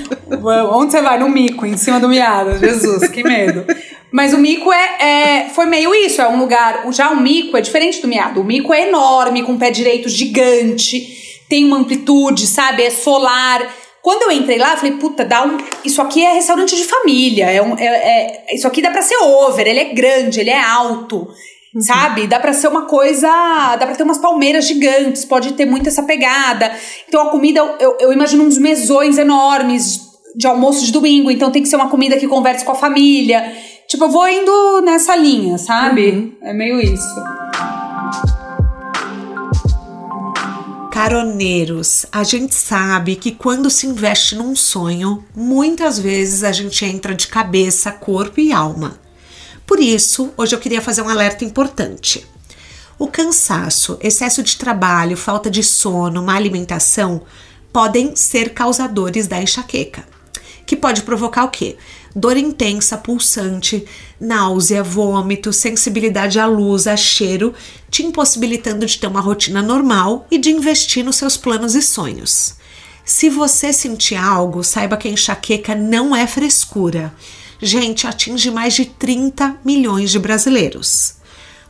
Onde 0.71 0.91
você 0.91 1.01
vai? 1.01 1.17
No 1.17 1.29
mico, 1.29 1.65
em 1.65 1.77
cima 1.77 1.99
do 1.99 2.09
miado. 2.09 2.57
Jesus, 2.59 3.07
que 3.07 3.23
medo. 3.23 3.63
Mas 4.11 4.33
o 4.33 4.37
mico 4.37 4.71
é, 4.71 4.97
é, 4.99 5.49
foi 5.49 5.65
meio 5.65 5.93
isso, 5.93 6.21
é 6.21 6.27
um 6.27 6.37
lugar. 6.37 6.85
Já 6.91 7.09
o 7.09 7.19
mico 7.19 7.55
é 7.55 7.61
diferente 7.61 8.01
do 8.01 8.07
miado. 8.07 8.41
O 8.41 8.43
mico 8.43 8.73
é 8.73 8.87
enorme, 8.87 9.43
com 9.43 9.57
pé 9.57 9.71
direito 9.71 10.09
gigante, 10.09 11.41
tem 11.49 11.65
uma 11.65 11.77
amplitude, 11.77 12.47
sabe? 12.47 12.83
É 12.83 12.89
solar. 12.89 13.61
Quando 14.05 14.21
eu 14.21 14.31
entrei 14.37 14.59
lá, 14.59 14.73
eu 14.73 14.77
falei, 14.77 14.91
puta, 14.97 15.25
dá 15.25 15.43
um. 15.43 15.57
Isso 15.83 15.99
aqui 15.99 16.23
é 16.23 16.33
restaurante 16.33 16.75
de 16.75 16.83
família. 16.83 17.49
É 17.49 17.59
um, 17.59 17.75
é, 17.75 17.85
é... 17.85 18.55
Isso 18.55 18.67
aqui 18.67 18.79
dá 18.79 18.91
pra 18.91 19.01
ser 19.01 19.15
over, 19.15 19.65
ele 19.65 19.79
é 19.79 19.93
grande, 19.95 20.41
ele 20.41 20.51
é 20.51 20.61
alto. 20.61 21.27
Uhum. 21.73 21.81
Sabe? 21.81 22.27
Dá 22.27 22.39
pra 22.39 22.53
ser 22.53 22.67
uma 22.67 22.83
coisa. 22.83 23.27
Dá 23.27 23.83
pra 23.83 23.95
ter 23.95 24.03
umas 24.03 24.19
palmeiras 24.19 24.67
gigantes, 24.67 25.25
pode 25.25 25.53
ter 25.53 25.65
muito 25.65 25.89
essa 25.89 26.03
pegada. 26.03 26.71
Então 27.07 27.19
a 27.19 27.31
comida, 27.31 27.59
eu, 27.79 27.97
eu 27.99 28.13
imagino 28.13 28.43
uns 28.43 28.59
mesões 28.59 29.17
enormes 29.17 30.01
de 30.35 30.45
almoço 30.45 30.85
de 30.85 30.91
domingo, 30.91 31.31
então 31.31 31.49
tem 31.49 31.63
que 31.63 31.67
ser 31.67 31.75
uma 31.75 31.89
comida 31.89 32.15
que 32.15 32.27
converse 32.27 32.63
com 32.63 32.73
a 32.73 32.75
família. 32.75 33.55
Tipo, 33.87 34.03
eu 34.03 34.09
vou 34.09 34.29
indo 34.29 34.81
nessa 34.83 35.15
linha, 35.15 35.57
sabe? 35.57 36.11
Uhum. 36.11 36.31
É 36.43 36.53
meio 36.53 36.79
isso. 36.79 37.23
Caroneiros, 41.05 42.07
a 42.11 42.23
gente 42.23 42.55
sabe 42.55 43.15
que 43.15 43.31
quando 43.31 43.69
se 43.69 43.85
investe 43.85 44.33
num 44.33 44.55
sonho, 44.55 45.23
muitas 45.35 45.99
vezes 45.99 46.43
a 46.43 46.51
gente 46.51 46.83
entra 46.83 47.13
de 47.13 47.27
cabeça, 47.27 47.91
corpo 47.91 48.39
e 48.39 48.51
alma. 48.51 48.99
Por 49.67 49.79
isso, 49.79 50.33
hoje 50.35 50.55
eu 50.55 50.59
queria 50.59 50.81
fazer 50.81 51.03
um 51.03 51.07
alerta 51.07 51.45
importante. 51.45 52.25
O 52.97 53.05
cansaço, 53.05 53.99
excesso 54.01 54.41
de 54.41 54.57
trabalho, 54.57 55.15
falta 55.15 55.47
de 55.47 55.61
sono, 55.61 56.23
má 56.23 56.33
alimentação 56.33 57.21
podem 57.71 58.15
ser 58.15 58.55
causadores 58.55 59.27
da 59.27 59.39
enxaqueca, 59.39 60.07
que 60.65 60.75
pode 60.75 61.03
provocar 61.03 61.43
o 61.43 61.51
quê? 61.51 61.77
Dor 62.15 62.37
intensa, 62.37 62.97
pulsante, 62.97 63.85
náusea, 64.19 64.81
vômito, 64.81 65.51
sensibilidade 65.51 66.39
à 66.39 66.45
luz, 66.45 66.87
a 66.87 66.95
cheiro, 66.95 67.53
te 67.91 68.03
impossibilitando 68.03 68.85
de 68.85 68.97
ter 68.97 69.07
uma 69.07 69.19
rotina 69.19 69.61
normal 69.61 70.25
e 70.31 70.37
de 70.37 70.49
investir 70.49 71.03
nos 71.03 71.17
seus 71.17 71.35
planos 71.35 71.75
e 71.75 71.81
sonhos. 71.81 72.55
Se 73.03 73.29
você 73.29 73.73
sentir 73.73 74.15
algo, 74.15 74.63
saiba 74.63 74.97
que 74.97 75.07
a 75.07 75.11
enxaqueca 75.11 75.75
não 75.75 76.15
é 76.15 76.25
frescura. 76.25 77.13
Gente, 77.61 78.07
atinge 78.07 78.49
mais 78.49 78.73
de 78.73 78.85
30 78.85 79.57
milhões 79.63 80.09
de 80.09 80.19
brasileiros. 80.19 81.15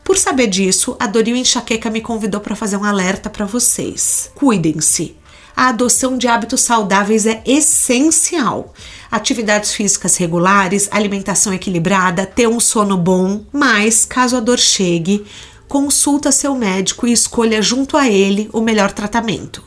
Por 0.06 0.16
saber 0.16 0.46
disso, 0.46 0.96
a 1.00 1.06
Doril 1.08 1.34
Enxaqueca 1.34 1.90
me 1.90 2.00
convidou 2.00 2.40
para 2.40 2.54
fazer 2.54 2.76
um 2.76 2.84
alerta 2.84 3.28
para 3.28 3.44
vocês. 3.44 4.30
Cuidem-se. 4.36 5.16
a 5.56 5.68
adoção 5.70 6.16
de 6.16 6.28
hábitos 6.28 6.60
saudáveis 6.60 7.26
é 7.26 7.42
essencial. 7.44 8.72
Atividades 9.10 9.72
físicas 9.72 10.16
regulares, 10.16 10.88
alimentação 10.90 11.52
equilibrada, 11.52 12.26
ter 12.26 12.48
um 12.48 12.60
sono 12.60 12.96
bom, 12.96 13.44
mas 13.52 14.04
caso 14.04 14.36
a 14.36 14.40
dor 14.40 14.58
chegue, 14.58 15.24
consulta 15.68 16.32
seu 16.32 16.54
médico 16.54 17.06
e 17.06 17.12
escolha 17.12 17.62
junto 17.62 17.96
a 17.96 18.08
ele 18.08 18.48
o 18.52 18.60
melhor 18.60 18.92
tratamento. 18.92 19.62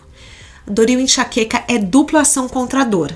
Doril 0.68 1.00
enxaqueca 1.00 1.64
é 1.68 1.78
dupla 1.78 2.22
ação 2.22 2.48
contra 2.48 2.82
a 2.82 2.86
dor. 2.86 3.16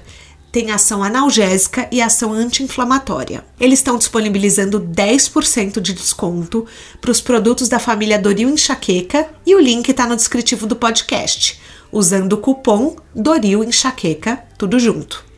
Tem 0.51 0.71
ação 0.71 1.03
analgésica 1.03 1.87
e 1.91 1.99
ação 1.99 2.31
anti-inflamatória. 2.31 3.43
Eles 3.59 3.79
estão 3.79 3.97
disponibilizando 3.97 4.79
10% 4.79 5.79
de 5.79 5.93
desconto 5.93 6.65
para 7.01 7.11
os 7.11 7.19
produtos 7.19 7.67
da 7.67 7.79
família 7.79 8.19
Doril 8.19 8.49
Enxaqueca 8.49 9.29
e 9.45 9.55
o 9.55 9.59
link 9.59 9.89
está 9.89 10.05
no 10.05 10.15
descritivo 10.15 10.67
do 10.67 10.75
podcast, 10.75 11.59
usando 11.91 12.33
o 12.33 12.37
cupom 12.37 12.95
Doril 13.15 13.63
Enxaqueca, 13.63 14.43
tudo 14.57 14.79
junto. 14.79 15.32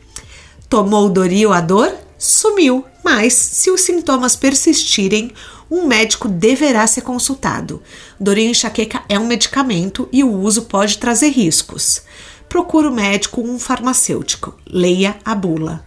Tomou 0.68 1.08
Doril 1.08 1.52
a 1.52 1.60
dor? 1.60 1.94
Sumiu, 2.18 2.84
mas 3.04 3.34
se 3.34 3.70
os 3.70 3.82
sintomas 3.82 4.34
persistirem, 4.34 5.30
um 5.70 5.86
médico 5.86 6.26
deverá 6.28 6.84
ser 6.88 7.02
consultado. 7.02 7.80
Doril 8.18 8.50
enxaqueca 8.50 9.04
é 9.08 9.16
um 9.16 9.28
medicamento 9.28 10.08
e 10.12 10.24
o 10.24 10.32
uso 10.32 10.62
pode 10.62 10.98
trazer 10.98 11.28
riscos. 11.28 12.02
Procure 12.48 12.88
o 12.88 12.92
médico 12.92 13.40
ou 13.40 13.46
um 13.46 13.60
farmacêutico. 13.60 14.58
Leia 14.68 15.16
a 15.24 15.36
bula. 15.36 15.84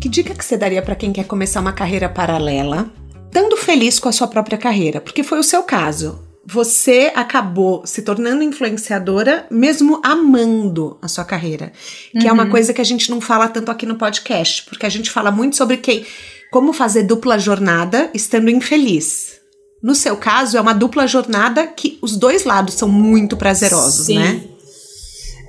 Que 0.00 0.08
dica 0.08 0.34
que 0.34 0.44
você 0.44 0.56
daria 0.56 0.82
para 0.82 0.96
quem 0.96 1.12
quer 1.12 1.24
começar 1.24 1.60
uma 1.60 1.72
carreira 1.72 2.08
paralela, 2.08 2.90
estando 3.26 3.56
feliz 3.56 4.00
com 4.00 4.08
a 4.08 4.12
sua 4.12 4.26
própria 4.26 4.58
carreira? 4.58 5.00
Porque 5.00 5.22
foi 5.22 5.38
o 5.38 5.44
seu 5.44 5.62
caso 5.62 6.23
você 6.46 7.12
acabou 7.14 7.86
se 7.86 8.02
tornando 8.02 8.42
influenciadora 8.42 9.46
mesmo 9.50 10.00
amando 10.04 10.98
a 11.00 11.08
sua 11.08 11.24
carreira. 11.24 11.72
Que 12.12 12.24
uhum. 12.24 12.28
é 12.28 12.32
uma 12.32 12.44
uhum. 12.44 12.50
coisa 12.50 12.72
que 12.72 12.80
a 12.80 12.84
gente 12.84 13.10
não 13.10 13.20
fala 13.20 13.48
tanto 13.48 13.70
aqui 13.70 13.86
no 13.86 13.96
podcast, 13.96 14.64
porque 14.64 14.86
a 14.86 14.90
gente 14.90 15.10
fala 15.10 15.30
muito 15.30 15.56
sobre 15.56 15.78
quem, 15.78 16.06
como 16.50 16.72
fazer 16.72 17.04
dupla 17.04 17.38
jornada 17.38 18.10
estando 18.12 18.50
infeliz. 18.50 19.40
No 19.82 19.94
seu 19.94 20.16
caso, 20.16 20.56
é 20.56 20.60
uma 20.60 20.72
dupla 20.72 21.06
jornada 21.06 21.66
que 21.66 21.98
os 22.00 22.16
dois 22.16 22.44
lados 22.44 22.74
são 22.74 22.88
muito 22.88 23.36
prazerosos, 23.36 24.06
Sim. 24.06 24.18
né? 24.18 24.40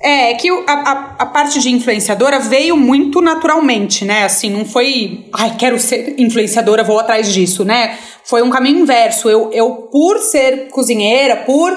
É, 0.08 0.34
que 0.34 0.48
a, 0.48 0.72
a, 0.72 1.14
a, 1.18 1.26
parte 1.26 1.58
de 1.58 1.68
influenciadora 1.68 2.38
veio 2.38 2.76
muito 2.76 3.20
naturalmente, 3.20 4.04
né? 4.04 4.22
Assim, 4.22 4.48
não 4.48 4.64
foi, 4.64 5.28
ai, 5.32 5.56
quero 5.58 5.80
ser 5.80 6.14
influenciadora, 6.16 6.84
vou 6.84 7.00
atrás 7.00 7.32
disso, 7.32 7.64
né? 7.64 7.98
Foi 8.22 8.40
um 8.40 8.48
caminho 8.48 8.78
inverso. 8.78 9.28
Eu, 9.28 9.50
eu 9.52 9.88
por 9.90 10.18
ser 10.18 10.68
cozinheira, 10.68 11.38
por 11.38 11.76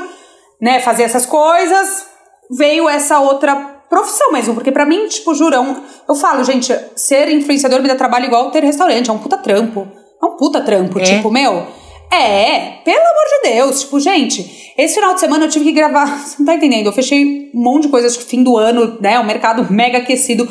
né, 0.62 0.80
fazer 0.80 1.04
essas 1.04 1.26
coisas, 1.26 2.06
veio 2.52 2.88
essa 2.88 3.20
outra 3.20 3.56
profissão 3.90 4.32
mesmo. 4.32 4.54
Porque 4.54 4.72
para 4.72 4.86
mim, 4.86 5.08
tipo, 5.08 5.34
jurão, 5.34 5.84
é 6.08 6.12
eu 6.12 6.14
falo, 6.14 6.44
gente, 6.44 6.72
ser 6.96 7.32
influenciador 7.32 7.82
me 7.82 7.88
dá 7.88 7.96
trabalho 7.96 8.26
igual 8.26 8.52
ter 8.52 8.64
restaurante, 8.64 9.10
é 9.10 9.14
um 9.14 9.18
puta 9.18 9.40
trampo. 9.40 9.88
É 10.22 10.26
um 10.28 10.38
puta 10.38 10.62
trampo, 10.62 11.00
é. 11.00 11.02
tipo, 11.02 11.32
meu 11.32 11.79
é, 12.12 12.82
pelo 12.84 12.98
amor 12.98 13.44
de 13.44 13.50
Deus. 13.54 13.82
Tipo, 13.82 14.00
gente, 14.00 14.74
esse 14.78 14.96
final 14.96 15.14
de 15.14 15.20
semana 15.20 15.46
eu 15.46 15.50
tive 15.50 15.66
que 15.66 15.72
gravar. 15.72 16.06
Você 16.26 16.36
não 16.40 16.46
tá 16.46 16.56
entendendo? 16.56 16.88
Eu 16.88 16.94
fechei 16.94 17.52
um 17.54 17.62
monte 17.62 17.84
de 17.84 17.90
coisas 17.90 18.18
no 18.18 18.24
fim 18.24 18.44
do 18.44 18.58
ano, 18.58 18.98
né? 19.00 19.20
O 19.20 19.26
mercado 19.26 19.72
mega 19.72 20.00
aquecido. 20.00 20.50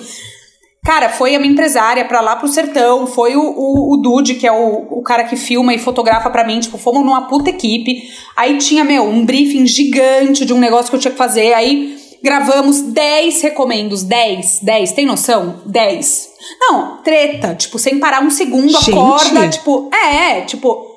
Cara, 0.84 1.09
foi 1.11 1.34
a 1.34 1.38
minha 1.38 1.52
empresária 1.52 2.04
pra 2.04 2.20
lá 2.20 2.36
pro 2.36 2.48
sertão, 2.48 3.06
foi 3.06 3.36
o, 3.36 3.42
o, 3.42 3.94
o 3.94 3.96
Dude, 3.98 4.36
que 4.36 4.46
é 4.46 4.52
o, 4.52 4.86
o 4.90 5.02
cara 5.02 5.24
que 5.24 5.36
filma 5.36 5.74
e 5.74 5.78
fotografa 5.78 6.30
pra 6.30 6.44
mim, 6.44 6.61
tipo, 6.61 6.78
fomos 6.78 7.04
numa 7.04 7.22
puta 7.28 7.50
equipe. 7.50 8.09
Aí 8.36 8.56
tinha, 8.56 8.84
meu, 8.84 9.04
um 9.04 9.26
briefing 9.26 9.66
gigante 9.66 10.46
de 10.46 10.54
um 10.54 10.59
negócio 10.59 10.88
que 10.88 10.96
eu 10.96 11.00
tinha 11.00 11.12
que 11.12 11.18
fazer. 11.18 11.52
Aí 11.52 11.98
gravamos 12.22 12.80
10 12.80 13.42
recomendos, 13.42 14.02
10, 14.02 14.61
10, 14.62 14.92
tem 14.92 15.04
noção? 15.04 15.61
10. 15.66 16.28
Não, 16.61 17.02
treta, 17.02 17.54
tipo, 17.54 17.78
sem 17.78 17.98
parar 17.98 18.22
um 18.22 18.30
segundo, 18.30 18.70
Gente. 18.70 18.90
acorda, 18.90 19.48
tipo, 19.48 19.90
é, 19.92 20.40
tipo, 20.42 20.88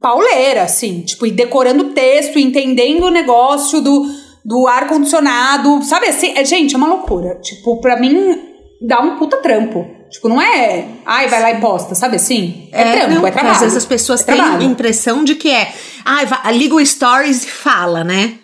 pauleira, 0.00 0.62
assim, 0.62 1.02
tipo, 1.02 1.26
e 1.26 1.30
decorando 1.30 1.84
o 1.84 1.90
texto, 1.90 2.38
entendendo 2.38 3.04
o 3.04 3.10
negócio 3.10 3.80
do, 3.80 4.06
do 4.44 4.66
ar-condicionado, 4.66 5.82
sabe 5.82 6.06
assim? 6.06 6.36
É, 6.36 6.44
gente, 6.44 6.74
é 6.74 6.78
uma 6.78 6.88
loucura. 6.88 7.38
Tipo, 7.42 7.80
pra 7.80 8.00
mim, 8.00 8.38
dá 8.80 9.00
um 9.00 9.18
puta 9.18 9.36
trampo. 9.36 9.86
Tipo, 10.10 10.28
não 10.28 10.42
é, 10.42 10.86
ai, 11.06 11.28
vai 11.28 11.40
lá 11.40 11.52
e 11.52 11.60
posta, 11.60 11.94
sabe 11.94 12.16
assim? 12.16 12.68
É, 12.72 12.82
é 12.82 12.92
trampo, 12.92 13.14
não, 13.14 13.26
é 13.26 13.30
trabalho. 13.30 13.54
Às 13.54 13.60
vezes 13.60 13.76
as 13.76 13.84
pessoas 13.84 14.26
é 14.26 14.32
têm 14.32 14.40
a 14.40 14.62
impressão 14.62 15.22
de 15.22 15.36
que 15.36 15.50
é, 15.50 15.72
ai, 16.04 16.26
liga 16.52 16.74
o 16.74 16.84
stories 16.84 17.44
e 17.44 17.48
fala, 17.48 18.02
né? 18.02 18.34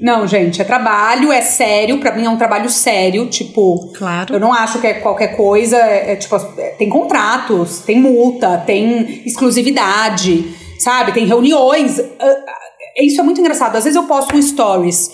Não, 0.00 0.26
gente, 0.26 0.60
é 0.60 0.64
trabalho, 0.64 1.32
é 1.32 1.40
sério, 1.40 1.98
para 1.98 2.14
mim 2.14 2.26
é 2.26 2.28
um 2.28 2.36
trabalho 2.36 2.68
sério, 2.68 3.26
tipo, 3.28 3.92
claro. 3.96 4.34
eu 4.34 4.40
não 4.40 4.52
acho 4.52 4.78
que 4.78 4.86
é 4.86 4.94
qualquer 4.94 5.28
coisa, 5.28 5.76
é, 5.78 6.12
é 6.12 6.16
tipo, 6.16 6.36
é, 6.36 6.70
tem 6.70 6.90
contratos, 6.90 7.78
tem 7.78 7.98
multa, 7.98 8.58
tem 8.58 9.22
exclusividade 9.24 10.65
sabe? 10.78 11.12
Tem 11.12 11.26
reuniões. 11.26 11.98
Ah, 11.98 12.04
ah, 12.20 13.02
isso 13.02 13.20
é 13.20 13.24
muito 13.24 13.40
engraçado. 13.40 13.76
Às 13.76 13.84
vezes 13.84 13.96
eu 13.96 14.04
posto 14.04 14.36
um 14.36 14.42
stories 14.42 15.10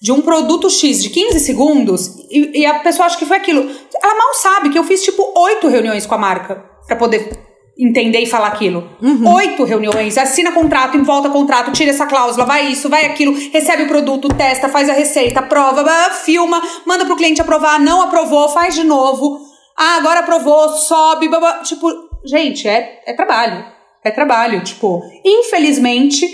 de 0.00 0.12
um 0.12 0.20
produto 0.20 0.68
X 0.68 1.02
de 1.02 1.08
15 1.08 1.40
segundos 1.40 2.14
e, 2.30 2.60
e, 2.60 2.66
a 2.66 2.80
pessoa 2.80 3.06
acha 3.06 3.16
que 3.16 3.24
foi 3.24 3.38
aquilo. 3.38 3.62
Ela 4.02 4.14
mal 4.14 4.34
sabe 4.34 4.68
que 4.68 4.78
eu 4.78 4.84
fiz 4.84 5.02
tipo 5.02 5.22
oito 5.34 5.66
reuniões 5.66 6.04
com 6.04 6.14
a 6.14 6.18
marca 6.18 6.62
para 6.86 6.96
poder 6.96 7.30
entender 7.78 8.20
e 8.20 8.26
falar 8.26 8.48
aquilo. 8.48 8.88
Uhum. 9.00 9.34
Oito 9.34 9.64
reuniões, 9.64 10.18
assina 10.18 10.52
contrato, 10.52 10.96
envolta 10.96 11.30
contrato, 11.30 11.72
tira 11.72 11.90
essa 11.90 12.06
cláusula, 12.06 12.44
vai 12.44 12.68
isso, 12.68 12.88
vai 12.88 13.06
aquilo, 13.06 13.34
recebe 13.50 13.84
o 13.84 13.88
produto, 13.88 14.28
testa, 14.28 14.68
faz 14.68 14.88
a 14.88 14.92
receita, 14.92 15.42
prova, 15.42 15.84
filma, 16.10 16.62
manda 16.86 17.04
pro 17.04 17.16
cliente 17.16 17.40
aprovar, 17.40 17.80
não 17.80 18.02
aprovou, 18.02 18.48
faz 18.50 18.74
de 18.74 18.84
novo. 18.84 19.40
Ah, 19.76 19.96
agora 19.96 20.20
aprovou, 20.20 20.68
sobe, 20.68 21.28
babá. 21.28 21.60
tipo, 21.60 21.90
gente, 22.24 22.68
é, 22.68 23.02
é 23.06 23.12
trabalho 23.14 23.73
é 24.04 24.10
trabalho. 24.10 24.62
Tipo, 24.62 25.02
infelizmente, 25.24 26.26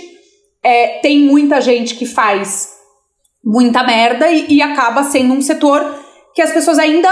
é, 0.62 0.98
tem 0.98 1.20
muita 1.20 1.60
gente 1.60 1.94
que 1.94 2.04
faz 2.04 2.74
muita 3.44 3.82
merda 3.82 4.30
e, 4.30 4.54
e 4.54 4.62
acaba 4.62 5.02
sendo 5.04 5.32
um 5.32 5.40
setor 5.40 5.82
que 6.34 6.42
as 6.42 6.52
pessoas 6.52 6.78
ainda 6.78 7.08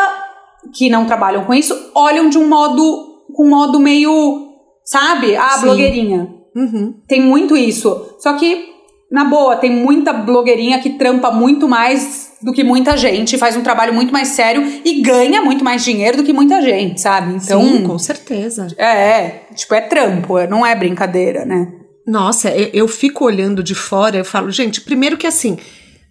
que 0.74 0.90
não 0.90 1.06
trabalham 1.06 1.44
com 1.44 1.54
isso 1.54 1.90
olham 1.94 2.28
de 2.28 2.36
um 2.36 2.46
modo 2.46 3.24
com 3.32 3.46
um 3.46 3.50
modo 3.50 3.80
meio 3.80 4.52
sabe 4.84 5.34
ah, 5.36 5.56
blogueirinha 5.58 6.28
uhum. 6.54 7.00
tem 7.08 7.22
muito 7.22 7.56
isso 7.56 8.16
só 8.18 8.34
que 8.34 8.68
na 9.10 9.24
boa 9.24 9.56
tem 9.56 9.70
muita 9.70 10.12
blogueirinha 10.12 10.80
que 10.80 10.98
trampa 10.98 11.30
muito 11.30 11.66
mais 11.66 12.27
do 12.42 12.52
que 12.52 12.62
muita 12.62 12.96
gente 12.96 13.36
faz 13.36 13.56
um 13.56 13.62
trabalho 13.62 13.92
muito 13.92 14.12
mais 14.12 14.28
sério 14.28 14.80
e 14.84 15.00
ganha 15.02 15.42
muito 15.42 15.64
mais 15.64 15.84
dinheiro 15.84 16.18
do 16.18 16.24
que 16.24 16.32
muita 16.32 16.62
gente 16.62 17.00
sabe 17.00 17.34
então 17.34 17.62
Sim, 17.62 17.82
com 17.82 17.98
certeza 17.98 18.68
é, 18.76 18.86
é 18.86 19.46
tipo 19.54 19.74
é 19.74 19.80
trampo 19.80 20.38
não 20.46 20.64
é 20.64 20.74
brincadeira 20.74 21.44
né 21.44 21.72
nossa 22.06 22.50
eu, 22.50 22.70
eu 22.72 22.88
fico 22.88 23.24
olhando 23.24 23.62
de 23.62 23.74
fora 23.74 24.18
eu 24.18 24.24
falo 24.24 24.50
gente 24.50 24.80
primeiro 24.80 25.16
que 25.16 25.26
assim 25.26 25.58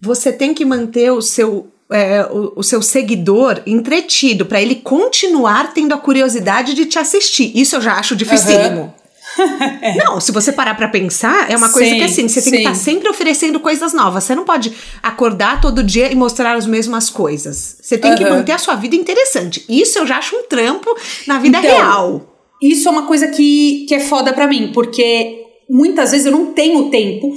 você 0.00 0.32
tem 0.32 0.54
que 0.54 0.64
manter 0.64 1.10
o 1.10 1.20
seu 1.20 1.72
é, 1.90 2.22
o, 2.30 2.52
o, 2.56 2.62
seu 2.62 2.82
seguidor 2.82 3.62
entretido 3.66 4.44
para 4.44 4.60
ele 4.60 4.76
continuar 4.76 5.72
tendo 5.72 5.94
a 5.94 5.98
curiosidade 5.98 6.74
de 6.74 6.84
te 6.84 6.98
assistir. 6.98 7.50
Isso 7.54 7.76
eu 7.76 7.80
já 7.80 7.94
acho 7.94 8.14
dificílimo. 8.14 8.80
Uhum. 8.80 8.92
Não, 9.96 10.20
se 10.20 10.32
você 10.32 10.52
parar 10.52 10.74
para 10.74 10.88
pensar, 10.88 11.50
é 11.50 11.56
uma 11.56 11.70
coisa 11.70 11.90
sim, 11.90 11.98
que 11.98 12.04
assim, 12.04 12.28
você 12.28 12.42
tem 12.42 12.42
sim. 12.42 12.50
que 12.50 12.56
estar 12.58 12.70
tá 12.70 12.76
sempre 12.76 13.08
oferecendo 13.08 13.60
coisas 13.60 13.92
novas. 13.92 14.24
Você 14.24 14.34
não 14.34 14.44
pode 14.44 14.72
acordar 15.02 15.60
todo 15.60 15.82
dia 15.82 16.10
e 16.10 16.14
mostrar 16.14 16.54
as 16.54 16.66
mesmas 16.66 17.08
coisas. 17.08 17.76
Você 17.80 17.96
tem 17.96 18.10
uhum. 18.10 18.16
que 18.16 18.24
manter 18.24 18.52
a 18.52 18.58
sua 18.58 18.74
vida 18.74 18.96
interessante. 18.96 19.64
Isso 19.68 19.98
eu 19.98 20.06
já 20.06 20.18
acho 20.18 20.36
um 20.36 20.42
trampo 20.44 20.94
na 21.26 21.38
vida 21.38 21.58
então, 21.58 21.70
real. 21.70 22.34
Isso 22.60 22.88
é 22.88 22.90
uma 22.90 23.06
coisa 23.06 23.28
que, 23.28 23.86
que 23.88 23.94
é 23.94 24.00
foda 24.00 24.32
para 24.32 24.46
mim, 24.46 24.72
porque 24.74 25.44
muitas 25.68 26.10
vezes 26.10 26.26
eu 26.26 26.32
não 26.32 26.52
tenho 26.52 26.90
tempo 26.90 27.32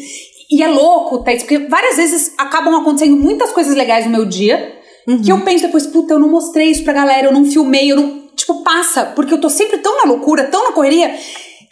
e 0.51 0.61
é 0.61 0.67
louco, 0.67 1.19
Thaís, 1.19 1.43
porque 1.43 1.59
várias 1.59 1.95
vezes 1.95 2.33
acabam 2.37 2.75
acontecendo 2.75 3.15
muitas 3.15 3.51
coisas 3.51 3.75
legais 3.75 4.05
no 4.05 4.11
meu 4.11 4.25
dia 4.25 4.81
uhum. 5.07 5.21
que 5.21 5.31
eu 5.31 5.41
penso 5.41 5.65
depois, 5.65 5.87
puta, 5.87 6.13
eu 6.13 6.19
não 6.19 6.29
mostrei 6.29 6.67
isso 6.71 6.83
pra 6.83 6.93
galera, 6.93 7.27
eu 7.27 7.33
não 7.33 7.45
filmei, 7.45 7.91
eu 7.91 7.95
não. 7.95 8.21
Tipo, 8.35 8.63
passa, 8.63 9.05
porque 9.05 9.33
eu 9.33 9.39
tô 9.39 9.49
sempre 9.49 9.77
tão 9.79 9.97
na 9.97 10.11
loucura, 10.11 10.45
tão 10.45 10.63
na 10.63 10.71
correria, 10.71 11.13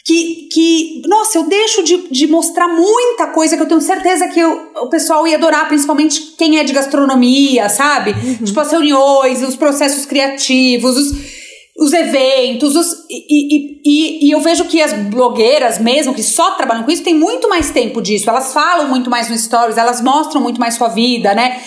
que, 0.10 0.50
que 0.52 1.02
nossa, 1.06 1.38
eu 1.38 1.44
deixo 1.44 1.84
de, 1.84 2.08
de 2.10 2.26
mostrar 2.26 2.68
muita 2.68 3.28
coisa 3.28 3.56
que 3.56 3.62
eu 3.62 3.68
tenho 3.68 3.80
certeza 3.80 4.28
que 4.28 4.40
eu, 4.40 4.72
o 4.78 4.90
pessoal 4.90 5.28
ia 5.28 5.38
adorar, 5.38 5.68
principalmente 5.68 6.34
quem 6.36 6.58
é 6.58 6.64
de 6.64 6.74
gastronomia, 6.74 7.70
sabe? 7.70 8.12
Uhum. 8.12 8.44
Tipo, 8.44 8.60
as 8.60 8.72
reuniões, 8.72 9.44
os 9.44 9.56
processos 9.56 10.08
criativos, 10.08 10.98
os 10.98 11.40
os 11.82 11.94
eventos, 11.94 12.76
os, 12.76 13.06
e, 13.10 13.80
e, 13.86 14.28
e, 14.28 14.32
eu 14.32 14.42
vejo 14.42 14.66
que 14.66 14.82
as 14.82 14.92
blogueiras 14.92 15.80
mesmo, 15.80 16.14
que 16.14 16.22
só 16.22 16.52
trabalham 16.56 16.84
com 16.84 16.92
isso, 16.92 17.04
têm 17.04 17.16
muito 17.16 17.48
mais 17.48 17.70
tempo 17.72 18.02
disso. 18.02 18.30
Elas 18.30 18.52
falam 18.52 18.90
muito 18.90 19.10
mais 19.10 19.30
no 19.30 19.38
stories, 19.38 19.78
elas 19.78 20.02
mostram 20.02 20.42
muito 20.42 20.60
mais 20.60 20.74
sua 20.74 20.90
vida, 20.90 21.34
né? 21.34 21.62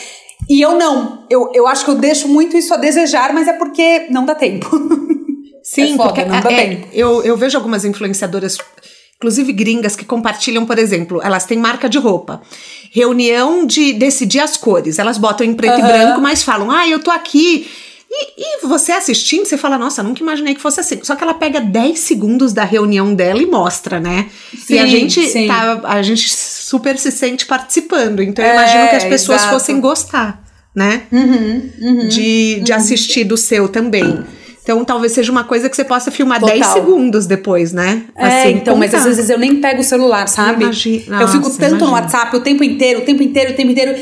E 0.50 0.60
eu 0.60 0.76
não. 0.76 1.24
Eu, 1.30 1.50
eu 1.54 1.66
acho 1.66 1.86
que 1.86 1.90
eu 1.90 1.94
deixo 1.94 2.28
muito 2.28 2.54
isso 2.58 2.74
a 2.74 2.76
desejar, 2.76 3.32
mas 3.32 3.48
é 3.48 3.54
porque 3.54 4.08
não 4.10 4.26
dá 4.26 4.34
tempo. 4.34 4.68
Sim, 5.62 5.94
é 5.94 5.96
foda, 5.96 6.08
porque 6.08 6.24
não 6.24 6.40
dá 6.40 6.52
é, 6.52 6.56
tempo. 6.56 6.88
Eu, 6.92 7.22
eu 7.22 7.36
vejo 7.36 7.56
algumas 7.56 7.84
influenciadoras 7.84 8.58
inclusive 9.16 9.52
gringas 9.52 9.94
que 9.94 10.04
compartilham, 10.04 10.66
por 10.66 10.80
exemplo, 10.80 11.20
elas 11.22 11.44
têm 11.44 11.56
marca 11.56 11.88
de 11.88 11.96
roupa. 11.96 12.42
Reunião 12.90 13.64
de 13.64 13.92
decidir 13.92 14.40
as 14.40 14.56
cores. 14.56 14.98
Elas 14.98 15.16
botam 15.16 15.46
em 15.46 15.54
preto 15.54 15.78
uhum. 15.78 15.84
e 15.84 15.92
branco, 15.92 16.20
mas 16.20 16.42
falam: 16.42 16.72
"Ah, 16.72 16.88
eu 16.88 16.98
tô 16.98 17.10
aqui 17.10 17.68
e, 18.14 18.64
e, 18.64 18.66
você 18.66 18.92
assistindo, 18.92 19.46
você 19.46 19.56
fala, 19.56 19.78
nossa, 19.78 20.02
nunca 20.02 20.22
imaginei 20.22 20.54
que 20.54 20.60
fosse 20.60 20.78
assim. 20.78 21.00
Só 21.02 21.16
que 21.16 21.24
ela 21.24 21.32
pega 21.32 21.60
10 21.60 21.98
segundos 21.98 22.52
da 22.52 22.62
reunião 22.62 23.14
dela 23.14 23.40
e 23.40 23.46
mostra, 23.46 23.98
né? 23.98 24.28
Sim, 24.54 24.74
e 24.74 24.78
a 24.78 24.86
gente 24.86 25.46
tá, 25.46 25.80
a 25.84 26.02
gente 26.02 26.28
super 26.28 26.98
se 26.98 27.10
sente 27.10 27.46
participando. 27.46 28.22
Então 28.22 28.44
eu 28.44 28.50
é, 28.50 28.54
imagino 28.54 28.88
que 28.90 28.96
as 28.96 29.04
pessoas 29.04 29.40
exato. 29.40 29.54
fossem 29.54 29.80
gostar, 29.80 30.44
né? 30.74 31.04
Uhum, 31.10 31.70
uhum, 31.80 32.08
de, 32.08 32.60
de 32.60 32.72
uhum. 32.72 32.78
assistir 32.78 33.24
do 33.24 33.38
seu 33.38 33.66
também. 33.66 34.22
Então 34.62 34.84
talvez 34.84 35.12
seja 35.12 35.32
uma 35.32 35.44
coisa 35.44 35.68
que 35.68 35.74
você 35.74 35.84
possa 35.84 36.10
filmar 36.10 36.38
Total. 36.38 36.54
10 36.54 36.66
segundos 36.68 37.26
depois, 37.26 37.72
né? 37.72 38.04
É, 38.16 38.26
assim, 38.26 38.52
então, 38.54 38.76
mas 38.76 38.94
às 38.94 39.04
vezes 39.04 39.28
eu 39.28 39.38
nem 39.38 39.60
pego 39.60 39.80
o 39.80 39.84
celular, 39.84 40.28
sabe? 40.28 40.62
Imagina, 40.64 41.20
eu 41.20 41.28
fico 41.28 41.50
tanto 41.50 41.60
imagina. 41.60 41.86
no 41.86 41.92
WhatsApp 41.92 42.36
o 42.36 42.40
tempo 42.40 42.62
inteiro, 42.62 43.00
o 43.00 43.04
tempo 43.04 43.22
inteiro, 43.22 43.52
o 43.52 43.56
tempo 43.56 43.70
inteiro. 43.72 43.94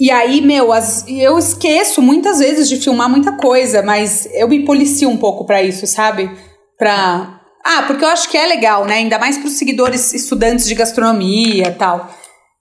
E 0.00 0.10
aí, 0.10 0.40
meu, 0.40 0.72
as, 0.72 1.04
eu 1.08 1.36
esqueço 1.38 2.00
muitas 2.00 2.38
vezes 2.38 2.68
de 2.68 2.76
filmar 2.76 3.08
muita 3.10 3.32
coisa, 3.32 3.82
mas 3.82 4.28
eu 4.32 4.48
me 4.48 4.64
policio 4.64 5.10
um 5.10 5.16
pouco 5.16 5.44
para 5.44 5.62
isso, 5.62 5.86
sabe? 5.86 6.30
Pra. 6.78 7.40
Ah, 7.64 7.82
porque 7.82 8.04
eu 8.04 8.08
acho 8.08 8.30
que 8.30 8.36
é 8.36 8.46
legal, 8.46 8.86
né? 8.86 8.94
Ainda 8.94 9.18
mais 9.18 9.36
para 9.36 9.48
os 9.48 9.54
seguidores 9.54 10.14
estudantes 10.14 10.66
de 10.66 10.74
gastronomia 10.74 11.68
e 11.68 11.72
tal. 11.72 12.08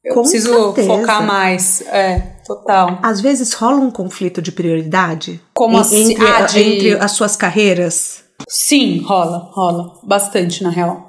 Eu 0.08 0.14
Com 0.14 0.22
preciso 0.22 0.54
certeza. 0.54 0.88
focar 0.88 1.26
mais. 1.26 1.82
É, 1.88 2.20
total. 2.46 3.00
Às 3.04 3.20
vezes 3.20 3.54
rola 3.54 3.78
um 3.78 3.92
conflito 3.92 4.42
de 4.42 4.54
prioridade? 4.54 5.42
Como 5.54 5.78
assim? 5.78 6.12
Entre, 6.14 6.26
ah, 6.26 6.42
de... 6.44 6.60
entre 6.60 6.94
as 6.94 7.12
suas 7.12 7.36
carreiras? 7.36 8.24
Sim, 8.48 9.02
rola, 9.02 9.50
rola. 9.52 10.00
Bastante, 10.04 10.64
na 10.64 10.70
real. 10.70 11.08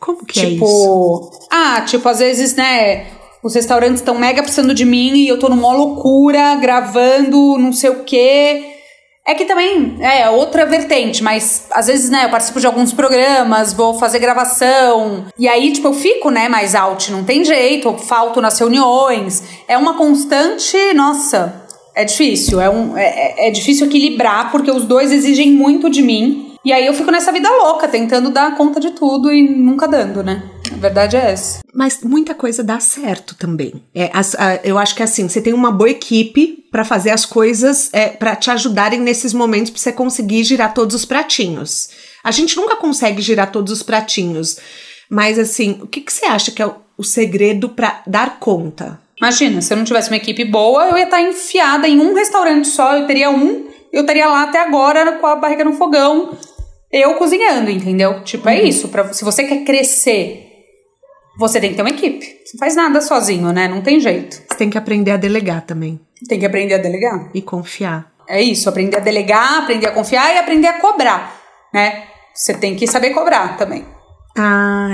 Como 0.00 0.24
que 0.24 0.40
tipo, 0.40 0.64
é 0.64 0.68
isso? 0.68 1.30
Ah, 1.50 1.82
tipo, 1.82 2.08
às 2.08 2.18
vezes, 2.18 2.56
né? 2.56 3.06
Os 3.42 3.54
restaurantes 3.54 4.00
estão 4.00 4.18
mega 4.18 4.42
precisando 4.42 4.74
de 4.74 4.84
mim 4.84 5.14
e 5.14 5.28
eu 5.28 5.38
tô 5.38 5.48
numa 5.48 5.72
loucura, 5.72 6.56
gravando 6.56 7.56
não 7.56 7.72
sei 7.72 7.90
o 7.90 8.02
quê. 8.04 8.79
É 9.26 9.34
que 9.34 9.44
também 9.44 9.98
é 10.00 10.28
outra 10.30 10.66
vertente, 10.66 11.22
mas 11.22 11.66
às 11.70 11.86
vezes, 11.86 12.10
né, 12.10 12.24
eu 12.24 12.30
participo 12.30 12.58
de 12.58 12.66
alguns 12.66 12.92
programas, 12.92 13.72
vou 13.72 13.94
fazer 13.94 14.18
gravação, 14.18 15.26
e 15.38 15.46
aí, 15.46 15.72
tipo, 15.72 15.88
eu 15.88 15.92
fico, 15.92 16.30
né, 16.30 16.48
mais 16.48 16.74
out, 16.74 17.12
não 17.12 17.22
tem 17.22 17.44
jeito, 17.44 17.86
eu 17.86 17.98
falto 17.98 18.40
nas 18.40 18.58
reuniões. 18.58 19.42
É 19.68 19.76
uma 19.76 19.94
constante, 19.94 20.76
nossa, 20.94 21.62
é 21.94 22.04
difícil, 22.04 22.60
é, 22.60 22.70
um, 22.70 22.96
é, 22.96 23.04
é, 23.04 23.48
é 23.48 23.50
difícil 23.50 23.86
equilibrar, 23.86 24.50
porque 24.50 24.70
os 24.70 24.84
dois 24.84 25.12
exigem 25.12 25.52
muito 25.52 25.90
de 25.90 26.02
mim. 26.02 26.56
E 26.64 26.72
aí 26.72 26.84
eu 26.84 26.92
fico 26.92 27.10
nessa 27.10 27.32
vida 27.32 27.48
louca, 27.48 27.88
tentando 27.88 28.30
dar 28.30 28.56
conta 28.56 28.80
de 28.80 28.90
tudo 28.90 29.32
e 29.32 29.48
nunca 29.48 29.86
dando, 29.86 30.22
né? 30.22 30.42
Verdade 30.80 31.16
é 31.16 31.32
essa. 31.32 31.60
Mas 31.74 32.00
muita 32.02 32.34
coisa 32.34 32.64
dá 32.64 32.80
certo 32.80 33.34
também. 33.34 33.82
É, 33.94 34.10
as, 34.14 34.34
a, 34.34 34.56
eu 34.64 34.78
acho 34.78 34.94
que 34.94 35.02
assim, 35.02 35.28
você 35.28 35.40
tem 35.40 35.52
uma 35.52 35.70
boa 35.70 35.90
equipe 35.90 36.64
para 36.70 36.84
fazer 36.84 37.10
as 37.10 37.26
coisas, 37.26 37.90
é, 37.92 38.08
para 38.08 38.34
te 38.34 38.50
ajudarem 38.50 38.98
nesses 38.98 39.34
momentos 39.34 39.70
para 39.70 39.80
você 39.80 39.92
conseguir 39.92 40.42
girar 40.42 40.72
todos 40.72 40.96
os 40.96 41.04
pratinhos. 41.04 41.90
A 42.24 42.30
gente 42.30 42.56
nunca 42.56 42.76
consegue 42.76 43.20
girar 43.20 43.52
todos 43.52 43.72
os 43.72 43.82
pratinhos. 43.82 44.56
Mas 45.08 45.38
assim, 45.38 45.78
o 45.82 45.86
que, 45.86 46.00
que 46.00 46.12
você 46.12 46.24
acha 46.24 46.50
que 46.50 46.62
é 46.62 46.66
o, 46.66 46.76
o 46.96 47.04
segredo 47.04 47.68
para 47.68 48.02
dar 48.06 48.38
conta? 48.38 48.98
Imagina, 49.20 49.60
se 49.60 49.72
eu 49.72 49.76
não 49.76 49.84
tivesse 49.84 50.08
uma 50.08 50.16
equipe 50.16 50.46
boa, 50.46 50.86
eu 50.86 50.96
ia 50.96 51.04
estar 51.04 51.20
enfiada 51.20 51.86
em 51.86 52.00
um 52.00 52.14
restaurante 52.14 52.68
só, 52.68 52.96
eu 52.96 53.06
teria 53.06 53.30
um, 53.30 53.66
eu 53.92 54.00
estaria 54.00 54.26
lá 54.26 54.44
até 54.44 54.60
agora 54.60 55.12
com 55.18 55.26
a 55.26 55.36
barriga 55.36 55.62
no 55.62 55.74
fogão, 55.74 56.38
eu 56.90 57.14
cozinhando, 57.14 57.70
entendeu? 57.70 58.22
Tipo, 58.24 58.48
é 58.48 58.54
uhum. 58.54 58.58
é 58.60 58.62
isso. 58.62 58.88
Pra, 58.88 59.12
se 59.12 59.24
você 59.24 59.44
quer 59.44 59.62
crescer, 59.64 60.49
você 61.40 61.58
tem 61.58 61.70
que 61.70 61.76
ter 61.76 61.82
uma 61.82 61.90
equipe. 61.90 62.24
Você 62.44 62.52
não 62.54 62.58
faz 62.58 62.76
nada 62.76 63.00
sozinho, 63.00 63.50
né? 63.52 63.66
Não 63.66 63.80
tem 63.80 63.98
jeito. 63.98 64.42
Você 64.46 64.58
tem 64.58 64.68
que 64.68 64.76
aprender 64.76 65.10
a 65.10 65.16
delegar 65.16 65.62
também. 65.62 65.98
Tem 66.28 66.38
que 66.38 66.44
aprender 66.44 66.74
a 66.74 66.78
delegar. 66.78 67.30
E 67.32 67.40
confiar. 67.40 68.12
É 68.28 68.40
isso, 68.40 68.68
aprender 68.68 68.98
a 68.98 69.00
delegar, 69.00 69.62
aprender 69.62 69.88
a 69.88 69.92
confiar 69.92 70.32
e 70.34 70.38
aprender 70.38 70.68
a 70.68 70.80
cobrar, 70.80 71.34
né? 71.74 72.04
Você 72.32 72.54
tem 72.54 72.76
que 72.76 72.86
saber 72.86 73.10
cobrar 73.10 73.56
também. 73.56 73.84
Ah, 74.38 74.88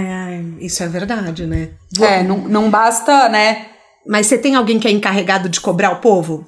isso 0.59 0.83
é 0.83 0.89
verdade, 0.89 1.47
né? 1.47 1.71
É, 2.01 2.23
não, 2.23 2.39
não 2.39 2.71
basta, 2.71 3.29
né? 3.29 3.67
Mas 4.07 4.27
você 4.27 4.39
tem 4.39 4.55
alguém 4.55 4.79
que 4.79 4.89
é 4.89 4.91
encarregado 4.91 5.49
de 5.49 5.61
cobrar 5.61 5.91
o 5.91 6.01
povo? 6.01 6.47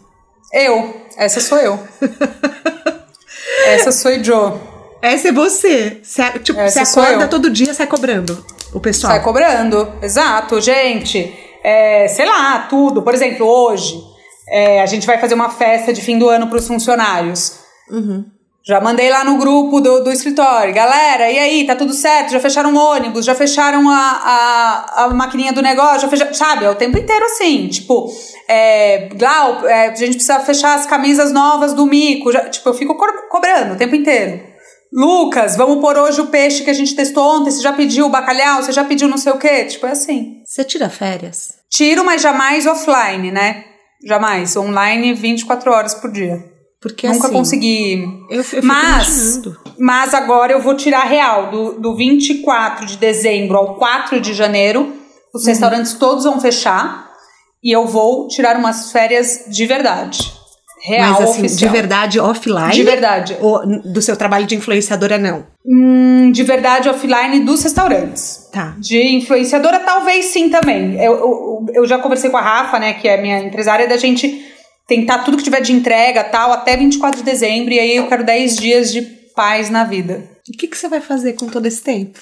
Eu. 0.52 1.02
Essa 1.18 1.40
sou 1.40 1.58
eu. 1.58 1.78
Essa 3.66 3.92
sou 3.92 4.24
Joe. 4.24 4.77
Essa 5.00 5.28
é 5.28 5.32
você. 5.32 6.00
Você, 6.02 6.30
tipo, 6.40 6.60
você 6.60 6.80
acorda 6.80 7.28
todo 7.28 7.50
dia 7.50 7.72
sai 7.72 7.86
cobrando 7.86 8.44
o 8.72 8.80
pessoal. 8.80 9.12
Sai 9.12 9.22
cobrando, 9.22 9.92
exato. 10.02 10.60
Gente, 10.60 11.32
é, 11.62 12.08
sei 12.08 12.26
lá, 12.26 12.66
tudo. 12.68 13.02
Por 13.02 13.14
exemplo, 13.14 13.46
hoje 13.46 14.02
é, 14.48 14.82
a 14.82 14.86
gente 14.86 15.06
vai 15.06 15.18
fazer 15.18 15.34
uma 15.34 15.50
festa 15.50 15.92
de 15.92 16.00
fim 16.00 16.18
do 16.18 16.28
ano 16.28 16.48
para 16.48 16.58
os 16.58 16.66
funcionários. 16.66 17.60
Uhum. 17.90 18.24
Já 18.68 18.82
mandei 18.82 19.08
lá 19.08 19.24
no 19.24 19.38
grupo 19.38 19.80
do, 19.80 20.04
do 20.04 20.12
escritório. 20.12 20.74
Galera, 20.74 21.30
e 21.30 21.38
aí, 21.38 21.66
tá 21.66 21.74
tudo 21.74 21.94
certo? 21.94 22.32
Já 22.32 22.38
fecharam 22.38 22.74
o 22.74 22.76
ônibus, 22.76 23.24
já 23.24 23.34
fecharam 23.34 23.88
a, 23.88 23.96
a, 23.96 25.04
a 25.04 25.08
maquininha 25.08 25.54
do 25.54 25.62
negócio, 25.62 26.02
já 26.02 26.08
fecharam. 26.08 26.34
Sabe, 26.34 26.64
é 26.66 26.70
o 26.70 26.74
tempo 26.74 26.98
inteiro 26.98 27.24
assim. 27.24 27.68
Tipo, 27.68 28.12
é, 28.46 29.08
Glau, 29.14 29.66
é, 29.66 29.88
a 29.88 29.94
gente 29.94 30.16
precisa 30.16 30.38
fechar 30.40 30.74
as 30.74 30.84
camisas 30.84 31.32
novas 31.32 31.72
do 31.72 31.86
mico. 31.86 32.30
Já, 32.30 32.40
tipo, 32.50 32.68
eu 32.68 32.74
fico 32.74 32.94
co 32.94 33.06
cobrando 33.30 33.72
o 33.72 33.76
tempo 33.76 33.94
inteiro. 33.94 34.57
Lucas, 34.92 35.56
vamos 35.56 35.80
pôr 35.80 35.96
hoje 35.98 36.20
o 36.20 36.28
peixe 36.28 36.64
que 36.64 36.70
a 36.70 36.74
gente 36.74 36.94
testou 36.94 37.22
ontem. 37.22 37.50
Você 37.50 37.60
já 37.60 37.72
pediu 37.72 38.06
o 38.06 38.10
bacalhau? 38.10 38.62
Você 38.62 38.72
já 38.72 38.84
pediu 38.84 39.08
não 39.08 39.18
sei 39.18 39.32
o 39.32 39.38
quê? 39.38 39.64
Tipo, 39.64 39.86
é 39.86 39.90
assim. 39.90 40.42
Você 40.44 40.64
tira 40.64 40.88
férias? 40.88 41.54
Tiro, 41.70 42.04
mas 42.04 42.22
jamais 42.22 42.66
offline, 42.66 43.30
né? 43.30 43.64
Jamais. 44.04 44.56
Online 44.56 45.12
24 45.12 45.70
horas 45.70 45.94
por 45.94 46.10
dia. 46.10 46.42
Porque 46.80 47.08
Nunca 47.08 47.26
assim, 47.26 47.36
consegui. 47.36 48.04
Eu, 48.30 48.42
eu 48.52 48.62
mas, 48.62 49.42
mas 49.78 50.14
agora 50.14 50.52
eu 50.52 50.62
vou 50.62 50.74
tirar 50.74 51.04
real. 51.04 51.50
Do, 51.50 51.80
do 51.80 51.96
24 51.96 52.86
de 52.86 52.96
dezembro 52.96 53.58
ao 53.58 53.74
4 53.74 54.20
de 54.20 54.32
janeiro, 54.32 54.94
os 55.34 55.42
uhum. 55.42 55.48
restaurantes 55.48 55.94
todos 55.94 56.24
vão 56.24 56.40
fechar. 56.40 57.08
E 57.62 57.74
eu 57.74 57.86
vou 57.86 58.28
tirar 58.28 58.56
umas 58.56 58.92
férias 58.92 59.44
de 59.48 59.66
verdade 59.66 60.37
real 60.88 61.12
Mas 61.12 61.28
assim, 61.28 61.40
oficial. 61.40 61.58
de 61.58 61.76
verdade 61.76 62.20
offline? 62.20 62.72
De 62.72 62.82
verdade. 62.82 63.36
Ou 63.40 63.66
do 63.66 64.00
seu 64.00 64.16
trabalho 64.16 64.46
de 64.46 64.54
influenciadora, 64.54 65.18
não? 65.18 65.46
Hum, 65.66 66.32
de 66.32 66.42
verdade 66.42 66.88
offline 66.88 67.40
dos 67.40 67.62
restaurantes. 67.62 68.48
Tá. 68.50 68.74
De 68.78 68.98
influenciadora, 69.14 69.80
talvez 69.80 70.26
sim 70.26 70.48
também. 70.48 70.94
Eu, 70.94 71.12
eu, 71.12 71.66
eu 71.74 71.86
já 71.86 71.98
conversei 71.98 72.30
com 72.30 72.38
a 72.38 72.40
Rafa, 72.40 72.78
né, 72.78 72.94
que 72.94 73.06
é 73.06 73.20
minha 73.20 73.40
empresária, 73.40 73.86
da 73.86 73.98
gente 73.98 74.46
tentar 74.86 75.18
tudo 75.18 75.36
que 75.36 75.44
tiver 75.44 75.60
de 75.60 75.72
entrega 75.72 76.24
tal, 76.24 76.50
até 76.52 76.74
24 76.76 77.18
de 77.18 77.24
dezembro, 77.24 77.74
e 77.74 77.78
aí 77.78 77.96
eu 77.96 78.08
quero 78.08 78.24
10 78.24 78.56
dias 78.56 78.90
de 78.90 79.02
paz 79.02 79.68
na 79.68 79.84
vida. 79.84 80.24
E 80.48 80.54
o 80.54 80.56
que, 80.56 80.66
que 80.66 80.78
você 80.78 80.88
vai 80.88 81.02
fazer 81.02 81.34
com 81.34 81.46
todo 81.46 81.66
esse 81.66 81.82
tempo? 81.82 82.18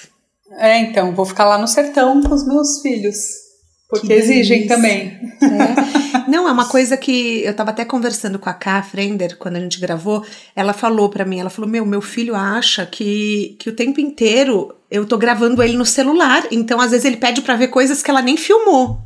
É, 0.58 0.78
então, 0.78 1.14
vou 1.14 1.24
ficar 1.24 1.44
lá 1.44 1.58
no 1.58 1.68
sertão 1.68 2.20
com 2.20 2.34
os 2.34 2.46
meus 2.46 2.80
filhos. 2.80 3.45
Porque 3.88 4.12
exigem 4.12 4.66
também. 4.66 5.16
É. 5.40 6.28
Não, 6.28 6.48
é 6.48 6.52
uma 6.52 6.68
coisa 6.68 6.96
que 6.96 7.42
eu 7.44 7.52
estava 7.52 7.70
até 7.70 7.84
conversando 7.84 8.38
com 8.38 8.50
a 8.50 8.54
Ká 8.54 8.82
Frender 8.82 9.36
quando 9.38 9.56
a 9.56 9.60
gente 9.60 9.78
gravou. 9.78 10.24
Ela 10.56 10.72
falou 10.72 11.08
para 11.08 11.24
mim, 11.24 11.38
ela 11.38 11.50
falou: 11.50 11.70
"Meu, 11.70 11.86
meu 11.86 12.00
filho 12.00 12.34
acha 12.34 12.84
que, 12.84 13.56
que 13.60 13.70
o 13.70 13.74
tempo 13.74 14.00
inteiro 14.00 14.74
eu 14.90 15.06
tô 15.06 15.16
gravando 15.16 15.62
ele 15.62 15.76
no 15.76 15.86
celular, 15.86 16.44
então 16.50 16.80
às 16.80 16.90
vezes 16.90 17.04
ele 17.04 17.16
pede 17.16 17.42
para 17.42 17.54
ver 17.54 17.68
coisas 17.68 18.02
que 18.02 18.10
ela 18.10 18.22
nem 18.22 18.36
filmou". 18.36 19.00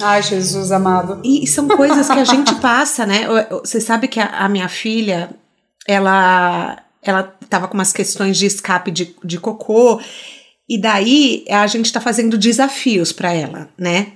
Ai, 0.00 0.22
Jesus 0.22 0.72
amado. 0.72 1.20
E, 1.22 1.44
e 1.44 1.46
são 1.46 1.68
coisas 1.68 2.08
que 2.08 2.18
a 2.18 2.24
gente 2.24 2.54
passa, 2.60 3.06
né? 3.06 3.26
Você 3.60 3.80
sabe 3.80 4.08
que 4.08 4.18
a, 4.18 4.26
a 4.26 4.48
minha 4.48 4.68
filha, 4.68 5.30
ela 5.86 6.78
ela 7.00 7.22
tava 7.48 7.68
com 7.68 7.74
umas 7.74 7.92
questões 7.92 8.36
de 8.36 8.46
escape 8.46 8.90
de, 8.90 9.14
de 9.22 9.38
cocô 9.38 10.00
e 10.68 10.78
daí 10.78 11.44
a 11.50 11.66
gente 11.66 11.92
tá 11.92 12.00
fazendo 12.00 12.38
desafios 12.38 13.12
para 13.12 13.32
ela, 13.32 13.68
né? 13.78 14.12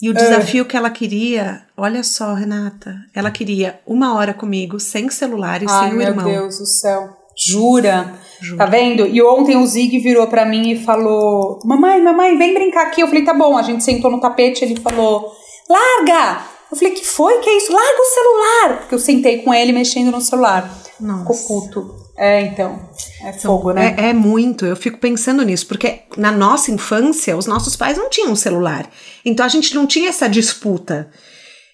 E 0.00 0.08
o 0.08 0.14
desafio 0.14 0.62
é. 0.62 0.66
que 0.66 0.76
ela 0.76 0.90
queria, 0.90 1.62
olha 1.76 2.02
só, 2.02 2.34
Renata, 2.34 2.94
ela 3.14 3.30
queria 3.30 3.80
uma 3.86 4.14
hora 4.14 4.32
comigo, 4.32 4.80
sem 4.80 5.08
celular 5.10 5.62
e 5.62 5.66
Ai, 5.68 5.88
sem 5.90 5.98
o 5.98 6.02
irmão. 6.02 6.24
Meu 6.24 6.40
Deus 6.40 6.58
do 6.58 6.66
céu. 6.66 7.16
Jura? 7.36 8.14
Jura? 8.40 8.58
Tá 8.58 8.66
vendo? 8.66 9.06
E 9.06 9.22
ontem 9.22 9.56
o 9.56 9.66
Zig 9.66 9.98
virou 9.98 10.26
para 10.26 10.44
mim 10.44 10.70
e 10.70 10.84
falou: 10.84 11.60
Mamãe, 11.64 12.00
mamãe, 12.00 12.36
vem 12.36 12.54
brincar 12.54 12.86
aqui. 12.86 13.00
Eu 13.00 13.08
falei: 13.08 13.24
Tá 13.24 13.32
bom. 13.32 13.56
A 13.56 13.62
gente 13.62 13.82
sentou 13.82 14.10
no 14.10 14.20
tapete. 14.20 14.64
Ele 14.64 14.78
falou: 14.80 15.32
Larga! 15.68 16.42
Eu 16.70 16.76
falei: 16.76 16.92
Que 16.92 17.06
foi? 17.06 17.38
Que 17.38 17.48
é 17.48 17.56
isso? 17.56 17.72
Larga 17.72 18.00
o 18.00 18.04
celular! 18.04 18.78
Porque 18.80 18.94
eu 18.94 18.98
sentei 18.98 19.42
com 19.42 19.52
ele 19.54 19.72
mexendo 19.72 20.10
no 20.10 20.20
celular. 20.20 20.70
Nossa. 21.00 21.32
Ficou 21.32 21.62
puto. 21.62 22.01
É, 22.22 22.40
então. 22.42 22.78
É 23.24 23.32
fogo, 23.32 23.72
né? 23.72 23.96
É, 23.98 24.10
é, 24.10 24.12
muito. 24.12 24.64
Eu 24.64 24.76
fico 24.76 24.96
pensando 24.98 25.42
nisso, 25.42 25.66
porque 25.66 26.02
na 26.16 26.30
nossa 26.30 26.70
infância, 26.70 27.36
os 27.36 27.46
nossos 27.46 27.74
pais 27.74 27.98
não 27.98 28.08
tinham 28.08 28.36
celular. 28.36 28.88
Então 29.24 29.44
a 29.44 29.48
gente 29.48 29.74
não 29.74 29.88
tinha 29.88 30.08
essa 30.08 30.28
disputa. 30.28 31.10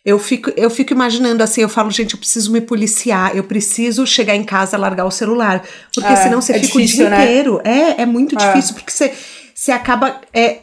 Eu 0.03 0.19
fico, 0.19 0.51
eu 0.57 0.71
fico 0.71 0.95
imaginando 0.95 1.43
assim, 1.43 1.61
eu 1.61 1.69
falo, 1.69 1.91
gente, 1.91 2.15
eu 2.15 2.19
preciso 2.19 2.51
me 2.51 2.63
policiar, 2.63 3.37
eu 3.37 3.45
preciso 3.45 4.07
chegar 4.07 4.35
em 4.35 4.43
casa 4.43 4.79
largar 4.79 5.05
o 5.05 5.11
celular. 5.11 5.63
Porque 5.95 6.11
é, 6.11 6.17
senão 6.17 6.41
você 6.41 6.53
é 6.53 6.61
fica 6.61 6.67
difícil, 6.79 7.05
o 7.05 7.09
dia 7.09 7.11
né? 7.11 7.25
inteiro. 7.25 7.61
É, 7.63 8.03
é 8.03 8.07
muito 8.07 8.35
é. 8.35 8.39
difícil, 8.39 8.75
porque 8.75 8.91
você, 8.91 9.13
você 9.55 9.71
acaba. 9.71 10.19
É, 10.33 10.61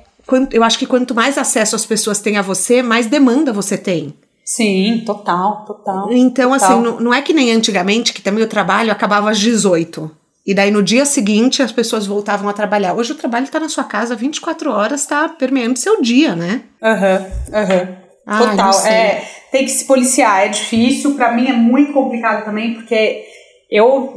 eu 0.51 0.63
acho 0.63 0.79
que 0.79 0.87
quanto 0.87 1.13
mais 1.13 1.37
acesso 1.37 1.75
as 1.75 1.85
pessoas 1.85 2.19
têm 2.19 2.37
a 2.37 2.41
você, 2.41 2.81
mais 2.81 3.05
demanda 3.05 3.53
você 3.53 3.77
tem. 3.77 4.15
Sim, 4.45 5.01
total, 5.05 5.65
total. 5.65 6.13
Então, 6.13 6.51
total. 6.51 6.71
assim, 6.71 6.81
não, 6.81 6.99
não 6.99 7.13
é 7.13 7.21
que 7.21 7.33
nem 7.33 7.51
antigamente, 7.51 8.13
que 8.13 8.21
também 8.21 8.43
o 8.43 8.47
trabalho 8.47 8.91
acabava 8.91 9.31
às 9.31 9.39
18. 9.39 10.11
E 10.45 10.53
daí 10.53 10.69
no 10.69 10.83
dia 10.83 11.05
seguinte 11.05 11.63
as 11.63 11.71
pessoas 11.71 12.05
voltavam 12.05 12.47
a 12.47 12.53
trabalhar. 12.53 12.93
Hoje 12.93 13.13
o 13.13 13.15
trabalho 13.15 13.47
tá 13.47 13.59
na 13.59 13.67
sua 13.67 13.83
casa 13.83 14.15
24 14.15 14.71
horas, 14.71 15.05
tá 15.05 15.27
permeando 15.27 15.79
seu 15.79 15.99
dia, 15.99 16.35
né? 16.35 16.61
Aham, 16.81 17.25
uhum, 17.47 17.59
aham. 17.59 17.79
Uhum. 17.79 18.05
Total. 18.27 18.85
é, 18.87 19.23
tem 19.51 19.65
que 19.65 19.71
se 19.71 19.85
policiar, 19.85 20.45
é 20.45 20.49
difícil. 20.49 21.15
Para 21.15 21.31
mim 21.31 21.47
é 21.47 21.53
muito 21.53 21.93
complicado 21.93 22.43
também, 22.43 22.73
porque 22.73 23.23
eu, 23.69 24.13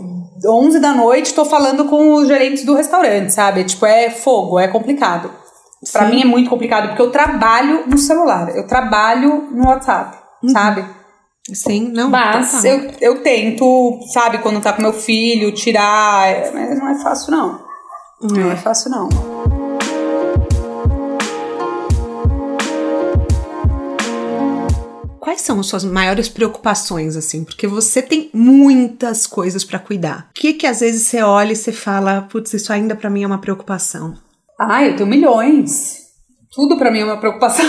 11 0.46 0.80
da 0.80 0.92
noite, 0.92 1.34
tô 1.34 1.44
falando 1.44 1.84
com 1.86 2.14
os 2.14 2.28
gerentes 2.28 2.64
do 2.64 2.74
restaurante, 2.74 3.30
sabe? 3.30 3.64
Tipo, 3.64 3.86
é 3.86 4.10
fogo, 4.10 4.58
é 4.58 4.68
complicado. 4.68 5.30
Para 5.92 6.06
mim 6.06 6.22
é 6.22 6.24
muito 6.24 6.50
complicado, 6.50 6.88
porque 6.88 7.02
eu 7.02 7.10
trabalho 7.10 7.86
no 7.86 7.96
celular, 7.96 8.54
eu 8.56 8.66
trabalho 8.66 9.48
no 9.52 9.68
WhatsApp, 9.68 10.17
uhum. 10.42 10.50
sabe? 10.50 10.84
Sim, 11.52 11.88
não. 11.88 12.10
Mas 12.10 12.64
eu, 12.64 12.90
eu 13.00 13.22
tento, 13.22 14.00
sabe, 14.12 14.38
quando 14.38 14.60
tá 14.60 14.72
com 14.72 14.82
meu 14.82 14.92
filho, 14.92 15.52
tirar. 15.52 16.52
Mas 16.52 16.78
não 16.78 16.88
é 16.88 17.02
fácil, 17.02 17.30
não. 17.30 17.60
Não 18.20 18.50
é, 18.50 18.52
é 18.52 18.56
fácil, 18.56 18.90
não. 18.90 19.08
Quais 25.18 25.40
são 25.42 25.60
as 25.60 25.66
suas 25.66 25.84
maiores 25.84 26.28
preocupações, 26.28 27.16
assim? 27.16 27.44
Porque 27.44 27.66
você 27.66 28.02
tem 28.02 28.30
muitas 28.32 29.26
coisas 29.26 29.64
para 29.64 29.78
cuidar. 29.78 30.28
O 30.30 30.34
que 30.34 30.54
que 30.54 30.66
às 30.66 30.80
vezes 30.80 31.06
você 31.06 31.22
olha 31.22 31.52
e 31.52 31.56
você 31.56 31.70
fala, 31.70 32.22
putz, 32.22 32.52
isso 32.54 32.72
ainda 32.72 32.96
para 32.96 33.10
mim 33.10 33.22
é 33.22 33.26
uma 33.26 33.38
preocupação? 33.38 34.14
Ah, 34.58 34.84
eu 34.84 34.96
tenho 34.96 35.08
milhões. 35.08 36.07
Tudo 36.58 36.76
para 36.76 36.90
mim 36.90 36.98
é 36.98 37.04
uma 37.04 37.18
preocupação. 37.18 37.64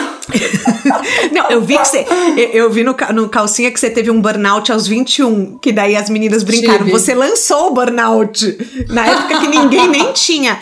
Não, 1.31 1.47
eu 1.51 1.61
vi 1.61 1.77
que 1.77 1.87
você. 1.87 2.07
Eu, 2.51 2.71
vi 2.71 2.83
no, 2.83 2.95
no 3.13 3.29
calcinha 3.29 3.69
que 3.69 3.79
você 3.79 3.87
teve 3.87 4.09
um 4.09 4.19
burnout 4.19 4.71
aos 4.71 4.87
21, 4.87 5.59
que 5.59 5.71
daí 5.71 5.95
as 5.95 6.09
meninas 6.09 6.41
brincaram. 6.41 6.79
Tive. 6.79 6.91
Você 6.93 7.13
lançou 7.13 7.67
o 7.67 7.71
burnout 7.71 8.57
na 8.89 9.05
época 9.05 9.41
que 9.41 9.47
ninguém 9.47 9.87
nem 9.89 10.11
tinha. 10.13 10.59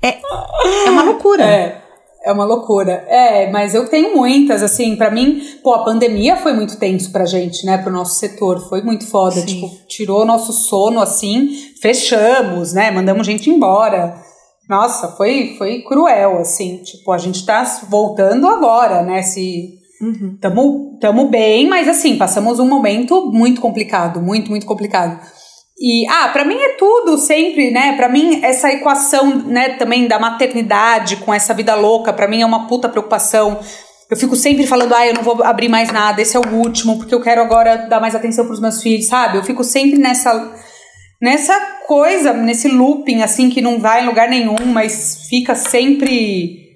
É, 0.00 0.16
é 0.86 0.90
uma 0.90 1.02
loucura. 1.02 1.44
É. 1.44 1.82
É 2.24 2.32
uma 2.32 2.46
loucura. 2.46 3.04
É, 3.06 3.50
mas 3.50 3.74
eu 3.74 3.86
tenho 3.86 4.16
muitas, 4.16 4.62
assim, 4.62 4.96
para 4.96 5.10
mim, 5.10 5.42
pô, 5.62 5.74
a 5.74 5.84
pandemia 5.84 6.38
foi 6.38 6.54
muito 6.54 6.78
tenso 6.78 7.12
pra 7.12 7.26
gente, 7.26 7.66
né, 7.66 7.76
pro 7.76 7.92
nosso 7.92 8.18
setor, 8.18 8.66
foi 8.68 8.80
muito 8.80 9.06
foda, 9.06 9.40
Sim. 9.40 9.46
tipo, 9.46 9.70
tirou 9.86 10.24
nosso 10.24 10.52
sono, 10.52 11.00
assim, 11.00 11.50
fechamos, 11.80 12.72
né, 12.72 12.90
mandamos 12.90 13.26
gente 13.26 13.48
embora. 13.48 14.26
Nossa, 14.68 15.08
foi, 15.16 15.54
foi 15.56 15.82
cruel, 15.82 16.38
assim, 16.38 16.78
tipo, 16.82 17.10
a 17.10 17.18
gente 17.18 17.44
tá 17.46 17.64
voltando 17.88 18.46
agora, 18.46 19.02
né, 19.02 19.22
se... 19.22 19.78
Uhum. 20.00 20.38
Tamo, 20.40 20.96
tamo 21.00 21.28
bem, 21.28 21.66
mas 21.66 21.88
assim, 21.88 22.16
passamos 22.16 22.60
um 22.60 22.68
momento 22.68 23.32
muito 23.32 23.60
complicado, 23.60 24.20
muito, 24.20 24.48
muito 24.48 24.64
complicado. 24.64 25.18
E, 25.80 26.06
ah, 26.08 26.28
para 26.28 26.44
mim 26.44 26.56
é 26.56 26.76
tudo 26.76 27.16
sempre, 27.18 27.70
né? 27.70 27.96
Para 27.96 28.08
mim, 28.08 28.40
essa 28.42 28.72
equação, 28.72 29.38
né, 29.46 29.70
também 29.70 30.08
da 30.08 30.18
maternidade 30.18 31.16
com 31.16 31.32
essa 31.32 31.54
vida 31.54 31.74
louca, 31.76 32.12
para 32.12 32.26
mim 32.28 32.42
é 32.42 32.46
uma 32.46 32.66
puta 32.66 32.88
preocupação. 32.88 33.58
Eu 34.10 34.16
fico 34.16 34.34
sempre 34.34 34.66
falando, 34.66 34.94
ah, 34.94 35.06
eu 35.06 35.14
não 35.14 35.22
vou 35.22 35.42
abrir 35.44 35.68
mais 35.68 35.92
nada, 35.92 36.20
esse 36.20 36.36
é 36.36 36.40
o 36.40 36.54
último, 36.54 36.96
porque 36.96 37.14
eu 37.14 37.20
quero 37.20 37.40
agora 37.42 37.88
dar 37.88 38.00
mais 38.00 38.14
atenção 38.14 38.46
pros 38.46 38.60
meus 38.60 38.82
filhos, 38.82 39.06
sabe? 39.06 39.38
Eu 39.38 39.44
fico 39.44 39.62
sempre 39.62 39.98
nessa 39.98 40.52
nessa 41.20 41.58
coisa, 41.86 42.32
nesse 42.32 42.68
looping 42.68 43.22
assim 43.22 43.50
que 43.50 43.60
não 43.60 43.78
vai 43.78 44.02
em 44.02 44.06
lugar 44.06 44.28
nenhum, 44.28 44.66
mas 44.66 45.26
fica 45.28 45.54
sempre 45.54 46.66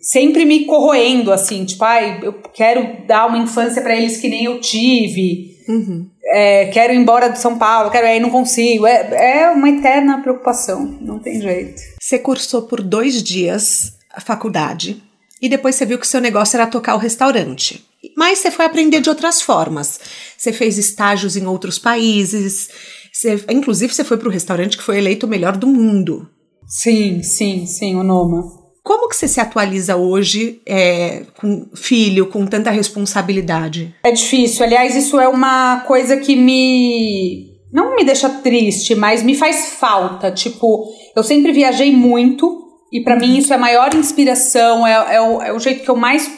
sempre 0.00 0.44
me 0.44 0.64
corroendo 0.64 1.30
assim, 1.30 1.64
tipo, 1.64 1.84
ai, 1.84 2.20
eu 2.22 2.32
quero 2.54 3.06
dar 3.06 3.26
uma 3.26 3.38
infância 3.38 3.82
para 3.82 3.94
eles 3.94 4.16
que 4.16 4.28
nem 4.28 4.44
eu 4.44 4.60
tive. 4.60 5.56
Uhum 5.68 6.10
é, 6.30 6.66
quero 6.66 6.92
ir 6.92 6.96
embora 6.96 7.28
de 7.28 7.38
São 7.40 7.58
Paulo, 7.58 7.90
quero 7.90 8.06
ir, 8.06 8.20
não 8.20 8.30
consigo. 8.30 8.86
É, 8.86 9.42
é 9.42 9.50
uma 9.50 9.68
eterna 9.68 10.22
preocupação, 10.22 10.98
não 11.00 11.18
tem 11.18 11.40
jeito. 11.40 11.80
Você 12.00 12.18
cursou 12.18 12.62
por 12.62 12.80
dois 12.80 13.22
dias 13.22 13.94
a 14.12 14.20
faculdade 14.20 15.02
e 15.42 15.48
depois 15.48 15.74
você 15.74 15.84
viu 15.84 15.98
que 15.98 16.06
seu 16.06 16.20
negócio 16.20 16.56
era 16.56 16.66
tocar 16.66 16.94
o 16.94 16.98
restaurante. 16.98 17.84
Mas 18.16 18.38
você 18.38 18.50
foi 18.50 18.64
aprender 18.64 19.00
de 19.00 19.10
outras 19.10 19.42
formas. 19.42 20.00
Você 20.36 20.52
fez 20.52 20.78
estágios 20.78 21.36
em 21.36 21.46
outros 21.46 21.78
países. 21.78 22.70
Você, 23.12 23.44
inclusive, 23.50 23.92
você 23.92 24.04
foi 24.04 24.16
para 24.16 24.28
o 24.28 24.32
restaurante 24.32 24.76
que 24.76 24.82
foi 24.82 24.98
eleito 24.98 25.26
o 25.26 25.28
melhor 25.28 25.56
do 25.56 25.66
mundo. 25.66 26.28
Sim, 26.66 27.22
sim, 27.22 27.66
sim, 27.66 27.96
o 27.96 28.02
Noma. 28.02 28.42
Como 28.82 29.08
que 29.08 29.16
você 29.16 29.28
se 29.28 29.40
atualiza 29.40 29.96
hoje 29.96 30.62
é, 30.66 31.24
com 31.38 31.68
filho, 31.74 32.26
com 32.26 32.46
tanta 32.46 32.70
responsabilidade? 32.70 33.94
É 34.04 34.10
difícil. 34.10 34.64
Aliás, 34.64 34.96
isso 34.96 35.20
é 35.20 35.28
uma 35.28 35.80
coisa 35.86 36.16
que 36.16 36.34
me. 36.34 37.50
Não 37.72 37.94
me 37.94 38.04
deixa 38.04 38.28
triste, 38.28 38.94
mas 38.94 39.22
me 39.22 39.34
faz 39.34 39.74
falta. 39.74 40.30
Tipo, 40.30 40.88
eu 41.14 41.22
sempre 41.22 41.52
viajei 41.52 41.94
muito 41.94 42.60
e 42.92 43.00
para 43.02 43.16
mim 43.16 43.36
isso 43.36 43.52
é 43.52 43.56
a 43.56 43.60
maior 43.60 43.94
inspiração, 43.94 44.86
é, 44.86 45.14
é, 45.14 45.20
o, 45.20 45.42
é 45.42 45.52
o 45.52 45.58
jeito 45.60 45.84
que 45.84 45.90
eu 45.90 45.96
mais, 45.96 46.30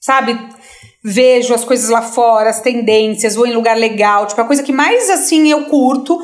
sabe, 0.00 0.38
vejo 1.08 1.54
as 1.54 1.64
coisas 1.64 1.88
lá 1.88 2.02
fora, 2.02 2.50
as 2.50 2.60
tendências, 2.60 3.34
vou 3.34 3.46
em 3.46 3.54
lugar 3.54 3.76
legal. 3.76 4.26
Tipo, 4.26 4.40
a 4.40 4.44
coisa 4.44 4.62
que 4.62 4.72
mais 4.72 5.08
assim 5.10 5.50
eu 5.50 5.64
curto. 5.64 6.18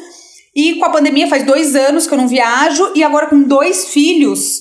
E 0.54 0.74
com 0.74 0.84
a 0.84 0.90
pandemia 0.90 1.26
faz 1.26 1.42
dois 1.42 1.74
anos 1.74 2.06
que 2.06 2.14
eu 2.14 2.18
não 2.18 2.28
viajo 2.28 2.92
e 2.94 3.02
agora 3.02 3.26
com 3.26 3.42
dois 3.42 3.86
filhos 3.86 4.60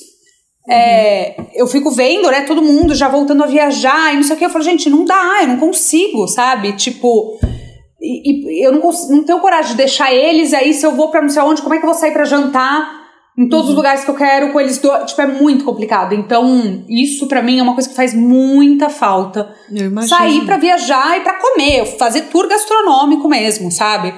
é, 0.69 1.35
eu 1.53 1.67
fico 1.67 1.91
vendo, 1.91 2.31
né, 2.31 2.41
todo 2.41 2.61
mundo 2.61 2.95
já 2.95 3.09
voltando 3.09 3.43
a 3.43 3.47
viajar 3.47 4.13
e 4.13 4.15
não 4.15 4.23
sei 4.23 4.35
o 4.35 4.39
que. 4.39 4.45
Eu 4.45 4.49
falo, 4.49 4.63
gente, 4.63 4.89
não 4.89 5.03
dá, 5.03 5.39
eu 5.41 5.47
não 5.49 5.57
consigo, 5.57 6.27
sabe? 6.27 6.73
Tipo, 6.73 7.37
e, 8.01 8.61
e 8.61 8.65
eu 8.65 8.71
não, 8.71 8.79
consigo, 8.79 9.13
não 9.13 9.23
tenho 9.23 9.39
coragem 9.39 9.71
de 9.71 9.77
deixar 9.77 10.13
eles 10.13 10.53
aí. 10.53 10.73
Se 10.73 10.85
eu 10.85 10.93
vou 10.93 11.09
pra 11.09 11.21
não 11.21 11.29
sei 11.29 11.41
onde, 11.41 11.61
como 11.61 11.73
é 11.73 11.79
que 11.79 11.85
eu 11.85 11.89
vou 11.89 11.99
sair 11.99 12.11
pra 12.11 12.23
jantar 12.23 13.02
em 13.37 13.49
todos 13.49 13.65
uhum. 13.65 13.71
os 13.71 13.75
lugares 13.75 14.03
que 14.03 14.09
eu 14.09 14.15
quero 14.15 14.51
com 14.51 14.59
eles 14.59 14.77
dois? 14.77 15.05
Tipo, 15.09 15.21
é 15.21 15.27
muito 15.27 15.65
complicado. 15.65 16.13
Então, 16.13 16.85
isso 16.87 17.27
para 17.27 17.41
mim 17.41 17.59
é 17.59 17.63
uma 17.63 17.73
coisa 17.73 17.89
que 17.89 17.95
faz 17.95 18.13
muita 18.13 18.89
falta. 18.89 19.53
Eu 19.71 19.87
imagino. 19.87 20.17
Sair 20.17 20.45
pra 20.45 20.57
viajar 20.57 21.17
e 21.17 21.21
pra 21.21 21.39
comer, 21.39 21.85
fazer 21.97 22.23
tour 22.23 22.47
gastronômico 22.47 23.27
mesmo, 23.27 23.71
sabe? 23.71 24.13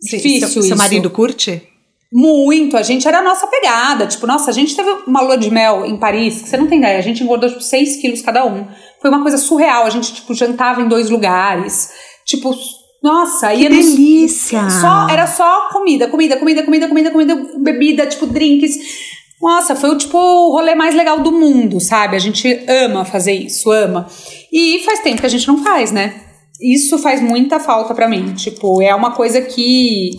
Difícil 0.00 0.48
seu, 0.48 0.60
isso. 0.60 0.68
Seu 0.68 0.76
marido 0.76 1.10
curte? 1.10 1.68
Muito, 2.12 2.76
a 2.76 2.82
gente 2.82 3.08
era 3.08 3.18
a 3.20 3.22
nossa 3.22 3.46
pegada. 3.46 4.06
Tipo, 4.06 4.26
nossa, 4.26 4.50
a 4.50 4.54
gente 4.54 4.76
teve 4.76 4.90
uma 5.06 5.22
lua 5.22 5.38
de 5.38 5.50
mel 5.50 5.86
em 5.86 5.96
Paris, 5.96 6.42
que 6.42 6.48
você 6.48 6.56
não 6.56 6.66
tem 6.66 6.78
ideia, 6.78 6.98
a 6.98 7.02
gente 7.02 7.22
engordou 7.22 7.48
tipo 7.48 7.62
6 7.62 7.96
quilos 7.96 8.20
cada 8.20 8.44
um. 8.44 8.66
Foi 9.00 9.10
uma 9.10 9.22
coisa 9.22 9.38
surreal, 9.38 9.84
a 9.84 9.90
gente, 9.90 10.12
tipo, 10.14 10.34
jantava 10.34 10.82
em 10.82 10.88
dois 10.88 11.08
lugares. 11.08 11.90
Tipo, 12.26 12.54
nossa, 13.02 13.50
que 13.50 13.68
delícia! 13.68 14.70
Só, 14.70 15.08
era 15.08 15.26
só 15.26 15.68
comida, 15.72 16.06
comida, 16.06 16.36
comida, 16.36 16.62
comida, 16.62 16.88
comida, 16.88 17.10
comida, 17.10 17.46
bebida, 17.58 18.06
tipo, 18.06 18.26
drinks. 18.26 18.76
Nossa, 19.40 19.74
foi 19.74 19.90
o 19.90 19.98
tipo 19.98 20.16
o 20.16 20.52
rolê 20.52 20.74
mais 20.76 20.94
legal 20.94 21.18
do 21.18 21.32
mundo, 21.32 21.80
sabe? 21.80 22.14
A 22.14 22.20
gente 22.20 22.64
ama 22.68 23.04
fazer 23.04 23.32
isso, 23.32 23.72
ama. 23.72 24.06
E 24.52 24.80
faz 24.84 25.00
tempo 25.00 25.20
que 25.20 25.26
a 25.26 25.30
gente 25.30 25.48
não 25.48 25.64
faz, 25.64 25.90
né? 25.90 26.14
Isso 26.60 26.96
faz 26.98 27.20
muita 27.20 27.58
falta 27.58 27.92
para 27.92 28.08
mim. 28.08 28.34
Tipo, 28.34 28.80
é 28.80 28.94
uma 28.94 29.10
coisa 29.10 29.40
que 29.40 30.10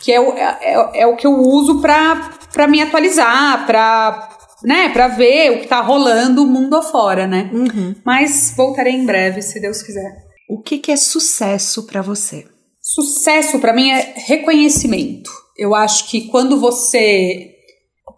que 0.00 0.12
é 0.12 0.20
o, 0.20 0.32
é, 0.32 0.58
é, 0.60 1.00
é 1.02 1.06
o 1.08 1.16
que 1.16 1.26
eu 1.26 1.32
uso 1.32 1.80
para 1.80 2.68
me 2.68 2.80
atualizar, 2.80 3.66
para 3.66 4.28
né, 4.62 4.90
para 4.90 5.08
ver 5.08 5.50
o 5.50 5.60
que 5.60 5.66
tá 5.66 5.80
rolando 5.80 6.44
o 6.44 6.46
mundo 6.46 6.76
afora, 6.76 7.26
né? 7.26 7.50
Uhum. 7.52 7.96
Mas 8.04 8.54
voltarei 8.56 8.92
em 8.92 9.04
breve, 9.04 9.42
se 9.42 9.60
Deus 9.60 9.82
quiser. 9.82 10.31
O 10.52 10.58
que, 10.58 10.76
que 10.76 10.92
é 10.92 10.96
sucesso 10.96 11.84
para 11.84 12.02
você? 12.02 12.44
Sucesso 12.78 13.58
para 13.58 13.72
mim 13.72 13.90
é 13.90 14.12
reconhecimento. 14.26 15.30
Eu 15.56 15.74
acho 15.74 16.10
que 16.10 16.28
quando 16.28 16.60
você 16.60 17.54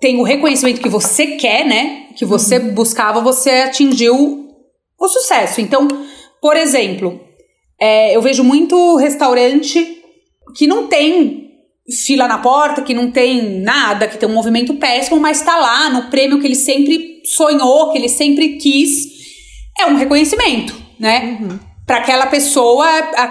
tem 0.00 0.18
o 0.18 0.24
reconhecimento 0.24 0.80
que 0.80 0.88
você 0.88 1.36
quer, 1.36 1.64
né, 1.64 2.08
que 2.16 2.24
você 2.24 2.58
uhum. 2.58 2.74
buscava, 2.74 3.20
você 3.20 3.50
atingiu 3.50 4.48
o 4.98 5.08
sucesso. 5.08 5.60
Então, 5.60 5.86
por 6.42 6.56
exemplo, 6.56 7.20
é, 7.80 8.16
eu 8.16 8.20
vejo 8.20 8.42
muito 8.42 8.96
restaurante 8.96 10.02
que 10.56 10.66
não 10.66 10.88
tem 10.88 11.52
fila 12.04 12.26
na 12.26 12.38
porta, 12.38 12.82
que 12.82 12.94
não 12.94 13.12
tem 13.12 13.60
nada, 13.60 14.08
que 14.08 14.18
tem 14.18 14.28
um 14.28 14.34
movimento 14.34 14.74
péssimo, 14.74 15.20
mas 15.20 15.38
está 15.38 15.56
lá 15.56 15.88
no 15.88 16.10
prêmio 16.10 16.40
que 16.40 16.48
ele 16.48 16.56
sempre 16.56 17.22
sonhou, 17.26 17.92
que 17.92 17.98
ele 17.98 18.08
sempre 18.08 18.56
quis, 18.56 19.06
é 19.78 19.86
um 19.86 19.94
reconhecimento, 19.94 20.74
né? 20.98 21.38
Uhum. 21.40 21.73
Para 21.86 21.98
aquela 21.98 22.26
pessoa, 22.26 22.86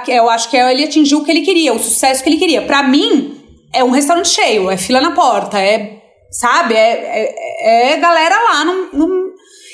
eu 0.08 0.30
acho 0.30 0.50
que 0.50 0.58
ele 0.58 0.84
atingiu 0.84 1.20
o 1.20 1.26
que 1.26 1.32
ele 1.32 1.42
queria, 1.42 1.74
o 1.74 1.80
sucesso 1.80 2.24
que 2.24 2.30
ele 2.30 2.38
queria. 2.38 2.62
Para 2.62 2.84
mim, 2.84 3.42
é 3.74 3.84
um 3.84 3.90
restaurante 3.90 4.30
cheio, 4.30 4.70
é 4.70 4.78
fila 4.78 5.02
na 5.02 5.12
porta, 5.12 5.60
é, 5.60 6.02
sabe, 6.32 6.76
é, 6.76 7.34
é, 7.60 7.94
é 7.94 7.98
galera 7.98 8.36
lá 8.36 8.66
no, 8.66 8.90
no 8.94 9.34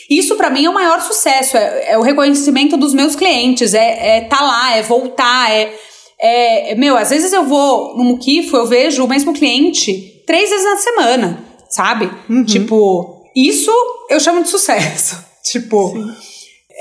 isso 0.09 0.35
para 0.35 0.49
mim 0.49 0.65
é 0.65 0.69
o 0.69 0.73
maior 0.73 1.01
sucesso, 1.01 1.55
é, 1.55 1.91
é, 1.91 1.97
o 1.97 2.01
reconhecimento 2.01 2.77
dos 2.77 2.93
meus 2.93 3.15
clientes, 3.15 3.73
é, 3.73 4.17
é 4.17 4.21
tá 4.21 4.41
lá, 4.41 4.75
é 4.75 4.81
voltar, 4.81 5.51
é 5.51 5.71
é, 6.21 6.75
meu, 6.75 6.97
às 6.97 7.09
vezes 7.09 7.31
eu 7.31 7.45
vou 7.45 7.95
no 7.95 8.03
Muquifo, 8.03 8.57
eu 8.57 8.65
vejo 8.65 9.05
o 9.05 9.07
mesmo 9.07 9.33
cliente 9.33 10.21
três 10.27 10.49
vezes 10.49 10.65
na 10.65 10.75
semana, 10.75 11.45
sabe? 11.69 12.11
Uhum. 12.29 12.43
Tipo, 12.43 13.23
isso 13.33 13.71
eu 14.09 14.19
chamo 14.19 14.43
de 14.43 14.49
sucesso. 14.49 15.17
tipo, 15.49 15.93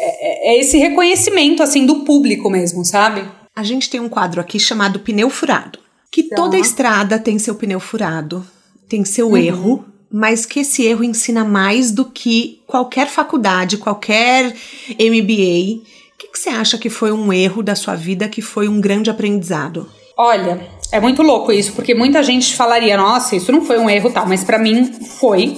é, 0.00 0.52
é, 0.52 0.60
esse 0.60 0.78
reconhecimento, 0.78 1.62
assim, 1.62 1.84
do 1.84 2.04
público 2.04 2.48
mesmo, 2.48 2.84
sabe? 2.84 3.28
A 3.54 3.62
gente 3.62 3.90
tem 3.90 4.00
um 4.00 4.08
quadro 4.08 4.40
aqui 4.40 4.58
chamado 4.60 5.00
Pneu 5.00 5.28
Furado. 5.28 5.80
Que 6.10 6.22
tá. 6.22 6.36
toda 6.36 6.58
estrada 6.58 7.18
tem 7.18 7.38
seu 7.38 7.54
pneu 7.54 7.78
furado, 7.78 8.46
tem 8.88 9.04
seu 9.04 9.30
uhum. 9.30 9.36
erro, 9.36 9.84
mas 10.10 10.46
que 10.46 10.60
esse 10.60 10.84
erro 10.84 11.04
ensina 11.04 11.44
mais 11.44 11.90
do 11.90 12.04
que 12.04 12.62
qualquer 12.66 13.08
faculdade, 13.08 13.76
qualquer 13.76 14.54
MBA. 14.98 15.82
O 15.82 16.18
que, 16.18 16.28
que 16.32 16.38
você 16.38 16.48
acha 16.48 16.78
que 16.78 16.88
foi 16.88 17.12
um 17.12 17.32
erro 17.32 17.62
da 17.62 17.74
sua 17.74 17.94
vida 17.94 18.28
que 18.28 18.40
foi 18.40 18.68
um 18.68 18.80
grande 18.80 19.10
aprendizado? 19.10 19.88
Olha, 20.16 20.66
é 20.90 20.98
muito 20.98 21.22
louco 21.22 21.52
isso, 21.52 21.72
porque 21.74 21.94
muita 21.94 22.22
gente 22.22 22.56
falaria, 22.56 22.96
nossa, 22.96 23.36
isso 23.36 23.52
não 23.52 23.64
foi 23.64 23.78
um 23.78 23.88
erro, 23.88 24.10
tal, 24.10 24.26
mas 24.26 24.42
para 24.42 24.58
mim 24.58 24.90
foi. 25.20 25.56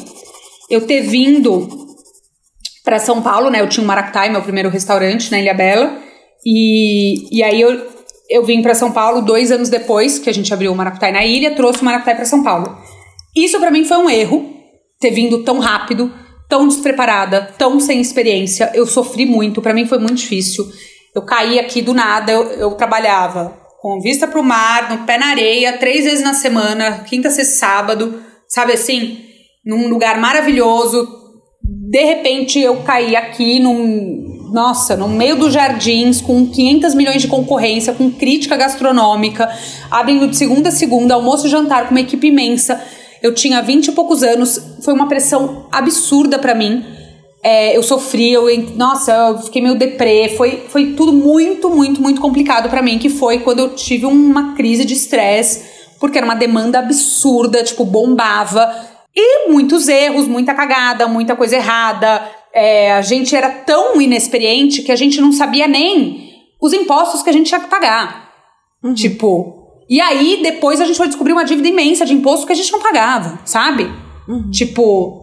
Eu 0.68 0.86
ter 0.86 1.02
vindo 1.02 1.89
para 2.84 2.98
São 2.98 3.22
Paulo, 3.22 3.50
né? 3.50 3.60
Eu 3.60 3.68
tinha 3.68 3.82
um 3.84 3.86
Maractai, 3.86 4.30
meu 4.30 4.42
primeiro 4.42 4.68
restaurante 4.68 5.30
na 5.30 5.38
Ilha 5.40 5.54
Bela, 5.54 5.98
e, 6.44 7.36
e 7.36 7.42
aí 7.42 7.60
eu, 7.60 7.86
eu 8.28 8.44
vim 8.44 8.62
para 8.62 8.74
São 8.74 8.92
Paulo 8.92 9.22
dois 9.22 9.50
anos 9.50 9.68
depois 9.68 10.18
que 10.18 10.30
a 10.30 10.34
gente 10.34 10.52
abriu 10.52 10.72
o 10.72 10.76
Maractai 10.76 11.12
na 11.12 11.24
ilha, 11.24 11.54
trouxe 11.54 11.82
o 11.82 11.84
Maractai 11.84 12.14
para 12.14 12.24
São 12.24 12.42
Paulo. 12.42 12.76
Isso 13.36 13.58
para 13.60 13.70
mim 13.70 13.84
foi 13.84 13.98
um 13.98 14.10
erro, 14.10 14.50
ter 14.98 15.10
vindo 15.10 15.42
tão 15.44 15.58
rápido, 15.58 16.12
tão 16.48 16.66
despreparada, 16.66 17.52
tão 17.56 17.78
sem 17.78 18.00
experiência. 18.00 18.70
Eu 18.74 18.86
sofri 18.86 19.24
muito, 19.24 19.62
para 19.62 19.74
mim 19.74 19.86
foi 19.86 19.98
muito 19.98 20.14
difícil. 20.14 20.64
Eu 21.14 21.24
caí 21.24 21.58
aqui 21.58 21.82
do 21.82 21.94
nada, 21.94 22.32
eu, 22.32 22.42
eu 22.52 22.70
trabalhava 22.72 23.56
com 23.80 24.00
vista 24.00 24.26
para 24.26 24.38
o 24.38 24.44
mar, 24.44 24.90
no 24.90 25.06
pé 25.06 25.16
na 25.16 25.28
areia, 25.28 25.78
três 25.78 26.04
vezes 26.04 26.22
na 26.22 26.34
semana, 26.34 27.04
quinta, 27.08 27.30
sexta, 27.30 27.54
sábado, 27.54 28.22
sabe 28.46 28.74
assim, 28.74 29.24
num 29.64 29.88
lugar 29.88 30.18
maravilhoso. 30.20 31.19
De 31.90 32.04
repente 32.04 32.60
eu 32.60 32.76
caí 32.84 33.16
aqui 33.16 33.58
num, 33.58 34.48
nossa, 34.52 34.96
no 34.96 35.08
meio 35.08 35.34
dos 35.34 35.52
jardins, 35.52 36.20
com 36.20 36.46
500 36.46 36.94
milhões 36.94 37.20
de 37.20 37.26
concorrência, 37.26 37.92
com 37.92 38.08
crítica 38.12 38.56
gastronômica, 38.56 39.50
abrindo 39.90 40.28
de 40.28 40.36
segunda 40.36 40.68
a 40.68 40.72
segunda, 40.72 41.14
almoço 41.14 41.48
e 41.48 41.50
jantar 41.50 41.86
com 41.86 41.90
uma 41.90 42.00
equipe 42.00 42.28
imensa. 42.28 42.80
Eu 43.20 43.34
tinha 43.34 43.60
20 43.60 43.88
e 43.88 43.92
poucos 43.92 44.22
anos, 44.22 44.76
foi 44.84 44.94
uma 44.94 45.08
pressão 45.08 45.66
absurda 45.72 46.38
para 46.38 46.54
mim. 46.54 46.84
É, 47.42 47.76
eu 47.76 47.82
sofri, 47.82 48.30
eu, 48.30 48.46
nossa, 48.76 49.12
eu 49.12 49.38
fiquei 49.38 49.60
meio 49.60 49.74
deprê. 49.74 50.28
Foi, 50.36 50.62
foi 50.68 50.92
tudo 50.92 51.12
muito, 51.12 51.68
muito, 51.68 52.00
muito 52.00 52.20
complicado 52.20 52.70
para 52.70 52.82
mim, 52.82 53.00
que 53.00 53.08
foi 53.08 53.40
quando 53.40 53.58
eu 53.58 53.70
tive 53.70 54.06
uma 54.06 54.54
crise 54.54 54.84
de 54.84 54.94
estresse, 54.94 55.64
porque 55.98 56.18
era 56.18 56.24
uma 56.24 56.36
demanda 56.36 56.78
absurda, 56.78 57.64
tipo, 57.64 57.84
bombava. 57.84 58.89
E 59.14 59.48
muitos 59.48 59.88
erros, 59.88 60.26
muita 60.26 60.54
cagada, 60.54 61.08
muita 61.08 61.34
coisa 61.34 61.56
errada. 61.56 62.30
É, 62.52 62.92
a 62.92 63.02
gente 63.02 63.34
era 63.34 63.48
tão 63.48 64.00
inexperiente 64.00 64.82
que 64.82 64.92
a 64.92 64.96
gente 64.96 65.20
não 65.20 65.32
sabia 65.32 65.66
nem 65.66 66.30
os 66.60 66.72
impostos 66.72 67.22
que 67.22 67.30
a 67.30 67.32
gente 67.32 67.48
tinha 67.48 67.60
que 67.60 67.68
pagar. 67.68 68.30
Uhum. 68.82 68.94
Tipo. 68.94 69.58
E 69.88 70.00
aí, 70.00 70.40
depois 70.42 70.80
a 70.80 70.84
gente 70.84 70.96
foi 70.96 71.08
descobrir 71.08 71.32
uma 71.32 71.44
dívida 71.44 71.66
imensa 71.66 72.06
de 72.06 72.14
imposto 72.14 72.46
que 72.46 72.52
a 72.52 72.56
gente 72.56 72.70
não 72.70 72.80
pagava, 72.80 73.40
sabe? 73.44 73.90
Uhum. 74.28 74.48
Tipo, 74.50 75.20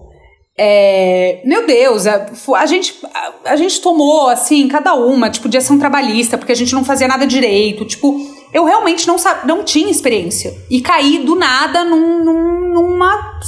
é, 0.58 1.42
meu 1.46 1.68
Deus, 1.68 2.06
a, 2.06 2.26
a 2.56 2.66
gente, 2.66 2.96
a, 3.14 3.52
a, 3.52 3.56
gente 3.56 3.80
tomou, 3.80 4.28
assim, 4.28 4.68
cada 4.68 4.96
uma, 4.96 5.30
tipo, 5.30 5.48
de 5.48 5.58
ação 5.58 5.78
trabalhista, 5.78 6.38
porque 6.38 6.52
a 6.52 6.56
gente 6.56 6.74
não 6.74 6.84
fazia 6.84 7.08
nada 7.08 7.26
direito. 7.26 7.86
Tipo, 7.86 8.20
eu 8.52 8.66
realmente 8.66 9.08
não, 9.08 9.16
não 9.46 9.64
tinha 9.64 9.92
experiência. 9.92 10.54
E 10.70 10.82
caí 10.82 11.20
do 11.20 11.36
nada 11.36 11.84
num, 11.84 12.24
num, 12.24 12.74
numa 12.74 13.40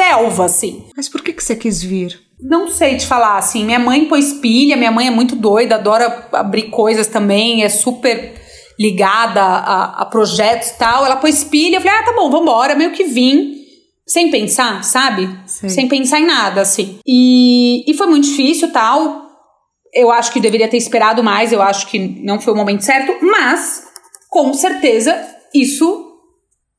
selva, 0.00 0.46
assim. 0.46 0.86
Mas 0.96 1.08
por 1.10 1.22
que, 1.22 1.34
que 1.34 1.44
você 1.44 1.54
quis 1.54 1.82
vir? 1.82 2.18
Não 2.40 2.68
sei 2.68 2.96
te 2.96 3.06
falar, 3.06 3.36
assim. 3.36 3.64
Minha 3.66 3.78
mãe 3.78 4.06
pôs 4.06 4.32
pilha, 4.32 4.76
minha 4.76 4.90
mãe 4.90 5.08
é 5.08 5.10
muito 5.10 5.36
doida, 5.36 5.74
adora 5.74 6.28
abrir 6.32 6.70
coisas 6.70 7.06
também, 7.06 7.62
é 7.62 7.68
super 7.68 8.40
ligada 8.78 9.42
a, 9.42 10.02
a 10.02 10.04
projetos 10.06 10.70
e 10.70 10.78
tal. 10.78 11.04
Ela 11.04 11.16
pôs 11.16 11.44
pilha, 11.44 11.76
eu 11.76 11.80
falei, 11.82 11.98
ah, 11.98 12.02
tá 12.02 12.12
bom, 12.14 12.30
vambora, 12.30 12.74
meio 12.74 12.92
que 12.92 13.04
vim 13.04 13.60
sem 14.06 14.30
pensar, 14.30 14.82
sabe? 14.82 15.28
Sem 15.46 15.86
pensar 15.86 16.18
em 16.18 16.26
nada, 16.26 16.62
assim. 16.62 16.98
E, 17.06 17.84
e 17.88 17.94
foi 17.94 18.06
muito 18.06 18.26
difícil 18.26 18.72
tal. 18.72 19.28
Eu 19.92 20.10
acho 20.10 20.32
que 20.32 20.40
deveria 20.40 20.66
ter 20.66 20.78
esperado 20.78 21.22
mais, 21.22 21.52
eu 21.52 21.60
acho 21.60 21.86
que 21.88 21.98
não 21.98 22.40
foi 22.40 22.54
o 22.54 22.56
momento 22.56 22.84
certo, 22.84 23.24
mas 23.24 23.84
com 24.28 24.52
certeza 24.54 25.14
isso 25.54 26.06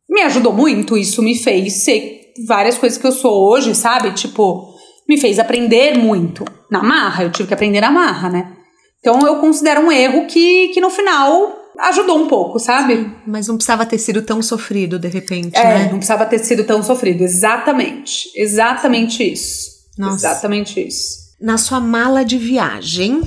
me 0.09 0.22
ajudou 0.24 0.53
muito, 0.53 0.97
isso 0.97 1.22
me 1.22 1.38
fez 1.38 1.84
ser 1.84 2.20
várias 2.48 2.78
coisas 2.78 2.98
que 2.98 3.06
eu 3.06 3.12
sou 3.12 3.50
hoje, 3.50 3.74
sabe? 3.76 4.12
Tipo, 4.14 4.74
me 5.08 5.20
fez 5.20 5.40
aprender 5.40 5.98
muito 5.98 6.46
na 6.70 6.82
marra, 6.82 7.24
eu 7.24 7.32
tive 7.32 7.48
que 7.48 7.54
aprender 7.54 7.82
na 7.82 7.92
marra, 7.92 8.30
né? 8.30 8.54
Então 9.00 9.20
eu 9.26 9.38
considero 9.38 9.82
um 9.82 9.92
erro 9.92 10.28
que, 10.28 10.70
que 10.70 10.80
no 10.80 10.90
final 10.90 11.62
ajudou 11.80 12.20
um 12.20 12.28
pouco, 12.28 12.60
sabe? 12.60 12.98
Sim, 12.98 13.12
mas 13.26 13.48
não 13.48 13.56
precisava 13.56 13.86
ter 13.86 13.98
sido 13.98 14.22
tão 14.22 14.42
sofrido 14.42 15.00
de 15.00 15.08
repente, 15.08 15.58
é, 15.58 15.64
né? 15.64 15.84
não 15.86 15.98
precisava 15.98 16.26
ter 16.26 16.40
sido 16.40 16.64
tão 16.64 16.84
sofrido. 16.84 17.24
Exatamente. 17.24 18.30
Exatamente 18.36 19.24
isso. 19.24 19.72
Nossa. 19.98 20.28
Exatamente 20.28 20.86
isso. 20.86 21.22
Na 21.42 21.58
sua 21.58 21.80
mala 21.80 22.24
de 22.24 22.38
viagem, 22.38 23.22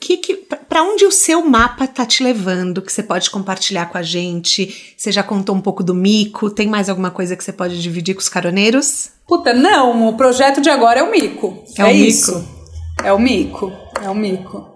que, 0.00 0.16
que 0.18 0.34
para 0.68 0.82
onde 0.82 1.04
o 1.04 1.10
seu 1.12 1.44
mapa 1.44 1.86
tá 1.86 2.04
te 2.04 2.22
levando 2.22 2.82
que 2.82 2.92
você 2.92 3.02
pode 3.02 3.30
compartilhar 3.30 3.86
com 3.86 3.98
a 3.98 4.02
gente? 4.02 4.94
Você 4.96 5.10
já 5.10 5.22
contou 5.22 5.54
um 5.54 5.60
pouco 5.60 5.82
do 5.82 5.94
mico? 5.94 6.50
Tem 6.50 6.66
mais 6.66 6.88
alguma 6.88 7.10
coisa 7.10 7.36
que 7.36 7.44
você 7.44 7.52
pode 7.52 7.80
dividir 7.80 8.14
com 8.14 8.20
os 8.20 8.28
caroneiros? 8.28 9.10
Puta, 9.26 9.52
não. 9.52 10.08
O 10.08 10.16
projeto 10.16 10.60
de 10.60 10.68
agora 10.68 11.00
é 11.00 11.02
o 11.02 11.10
mico. 11.10 11.64
É, 11.78 11.82
é 11.82 11.84
o 11.86 11.90
isso. 11.90 12.38
Mico. 12.38 12.54
É 13.04 13.12
o 13.12 13.18
mico. 13.18 13.72
É 14.02 14.10
o 14.10 14.14
mico 14.14 14.74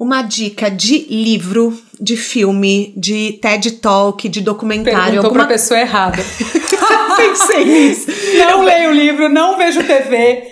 uma 0.00 0.22
dica 0.22 0.70
de 0.70 1.04
livro, 1.10 1.78
de 2.00 2.16
filme, 2.16 2.94
de 2.96 3.38
TED 3.42 3.72
Talk, 3.72 4.26
de 4.30 4.40
documentário. 4.40 4.94
Perguntou 4.94 5.24
alguma... 5.26 5.44
pra 5.44 5.52
pessoa 5.52 5.78
errada. 5.78 6.24
Pensei 7.18 7.66
nisso. 7.66 8.06
Não 8.38 8.60
eu... 8.60 8.62
leio 8.62 8.92
livro, 8.92 9.28
não 9.28 9.58
vejo 9.58 9.84
TV, 9.84 10.42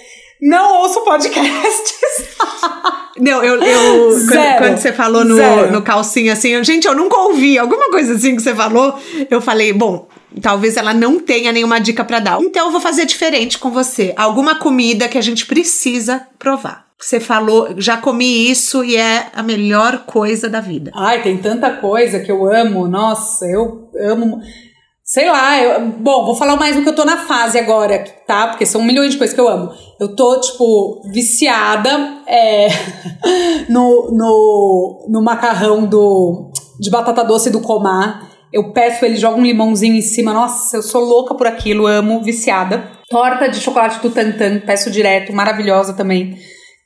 não 0.40 0.82
ouço 0.82 1.04
podcasts. 1.04 1.98
Não, 3.18 3.42
eu, 3.42 3.60
eu 3.60 4.10
quando, 4.28 4.58
quando, 4.58 4.76
você 4.78 4.92
falou 4.92 5.24
no, 5.24 5.36
no 5.72 5.82
calcinha 5.82 6.34
assim, 6.34 6.50
eu, 6.50 6.62
gente, 6.62 6.86
eu 6.86 6.94
nunca 6.94 7.18
ouvi 7.18 7.58
alguma 7.58 7.90
coisa 7.90 8.14
assim 8.14 8.36
que 8.36 8.42
você 8.42 8.54
falou. 8.54 8.96
Eu 9.28 9.40
falei, 9.40 9.72
bom, 9.72 10.06
talvez 10.40 10.76
ela 10.76 10.94
não 10.94 11.18
tenha 11.18 11.50
nenhuma 11.50 11.80
dica 11.80 12.04
para 12.04 12.20
dar. 12.20 12.40
Então 12.40 12.66
eu 12.66 12.70
vou 12.70 12.80
fazer 12.80 13.06
diferente 13.06 13.58
com 13.58 13.72
você. 13.72 14.12
Alguma 14.16 14.54
comida 14.54 15.08
que 15.08 15.18
a 15.18 15.20
gente 15.20 15.46
precisa 15.46 16.28
provar. 16.38 16.86
Você 17.00 17.20
falou, 17.20 17.74
já 17.76 17.96
comi 17.96 18.50
isso 18.50 18.84
e 18.84 18.96
é 18.96 19.28
a 19.32 19.42
melhor 19.42 20.04
coisa 20.04 20.48
da 20.48 20.60
vida. 20.60 20.90
Ai, 20.94 21.22
tem 21.22 21.38
tanta 21.38 21.70
coisa 21.70 22.18
que 22.18 22.30
eu 22.30 22.50
amo. 22.52 22.88
Nossa, 22.88 23.46
eu 23.46 23.88
amo. 24.00 24.40
Sei 25.08 25.26
lá, 25.30 25.58
eu, 25.58 25.88
bom, 25.88 26.26
vou 26.26 26.34
falar 26.34 26.54
mais 26.56 26.76
do 26.76 26.82
que 26.82 26.88
eu 26.90 26.94
tô 26.94 27.02
na 27.02 27.16
fase 27.16 27.58
agora, 27.58 28.04
tá? 28.26 28.48
Porque 28.48 28.66
são 28.66 28.82
milhões 28.82 29.12
de 29.12 29.16
coisas 29.16 29.34
que 29.34 29.40
eu 29.40 29.48
amo. 29.48 29.72
Eu 29.98 30.14
tô, 30.14 30.38
tipo, 30.38 31.00
viciada 31.10 31.88
é, 32.26 32.68
no, 33.70 34.10
no, 34.12 35.06
no 35.08 35.22
macarrão 35.24 35.86
do, 35.86 36.52
de 36.78 36.90
batata 36.90 37.24
doce 37.24 37.48
do 37.48 37.62
Comar. 37.62 38.28
Eu 38.52 38.70
peço, 38.74 39.02
ele 39.06 39.16
joga 39.16 39.38
um 39.38 39.44
limãozinho 39.44 39.94
em 39.94 40.02
cima. 40.02 40.34
Nossa, 40.34 40.76
eu 40.76 40.82
sou 40.82 41.02
louca 41.02 41.34
por 41.34 41.46
aquilo, 41.46 41.86
amo, 41.86 42.22
viciada. 42.22 42.86
Torta 43.08 43.48
de 43.48 43.60
chocolate 43.60 44.00
do 44.00 44.10
Tantan, 44.10 44.60
peço 44.60 44.90
direto, 44.90 45.32
maravilhosa 45.32 45.94
também 45.94 46.36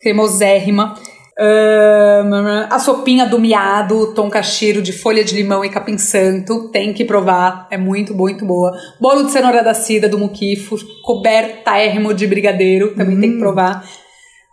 cremosérrima. 0.00 0.94
Uh, 1.42 2.68
a 2.70 2.78
sopinha 2.78 3.26
do 3.26 3.36
miado, 3.36 4.14
tonkashiro 4.14 4.80
de 4.80 4.92
folha 4.92 5.24
de 5.24 5.34
limão 5.34 5.64
e 5.64 5.68
capim 5.68 5.98
santo, 5.98 6.68
tem 6.68 6.92
que 6.92 7.04
provar, 7.04 7.66
é 7.68 7.76
muito, 7.76 8.14
muito 8.14 8.44
boa. 8.44 8.70
Bolo 9.00 9.24
de 9.24 9.32
cenoura 9.32 9.60
da 9.60 9.74
cida 9.74 10.08
do 10.08 10.16
muquifo, 10.16 10.76
cobertérrimo 11.02 12.14
de 12.14 12.28
brigadeiro, 12.28 12.94
também 12.94 13.16
hum. 13.16 13.20
tem 13.20 13.30
que 13.30 13.36
hum. 13.38 13.40
provar. 13.40 13.84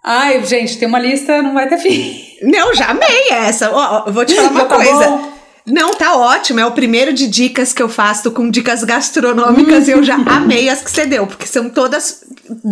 Ai, 0.04 0.44
gente, 0.44 0.80
tem 0.80 0.88
uma 0.88 0.98
lista, 0.98 1.44
não 1.44 1.54
vai 1.54 1.70
ter 1.70 1.78
fim. 1.78 2.20
Não, 2.42 2.74
já 2.74 2.88
amei 2.88 3.30
essa. 3.30 3.70
Ó, 3.72 4.12
vou 4.12 4.26
te 4.26 4.34
falar 4.34 4.50
uma 4.52 4.66
tá 4.66 4.76
coisa. 4.76 5.10
Bom. 5.10 5.39
Não, 5.70 5.94
tá 5.94 6.16
ótimo. 6.18 6.60
É 6.60 6.66
o 6.66 6.72
primeiro 6.72 7.14
de 7.14 7.28
dicas 7.28 7.72
que 7.72 7.82
eu 7.82 7.88
faço 7.88 8.32
com 8.32 8.50
dicas 8.50 8.84
gastronômicas 8.84 9.88
e 9.88 9.92
eu 9.92 10.04
já 10.04 10.16
amei 10.26 10.68
as 10.68 10.82
que 10.82 10.90
você 10.90 11.06
deu, 11.06 11.28
porque 11.28 11.46
são 11.46 11.70
todas 11.70 12.24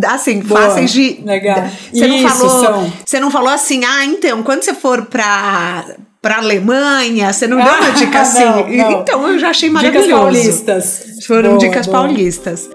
assim, 0.06 0.40
Boa, 0.40 0.62
fáceis 0.62 0.92
de. 0.92 1.22
Legal. 1.24 1.70
Você 1.94 2.08
não 2.08 2.30
falou. 2.30 2.66
São. 2.66 2.94
Você 3.06 3.20
não 3.20 3.32
falou 3.32 3.50
assim, 3.50 3.86
ah, 3.86 4.06
então, 4.06 4.42
quando 4.44 4.64
você 4.64 4.74
for 4.74 5.06
pra 5.06 5.86
para 6.20 6.38
Alemanha, 6.38 7.32
você 7.32 7.48
não 7.48 7.58
deu 7.58 7.74
uma 7.74 7.92
dica 7.96 8.22
assim. 8.22 8.44
não, 8.44 8.68
não. 8.68 9.02
Então 9.02 9.28
eu 9.30 9.40
já 9.40 9.50
achei 9.50 9.70
maravilhoso. 9.70 10.08
Dicas 10.08 10.20
paulistas. 10.20 11.26
Foram 11.26 11.50
boa, 11.52 11.60
dicas 11.60 11.86
boa. 11.86 11.98
paulistas. 12.00 12.70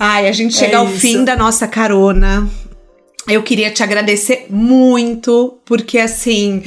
Ai, 0.00 0.28
a 0.28 0.32
gente 0.32 0.54
chega 0.56 0.74
é 0.74 0.76
ao 0.76 0.86
isso. 0.86 0.98
fim 0.98 1.24
da 1.24 1.36
nossa 1.36 1.66
carona 1.66 2.48
eu 3.28 3.42
queria 3.42 3.70
te 3.70 3.82
agradecer 3.82 4.46
muito, 4.50 5.58
porque 5.64 5.98
assim. 5.98 6.62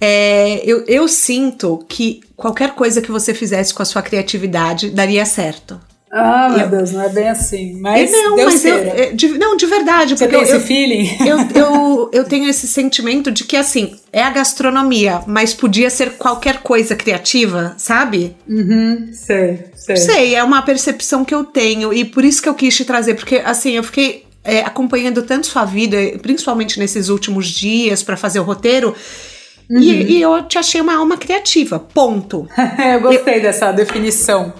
É, 0.00 0.62
eu, 0.64 0.84
eu 0.86 1.08
sinto 1.08 1.84
que 1.88 2.20
qualquer 2.36 2.70
coisa 2.70 3.02
que 3.02 3.10
você 3.10 3.34
fizesse 3.34 3.74
com 3.74 3.82
a 3.82 3.84
sua 3.84 4.00
criatividade 4.00 4.90
daria 4.90 5.26
certo. 5.26 5.80
Ah, 6.10 6.48
meu 6.50 6.60
eu, 6.60 6.70
Deus, 6.70 6.92
não 6.92 7.02
é 7.02 7.08
bem 7.08 7.28
assim. 7.28 7.78
Mas 7.80 8.10
não, 8.10 8.36
deu 8.36 8.46
mas 8.46 8.64
eu, 8.64 8.76
é, 8.76 9.12
de, 9.12 9.28
não, 9.36 9.56
de 9.56 9.66
verdade. 9.66 10.16
Você 10.16 10.26
tem 10.26 10.38
eu, 10.38 10.42
esse 10.42 10.60
feeling? 10.60 11.06
Eu, 11.26 11.38
eu, 11.54 12.10
eu 12.12 12.24
tenho 12.24 12.48
esse 12.48 12.66
sentimento 12.66 13.30
de 13.30 13.44
que, 13.44 13.56
assim, 13.56 13.94
é 14.12 14.22
a 14.22 14.30
gastronomia, 14.30 15.20
mas 15.26 15.52
podia 15.52 15.90
ser 15.90 16.12
qualquer 16.12 16.58
coisa 16.62 16.96
criativa, 16.96 17.74
sabe? 17.76 18.34
Uhum, 18.48 19.10
sei, 19.12 19.64
sei. 19.74 19.96
Sei, 19.96 20.34
é 20.34 20.42
uma 20.42 20.62
percepção 20.62 21.24
que 21.24 21.34
eu 21.34 21.44
tenho 21.44 21.92
e 21.92 22.04
por 22.04 22.24
isso 22.24 22.40
que 22.40 22.48
eu 22.48 22.54
quis 22.54 22.74
te 22.74 22.84
trazer, 22.84 23.14
porque, 23.14 23.42
assim, 23.44 23.72
eu 23.72 23.82
fiquei 23.82 24.27
é, 24.48 24.60
acompanhando 24.60 25.22
tanto 25.22 25.46
sua 25.46 25.66
vida, 25.66 25.98
principalmente 26.22 26.78
nesses 26.78 27.10
últimos 27.10 27.48
dias, 27.48 28.02
para 28.02 28.16
fazer 28.16 28.40
o 28.40 28.42
roteiro. 28.42 28.94
Uhum. 29.68 29.78
E, 29.78 30.12
e, 30.12 30.22
eu 30.22 30.42
te 30.44 30.56
achei 30.56 30.80
uma 30.80 30.96
alma 30.96 31.18
criativa, 31.18 31.78
ponto. 31.78 32.48
eu 32.94 33.00
gostei 33.00 33.36
eu, 33.36 33.42
dessa 33.42 33.70
definição. 33.72 34.54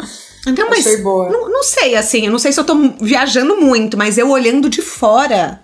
Então, 0.47 0.69
mas 0.69 0.87
Achei 0.87 0.99
boa. 0.99 1.31
Não, 1.31 1.49
não 1.49 1.63
sei, 1.63 1.97
assim, 1.97 2.27
eu 2.27 2.31
não 2.31 2.39
sei 2.39 2.53
se 2.53 2.61
eu 2.61 2.65
tô 2.65 2.75
viajando 3.01 3.57
muito, 3.57 3.97
mas 3.97 4.19
eu 4.19 4.29
olhando 4.29 4.69
de 4.69 4.83
fora, 4.83 5.61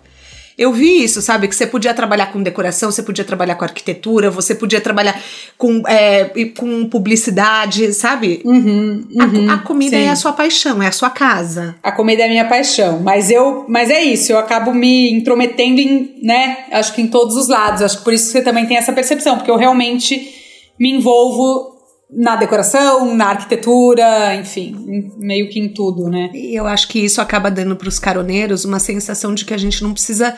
eu 0.56 0.72
vi 0.72 1.02
isso, 1.02 1.20
sabe? 1.20 1.48
Que 1.48 1.54
você 1.54 1.66
podia 1.66 1.92
trabalhar 1.92 2.26
com 2.26 2.42
decoração, 2.42 2.90
você 2.90 3.02
podia 3.02 3.24
trabalhar 3.24 3.56
com 3.56 3.64
arquitetura, 3.64 4.30
você 4.30 4.54
podia 4.54 4.80
trabalhar 4.80 5.20
com, 5.58 5.82
é, 5.88 6.30
com 6.56 6.88
publicidade, 6.88 7.92
sabe? 7.92 8.40
Uhum, 8.44 9.04
uhum, 9.10 9.50
a, 9.50 9.54
a, 9.54 9.58
comida 9.58 9.96
sim. 9.96 10.04
é 10.04 10.10
a 10.10 10.16
sua 10.16 10.32
paixão, 10.32 10.82
é 10.82 10.86
a 10.86 10.92
sua 10.92 11.10
casa. 11.10 11.74
A 11.82 11.90
comida 11.90 12.22
é 12.22 12.26
a 12.26 12.28
minha 12.28 12.44
paixão, 12.44 13.00
mas 13.00 13.30
eu, 13.30 13.64
mas 13.68 13.90
é 13.90 14.02
isso, 14.02 14.30
eu 14.30 14.38
acabo 14.38 14.72
me 14.72 15.12
intrometendo 15.12 15.80
em, 15.80 16.16
né? 16.22 16.66
Acho 16.70 16.94
que 16.94 17.02
em 17.02 17.08
todos 17.08 17.36
os 17.36 17.48
lados. 17.48 17.82
Acho 17.82 17.98
que 17.98 18.04
por 18.04 18.12
isso 18.12 18.26
que 18.26 18.32
você 18.32 18.42
também 18.42 18.66
tem 18.66 18.76
essa 18.76 18.92
percepção, 18.92 19.36
porque 19.36 19.50
eu 19.50 19.56
realmente 19.56 20.32
me 20.78 20.90
envolvo 20.90 21.73
na 22.14 22.36
decoração, 22.36 23.14
na 23.14 23.26
arquitetura, 23.30 24.34
enfim, 24.36 25.12
meio 25.18 25.48
que 25.48 25.58
em 25.58 25.68
tudo, 25.68 26.08
né? 26.08 26.30
E 26.32 26.54
eu 26.54 26.66
acho 26.66 26.88
que 26.88 27.00
isso 27.00 27.20
acaba 27.20 27.50
dando 27.50 27.74
para 27.74 27.88
os 27.88 27.98
caroneiros 27.98 28.64
uma 28.64 28.78
sensação 28.78 29.34
de 29.34 29.44
que 29.44 29.52
a 29.52 29.58
gente 29.58 29.82
não 29.82 29.92
precisa 29.92 30.36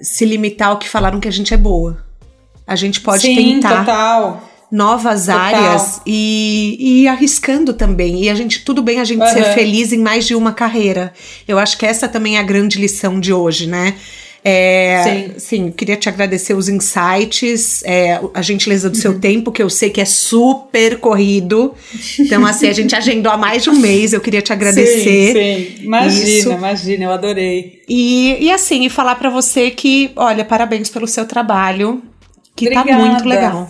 se 0.00 0.24
limitar 0.24 0.68
ao 0.68 0.78
que 0.78 0.88
falaram 0.88 1.20
que 1.20 1.28
a 1.28 1.32
gente 1.32 1.52
é 1.52 1.56
boa. 1.56 1.98
A 2.66 2.74
gente 2.74 3.00
pode 3.00 3.22
Sim, 3.22 3.36
tentar 3.36 3.80
total. 3.80 4.50
novas 4.72 5.26
total. 5.26 5.40
áreas 5.40 6.00
e, 6.06 6.76
e 6.80 7.02
ir 7.02 7.08
arriscando 7.08 7.72
também. 7.74 8.24
E 8.24 8.30
a 8.30 8.34
gente, 8.34 8.64
tudo 8.64 8.82
bem 8.82 8.98
a 8.98 9.04
gente 9.04 9.22
uhum. 9.22 9.28
ser 9.28 9.44
feliz 9.54 9.92
em 9.92 9.98
mais 9.98 10.26
de 10.26 10.34
uma 10.34 10.52
carreira. 10.52 11.12
Eu 11.46 11.58
acho 11.58 11.76
que 11.78 11.86
essa 11.86 12.08
também 12.08 12.36
é 12.36 12.40
a 12.40 12.42
grande 12.42 12.80
lição 12.80 13.20
de 13.20 13.32
hoje, 13.32 13.66
né? 13.66 13.94
É, 14.48 15.02
sim. 15.02 15.32
sim, 15.38 15.70
queria 15.72 15.96
te 15.96 16.08
agradecer 16.08 16.54
os 16.54 16.68
insights, 16.68 17.82
é, 17.84 18.20
a 18.32 18.40
gentileza 18.40 18.88
do 18.88 18.94
uhum. 18.94 19.02
seu 19.02 19.18
tempo, 19.18 19.50
que 19.50 19.60
eu 19.60 19.68
sei 19.68 19.90
que 19.90 20.00
é 20.00 20.04
super 20.04 20.98
corrido. 21.00 21.74
Então, 22.20 22.46
assim, 22.46 22.68
a 22.68 22.72
gente 22.72 22.94
agendou 22.94 23.32
há 23.32 23.36
mais 23.36 23.64
de 23.64 23.70
um 23.70 23.74
mês, 23.74 24.12
eu 24.12 24.20
queria 24.20 24.40
te 24.40 24.52
agradecer. 24.52 25.32
Sim, 25.32 25.74
sim. 25.78 25.84
Imagina, 25.84 26.28
isso. 26.28 26.52
imagina, 26.52 27.04
eu 27.04 27.10
adorei. 27.10 27.82
E, 27.88 28.36
e 28.40 28.52
assim, 28.52 28.84
e 28.84 28.88
falar 28.88 29.16
para 29.16 29.30
você 29.30 29.72
que, 29.72 30.12
olha, 30.14 30.44
parabéns 30.44 30.88
pelo 30.90 31.08
seu 31.08 31.26
trabalho, 31.26 32.00
que 32.54 32.66
Obrigada. 32.66 32.88
tá 32.88 32.98
muito 32.98 33.28
legal. 33.28 33.68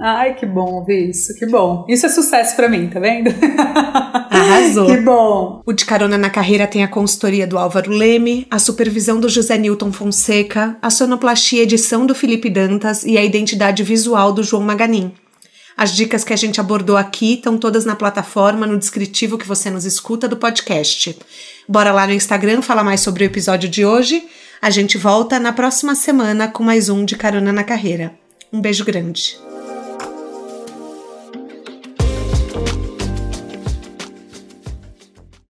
Ai, 0.00 0.34
que 0.34 0.46
bom 0.46 0.74
ouvir 0.74 1.10
isso, 1.10 1.34
que 1.34 1.46
bom. 1.46 1.84
Isso 1.88 2.06
é 2.06 2.08
sucesso 2.08 2.56
para 2.56 2.68
mim, 2.68 2.88
tá 2.88 3.00
vendo? 3.00 3.30
Arrasou. 4.30 4.86
que 4.86 4.96
bom. 4.98 5.62
O 5.64 5.72
De 5.72 5.84
Carona 5.84 6.18
na 6.18 6.30
Carreira 6.30 6.66
tem 6.66 6.82
a 6.82 6.88
consultoria 6.88 7.46
do 7.46 7.58
Álvaro 7.58 7.90
Leme, 7.90 8.46
a 8.50 8.58
supervisão 8.58 9.20
do 9.20 9.28
José 9.28 9.56
Newton 9.56 9.92
Fonseca, 9.92 10.76
a 10.82 10.90
sonoplastia 10.90 11.62
edição 11.62 12.06
do 12.06 12.14
Felipe 12.14 12.50
Dantas 12.50 13.04
e 13.04 13.16
a 13.16 13.24
identidade 13.24 13.82
visual 13.82 14.32
do 14.32 14.42
João 14.42 14.62
Maganin. 14.62 15.12
As 15.76 15.94
dicas 15.94 16.22
que 16.22 16.32
a 16.32 16.36
gente 16.36 16.60
abordou 16.60 16.96
aqui 16.96 17.34
estão 17.34 17.58
todas 17.58 17.84
na 17.84 17.96
plataforma, 17.96 18.66
no 18.66 18.78
descritivo 18.78 19.36
que 19.36 19.46
você 19.46 19.70
nos 19.70 19.84
escuta 19.84 20.28
do 20.28 20.36
podcast. 20.36 21.18
Bora 21.68 21.92
lá 21.92 22.06
no 22.06 22.12
Instagram 22.12 22.62
falar 22.62 22.84
mais 22.84 23.00
sobre 23.00 23.24
o 23.24 23.26
episódio 23.26 23.68
de 23.68 23.84
hoje. 23.84 24.24
A 24.62 24.70
gente 24.70 24.96
volta 24.96 25.40
na 25.40 25.52
próxima 25.52 25.94
semana 25.94 26.46
com 26.46 26.62
mais 26.62 26.88
um 26.88 27.04
de 27.04 27.16
Carona 27.16 27.52
na 27.52 27.64
Carreira. 27.64 28.14
Um 28.52 28.60
beijo 28.60 28.84
grande. 28.84 29.36